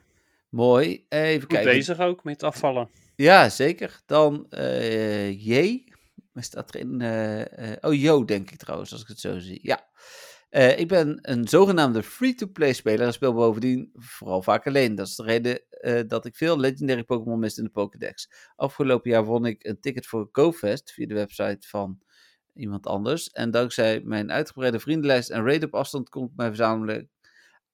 [0.48, 1.06] Mooi.
[1.08, 1.72] Even Goed kijken.
[1.72, 2.88] bezig ook met afvallen.
[3.16, 4.00] Ja, zeker.
[4.06, 5.84] Dan eh J.
[6.34, 7.00] Staat erin?
[7.00, 9.58] eh, eh, oh, Jo, denk ik trouwens, als ik het zo zie.
[9.62, 9.84] Ja.
[10.76, 14.94] Ik ben een zogenaamde free-to-play speler en speel bovendien vooral vaak alleen.
[14.94, 15.60] Dat is de reden
[16.08, 18.30] dat ik veel legendary Pokémon mist in de Pokédex.
[18.56, 21.98] Afgelopen jaar won ik een ticket voor GoFest via de website van
[22.56, 23.30] iemand anders.
[23.30, 27.08] En dankzij mijn uitgebreide vriendenlijst en raid op afstand kon ik mijn verzameling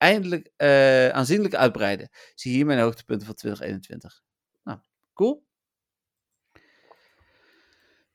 [0.03, 2.09] eindelijk eh, aanzienlijk uitbreiden.
[2.35, 4.23] Zie hier mijn hoogtepunten van 2021.
[4.65, 4.79] Nou,
[5.15, 5.45] cool.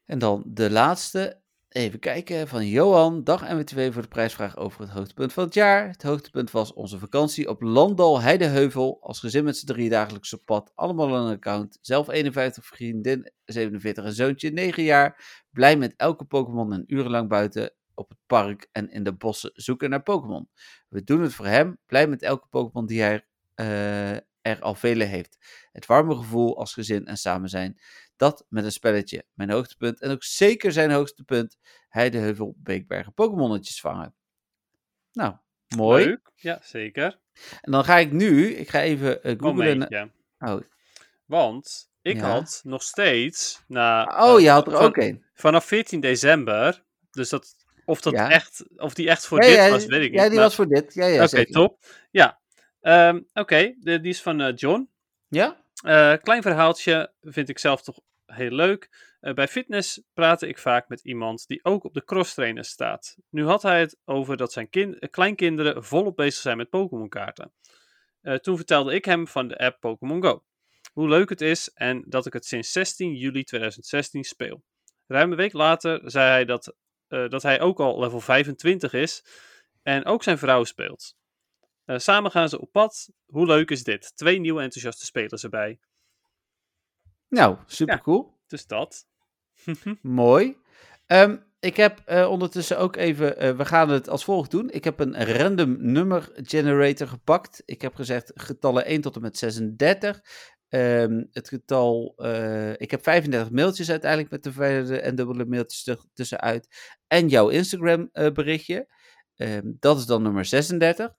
[0.05, 1.41] En dan de laatste.
[1.69, 3.23] Even kijken van Johan.
[3.23, 5.87] Dag MW2 voor de prijsvraag over het hoogtepunt van het jaar.
[5.87, 8.97] Het hoogtepunt was onze vakantie op Landal Heideheuvel.
[9.01, 10.71] Als gezin met z'n drie dagelijks op pad.
[10.75, 11.77] Allemaal een account.
[11.81, 15.43] Zelf 51, vriendin 47 en zoontje 9 jaar.
[15.51, 19.89] Blij met elke Pokémon en urenlang buiten op het park en in de bossen zoeken
[19.89, 20.49] naar Pokémon.
[20.89, 21.77] We doen het voor hem.
[21.85, 25.37] Blij met elke Pokémon die hij eh, er al vele heeft.
[25.71, 27.79] Het warme gevoel als gezin en samen zijn.
[28.17, 29.25] Dat met een spelletje.
[29.33, 29.99] Mijn hoogtepunt.
[30.01, 31.57] En ook zeker zijn hoogtepunt.
[31.89, 34.15] Heideheuvel, Beekbergen, Pokémonnetjes vangen.
[35.11, 35.35] Nou,
[35.75, 36.05] mooi.
[36.05, 36.31] Leuk.
[36.35, 37.19] Ja, zeker.
[37.61, 40.09] En dan ga ik nu, ik ga even eh, googlen.
[40.39, 40.61] Oh,
[41.25, 42.29] Want ik Ja.
[42.31, 44.03] had nog steeds na.
[44.31, 45.25] oh je had er van- ook een.
[45.33, 46.83] Vanaf 14 december.
[47.11, 47.55] Dus dat.
[47.85, 48.29] Of, dat Ja.
[48.29, 50.19] echt, of die echt voor Ja, dit was, weet ik niet.
[50.19, 50.93] Ja, die maar- was voor dit.
[50.93, 51.79] Ja, ja, Oké, top.
[52.11, 52.39] Ja.
[52.81, 54.89] Ehm, Oké, die is van eh, John.
[55.27, 55.65] Ja?
[55.83, 59.15] Eh, klein verhaaltje vind ik zelf toch heel leuk.
[59.19, 63.17] Eh, bij fitness praatte ik vaak met iemand die ook op de crosstrainer staat.
[63.29, 67.09] Nu had hij het over dat zijn kind, eh, kleinkinderen volop bezig zijn met Pokémon
[67.09, 67.51] kaarten.
[68.41, 70.43] Toen vertelde ik hem van de app Pokémon Go.
[70.93, 74.63] Hoe leuk het is en dat ik het sinds 16 juli 2016 speel.
[75.07, 76.75] Ruim een week later zei hij dat,
[77.07, 79.25] dat hij ook al level 25 is
[79.83, 81.15] en ook zijn vrouw speelt.
[81.87, 83.09] Eh, samen gaan ze op pad.
[83.25, 84.15] Hoe leuk is dit?
[84.15, 85.79] Twee nieuwe enthousiaste spelers erbij.
[87.27, 88.39] Nou, super cool.
[88.47, 89.07] Dus dat.
[90.01, 90.57] Mooi.
[91.05, 94.69] Ehm, ik heb eh, ondertussen ook even, eh, we gaan het als volgt doen.
[94.69, 97.61] Ik heb een random nummer generator gepakt.
[97.65, 100.21] Ik heb gezegd getallen 1 tot en met 36.
[100.67, 102.15] Ehm, het getal,
[102.77, 106.67] ik heb 35 mailtjes uiteindelijk met de verwijderde en dubbele mailtjes tussenuit.
[107.07, 108.87] En jouw Instagram berichtje.
[109.35, 111.15] Ehm, dat is dan nummer 36.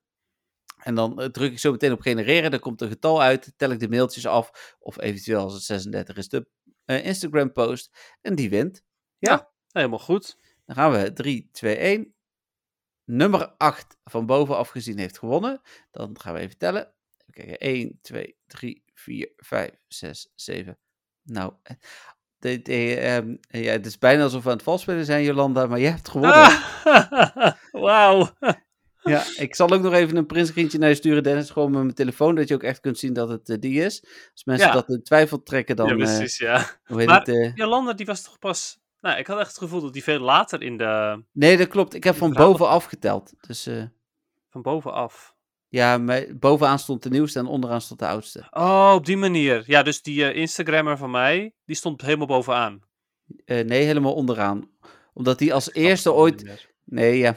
[0.78, 2.50] En dan eh, druk ik zo meteen op genereren.
[2.50, 3.52] Dan komt een getal uit.
[3.56, 4.76] Tel ik de mailtjes af.
[4.78, 6.46] Of eventueel als het 36 is de
[6.84, 8.16] eh, Instagram post.
[8.20, 8.82] En die wint.
[9.72, 10.38] Helemaal goed.
[10.64, 12.14] Dan gaan we 3, 2, 1.
[13.04, 15.60] Nummer 8 van bovenaf gezien heeft gewonnen.
[15.90, 16.92] Dan gaan we even tellen.
[17.16, 17.58] Even kijken.
[17.58, 20.78] 1, 2, 3, 4, 5, 6, 7.
[21.22, 21.76] Nou, eh,
[22.38, 25.66] de, de, ehm, ja, het is bijna alsof we aan het valspelen zijn, Jolanda.
[25.66, 26.34] Maar jij hebt gewonnen.
[26.34, 28.28] Ah, Wauw.
[29.08, 31.50] Ja, ik zal ook nog even een printscreentje naar je sturen, Dennis.
[31.50, 34.04] Gewoon met mijn telefoon, dat je ook echt kunt zien dat het eh, die is.
[34.32, 34.72] Als mensen Ja.
[34.72, 35.86] dat in twijfel trekken, dan...
[35.86, 36.66] ja, eh, precies, ja.
[36.84, 38.78] hoe heet Maar- het, eh, Jolanda, die was toch pas...
[39.00, 41.22] Nou, ik had echt het gevoel dat die veel later in de...
[41.32, 41.94] Nee, dat klopt.
[41.94, 43.32] Ik heb van bovenaf geteld.
[43.46, 43.68] Dus
[44.50, 45.34] Van bovenaf.
[45.68, 46.04] ja,
[46.38, 48.46] bovenaan stond de nieuwste en onderaan stond de oudste.
[48.50, 49.62] Oh, op die manier.
[49.66, 52.80] Ja, dus die eh, Instagrammer van mij, die stond helemaal bovenaan.
[53.44, 54.70] Nee, helemaal onderaan.
[55.12, 56.66] Omdat die als Ik eerste ooit...
[56.84, 57.30] Nee, ja.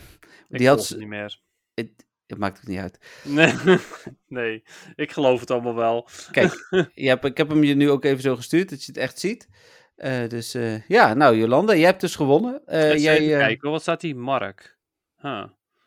[0.49, 0.77] Ik Die had...
[0.77, 1.39] volg het niet meer.
[1.73, 2.99] Het, het maakt ook niet uit.
[3.23, 3.53] Nee,
[4.27, 4.63] nee,
[4.95, 6.09] ik geloof het allemaal wel.
[6.31, 9.01] Kijk, je hebt, ik heb hem je nu ook even zo gestuurd, dat je het
[9.01, 9.47] echt ziet.
[9.95, 12.61] Eh, dus eh, ja, nou Jolanda, jij hebt dus gewonnen.
[12.65, 14.15] Eens jij, even kijken, wat staat hier?
[14.15, 14.77] Mark.
[15.21, 15.43] Huh.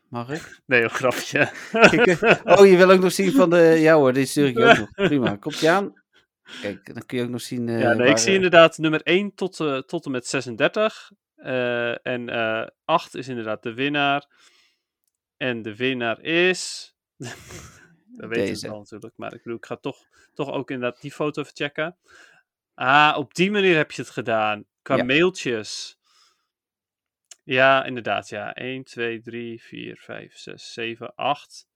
[0.08, 0.58] mag ik?
[0.66, 1.50] Nee, een grapje.
[1.72, 3.56] Kijk, oh, je wil ook nog zien van de...
[3.56, 4.90] Ja hoor, die stuur ik je ook nog.
[5.08, 6.02] Prima, komt je aan?
[6.62, 7.68] Kijk, dan kun je ook nog zien...
[7.68, 9.56] ja, nee, ik zie inderdaad nummer 1 tot,
[9.86, 11.10] tot en met 36.
[11.36, 14.26] eh, en eh 8 is inderdaad de winnaar.
[15.36, 16.94] En de winnaar is...
[18.16, 18.68] Dat weet ik Deze.
[18.68, 21.96] wel natuurlijk, maar ik bedoel, ik ga toch, toch ook inderdaad die foto even checken.
[22.74, 24.64] Ah, op die manier heb je het gedaan.
[24.82, 25.04] Qua Ja.
[25.04, 25.98] mailtjes.
[27.42, 28.54] Ja, inderdaad, ja.
[28.54, 31.66] 1, 2, 3, 4, 5, 6, 7, 8.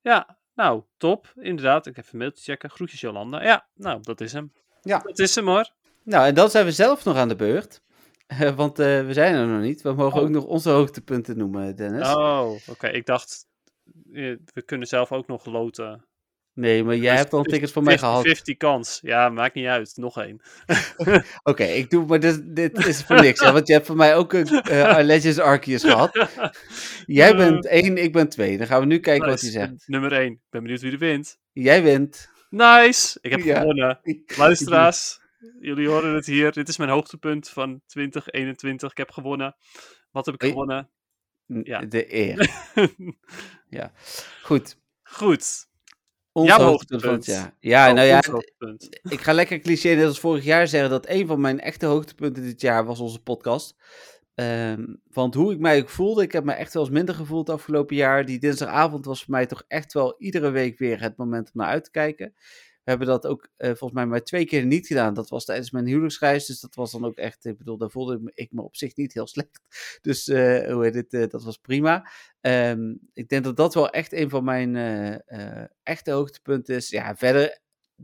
[0.00, 1.32] Ja, nou, top.
[1.34, 2.70] Inderdaad, ik even een mailtje checken.
[2.70, 3.42] Groetjes Jolanda.
[3.42, 4.52] Ja, nou, dat is hem.
[4.80, 4.98] Ja.
[4.98, 5.70] Dat is hem hoor.
[6.02, 7.82] Nou, en dan zijn we zelf nog aan de beurt.
[8.56, 9.82] Want eh, we zijn er nog niet.
[9.82, 10.24] We mogen Oh.
[10.24, 12.08] ook nog onze hoogtepunten noemen, Dennis.
[12.14, 12.88] Oh, oké.
[12.88, 13.46] Ik dacht,
[14.12, 16.02] eh, we kunnen zelf ook nog loten.
[16.54, 18.22] Nee, maar jij hebt al een ticket voor mij gehad.
[18.22, 18.98] 50 kans.
[19.02, 19.96] Ja, maakt niet uit.
[19.96, 20.40] Nog één.
[21.42, 23.40] Oké, ik doe, maar dit, dit is voor niks.
[23.40, 26.28] hè, want je hebt van mij ook een eh Legends Arceus gehad.
[27.06, 28.58] Jij bent één, ik ben twee.
[28.58, 29.72] Dan gaan we nu kijken wat hij zegt.
[29.86, 30.32] Nummer 1.
[30.32, 31.38] Ik ben benieuwd wie er wint.
[31.52, 32.28] Jij wint.
[32.50, 33.18] Nice!
[33.20, 33.58] Ik heb Ja.
[33.60, 34.00] gewonnen.
[34.36, 35.20] Luisteraars,
[35.60, 36.52] jullie horen het hier.
[36.52, 38.90] Dit is mijn hoogtepunt van 2021.
[38.90, 39.56] Ik heb gewonnen.
[40.10, 40.90] Wat heb ik gewonnen?
[41.46, 41.80] Ja.
[41.80, 42.50] De eer.
[44.42, 44.78] Goed.
[45.02, 45.66] Goed.
[46.32, 47.56] Ons hoogtepunt jaar.
[47.60, 48.22] Ja, Oh, nou ja,
[49.02, 52.42] ik ga lekker cliché net als vorig jaar zeggen dat een van mijn echte hoogtepunten
[52.42, 53.76] dit jaar was onze podcast.
[54.34, 57.46] Ehm, want hoe ik mij ook voelde, ik heb me echt wel eens minder gevoeld
[57.46, 58.24] het afgelopen jaar.
[58.24, 61.68] Die dinsdagavond was voor mij toch echt wel iedere week weer het moment om naar
[61.70, 62.34] uit te kijken.
[62.88, 65.14] Hebben dat ook eh, volgens mij maar twee keer niet gedaan.
[65.14, 68.30] Dat was tijdens mijn huwelijksreis, dus dat was dan ook echt, ik bedoel, daar voelde
[68.34, 69.60] ik me- op zich niet heel slecht.
[70.00, 72.10] Dus eh, hoe heet het, eh, dat was prima.
[72.40, 74.76] Ehm, ik denk dat dat wel echt een van mijn
[75.82, 76.88] echte hoogtepunten is.
[76.88, 77.60] Ja, verder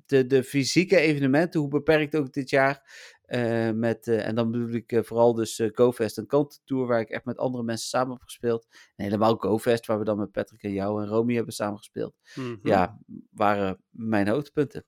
[0.07, 2.83] de, de fysieke evenementen, hoe beperkt ook dit jaar.
[3.25, 7.11] Eh, met, eh, en dan bedoel ik eh, vooral dus GoFest en Kantentour, waar ik
[7.11, 8.67] echt met andere mensen samen heb gespeeld.
[8.97, 12.15] En helemaal GoFest, waar we dan met Patrick en jou en Romy hebben samengespeeld.
[12.35, 12.57] Mhm.
[12.63, 12.99] Ja,
[13.31, 14.85] waren mijn hoogtepunten.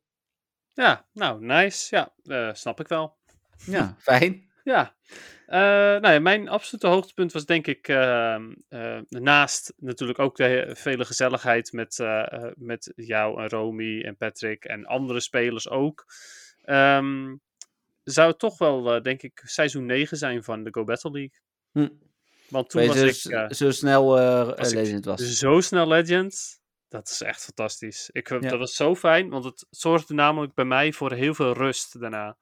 [0.72, 1.96] Ja, nou, nice.
[2.22, 3.16] Ja, snap ik wel.
[3.64, 4.44] Ja, fijn.
[4.64, 4.96] Ja.
[5.46, 11.04] Nou ja, mijn absolute hoogtepunt was denk ik ehm, eh, naast natuurlijk ook de vele
[11.04, 11.98] gezelligheid met,
[12.54, 16.04] met jou en Romy en Patrick en andere spelers ook.
[16.62, 17.34] ehm,
[18.12, 21.40] zou het toch wel, eh, denk ik, seizoen 9 zijn van de Go Battle League.
[21.72, 21.88] Hm.
[22.48, 25.38] Want toen was zo, ik eh, zo snel eh ik Legend was.
[25.38, 26.60] zo snel legend.
[26.88, 28.08] Dat is echt fantastisch.
[28.12, 28.38] Ik, Ja.
[28.38, 32.36] Dat was zo fijn, want het zorgde namelijk bij mij voor heel veel rust daarna.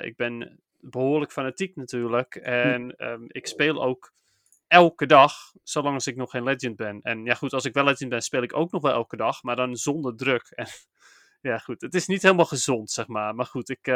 [0.00, 2.34] Ik ben behoorlijk fanatiek natuurlijk.
[2.34, 4.12] En ehm, ik speel ook
[4.66, 7.00] elke dag, zolang als ik nog geen legend ben.
[7.02, 9.42] En ja goed, als ik wel legend ben, speel ik ook nog wel elke dag,
[9.42, 10.52] maar dan zonder druk.
[11.40, 13.34] En ja goed, het is niet helemaal gezond, zeg maar.
[13.34, 13.86] Maar goed, ik,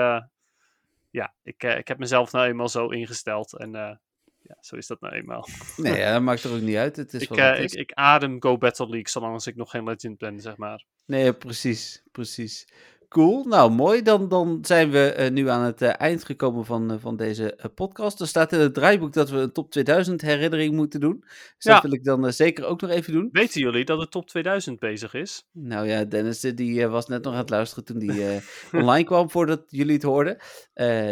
[1.12, 3.56] ja, ik, eh, ik heb mezelf nou eenmaal zo ingesteld.
[3.56, 3.96] En eh,
[4.38, 5.48] ja, zo is dat nou eenmaal.
[5.76, 6.96] Nee, ja, dat maakt er ook niet uit.
[6.96, 9.84] Het is Ik, eh, ik, ik adem Go Battle League zolang als ik nog geen
[9.84, 10.84] legend ben, zeg maar.
[11.06, 12.68] Nee, precies, precies.
[13.12, 14.02] Cool, nou mooi.
[14.02, 17.58] Dan, dan zijn we eh, nu aan het eh, eind gekomen van, eh, van deze
[17.74, 18.20] podcast.
[18.20, 21.20] Er staat in het draaiboek dat we een top 2000 herinnering moeten doen.
[21.20, 21.72] Dus Ja.
[21.72, 23.28] dat wil ik dan zeker ook nog even doen.
[23.32, 25.48] Weten jullie dat de top 2000 bezig is?
[25.52, 28.22] Nou ja, Dennis die was net nog aan het luisteren toen die
[28.82, 30.36] online kwam voordat jullie het hoorden.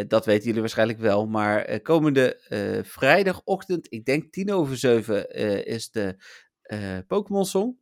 [0.07, 1.27] Dat weten jullie waarschijnlijk wel.
[1.27, 2.39] Maar komende
[2.85, 5.29] vrijdagochtend, ik denk tien over zeven,
[5.65, 6.15] is de
[7.07, 7.80] Pokémon Song.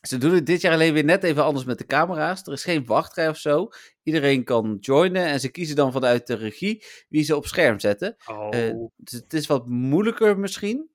[0.00, 2.42] Ze doen het dit jaar alleen weer net even anders met de camera's.
[2.46, 3.68] Er is geen wachtrij of zo.
[4.02, 8.16] Iedereen kan joinen en ze kiezen dan vanuit de regie wie ze op scherm zetten.
[8.26, 10.88] Oh, Eh, Dus het is wat moeilijker misschien.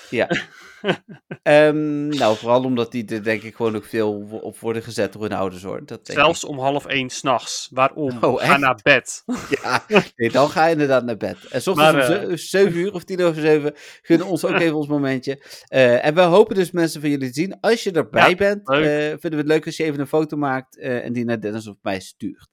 [0.09, 0.27] Ja.
[1.43, 4.11] Ehm, nou, vooral omdat die er denk ik gewoon ook veel
[4.41, 5.85] op worden gezet door hun ouders hoor.
[5.85, 7.69] Dat denk Zelfs om half één s'nachts.
[7.73, 8.17] Waarom?
[8.21, 9.23] Oh, Ga naar bed.
[9.61, 9.85] Ja,
[10.15, 11.37] nee, dan ga je inderdaad naar bed.
[11.49, 14.75] En soms om eh, ze- 7 uur of 10 over 7 gunnen ons ook even
[14.75, 15.43] ons momentje.
[15.67, 17.57] Eh, en we hopen dus mensen van jullie te zien.
[17.59, 20.37] Als je erbij Ja, bent, eh, vinden we het leuk als je even een foto
[20.37, 22.47] maakt en die naar Dennis of mij stuurt.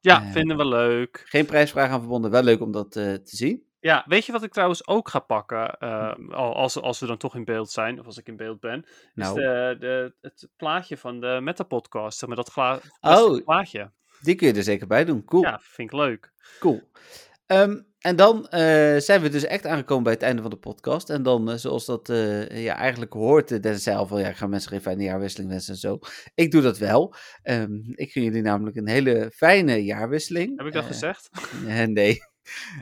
[0.00, 1.22] Ja, vinden we leuk.
[1.24, 3.62] Geen prijsvraag aan verbonden, wel leuk om dat te zien.
[3.82, 5.78] Ja, weet je wat ik trouwens ook ga pakken?
[5.78, 8.60] eh, al- als, als we dan toch in beeld zijn, of als ik in beeld
[8.60, 8.86] ben.
[9.14, 12.18] Nou, Is de, de, het plaatje van de Metapodcast.
[12.18, 13.44] zeg Maar dat gla- Oh.
[13.44, 13.92] plaatje.
[14.20, 15.24] die kun je er zeker bij doen.
[15.24, 15.42] Cool.
[15.42, 16.32] Ja, vind ik leuk.
[16.58, 16.80] Cool.
[17.46, 21.10] Ehm, en dan eh, zijn we dus echt aangekomen bij het einde van de podcast.
[21.10, 24.28] En dan, eh, zoals dat eh, ja, eigenlijk hoort, uh, Dennis zei al van, ja,
[24.28, 25.98] ik ga mensen geen fijne jaarwisseling wensen en zo.
[26.34, 27.14] Ik doe dat wel.
[27.42, 30.58] Ehm, ik gun jullie namelijk een hele fijne jaarwisseling.
[30.58, 31.30] Heb ik dat gezegd?
[31.88, 32.18] nee.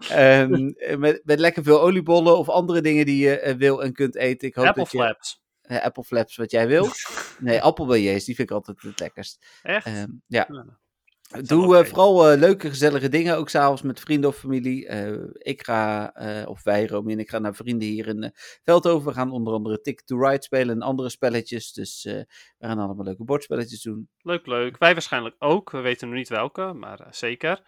[0.09, 4.17] Ehm, met, met lekker veel oliebollen of andere dingen die je eh, wil en kunt
[4.17, 4.49] eten.
[4.49, 5.41] Ik hoop Apple dat je, Flaps.
[5.61, 6.89] eh, Apple flaps wat jij wil.
[7.39, 9.47] Nee, appelbeignets, die vind ik altijd het lekkerst.
[9.63, 9.87] Echt?
[9.87, 10.47] Ehm, ja.
[10.49, 10.79] Ja.
[11.43, 11.89] Doe wel eh, oké.
[11.89, 14.87] vooral leuke, gezellige dingen, ook s'avonds met vrienden of familie.
[15.39, 16.13] Ik ga,
[16.47, 18.33] of wij, Romy en ik gaan naar vrienden hier in
[18.65, 19.09] Veldhoven.
[19.09, 21.73] We gaan onder andere Ticket to Ride spelen en andere spelletjes.
[21.73, 22.27] Dus we
[22.67, 24.09] gaan allemaal leuke bordspelletjes doen.
[24.23, 24.79] Leuk, leuk.
[24.79, 25.71] Wij waarschijnlijk ook.
[25.71, 27.63] We weten nog niet welke, maar zeker.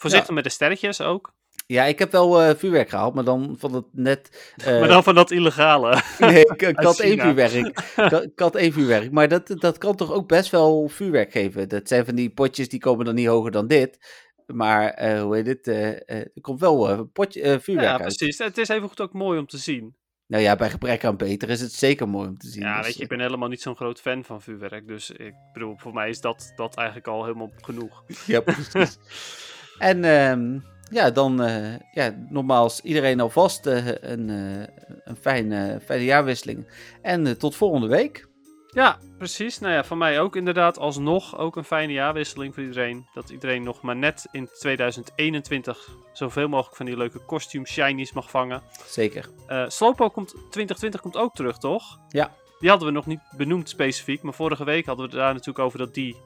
[0.00, 1.32] Voorzichtig met de sterretjes ook.
[1.66, 4.52] Ja, ik heb wel eh, vuurwerk gehaald, maar dan van het net...
[4.64, 6.02] eh, maar dan van dat illegale.
[6.18, 7.52] Nee, ik, ik had één vuurwerk.
[8.32, 9.10] Ik had, één vuurwerk.
[9.10, 11.68] Maar dat, dat kan toch ook best wel vuurwerk geven.
[11.68, 13.98] Dat zijn van die potjes die komen dan niet hoger dan dit.
[14.46, 15.68] Maar eh, hoe heet het?
[15.68, 18.16] eh, er komt wel een potje, vuurwerk ja, uit.
[18.16, 18.38] precies.
[18.38, 19.96] Het is even goed ook mooi om te zien.
[20.26, 22.62] Nou ja, bij gebrek aan beter is het zeker mooi om te zien.
[22.62, 24.88] Ja, Dus, weet je, ik ben helemaal niet zo'n groot fan van vuurwerk.
[24.88, 28.04] Dus ik bedoel, voor mij is dat, dat eigenlijk al helemaal genoeg.
[28.26, 28.98] Ja, precies.
[29.80, 30.58] en ehm,
[30.90, 36.66] ja, dan eh, ja, nogmaals iedereen alvast eh, een, eh, een fijne, fijne jaarwisseling.
[37.02, 38.28] En tot volgende week.
[38.66, 39.58] Ja, precies.
[39.58, 43.06] Nou ja, van mij ook inderdaad alsnog ook een fijne jaarwisseling voor iedereen.
[43.14, 48.30] Dat iedereen nog maar net in 2021 zoveel mogelijk van die leuke costume shinies mag
[48.30, 48.62] vangen.
[48.86, 49.28] Zeker.
[49.46, 51.98] Eh Slowpoke komt, 2020 komt ook terug, toch?
[52.08, 52.30] Ja.
[52.58, 55.64] Die hadden we nog niet benoemd specifiek, maar vorige week hadden we het daar natuurlijk
[55.64, 56.16] over dat die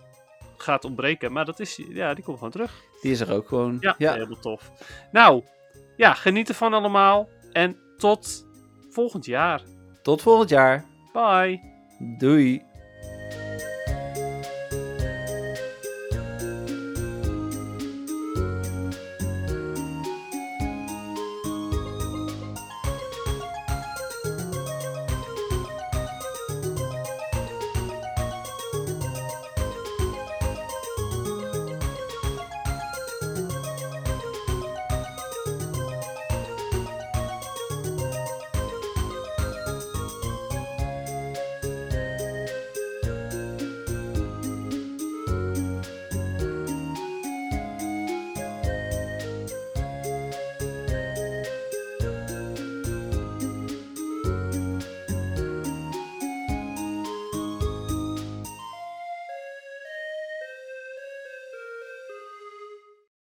[0.57, 1.33] gaat ontbreken.
[1.33, 2.83] Maar dat is, ja, die komt gewoon terug.
[3.05, 3.77] Die is er ook gewoon.
[3.81, 4.13] Ja, ja.
[4.13, 4.71] helemaal tof.
[5.13, 5.43] Nou,
[5.97, 7.29] ja, geniet ervan allemaal.
[7.53, 8.47] En tot
[8.91, 9.63] volgend jaar.
[10.03, 10.85] Tot volgend jaar.
[11.13, 11.61] Bye.
[12.19, 12.63] Doei.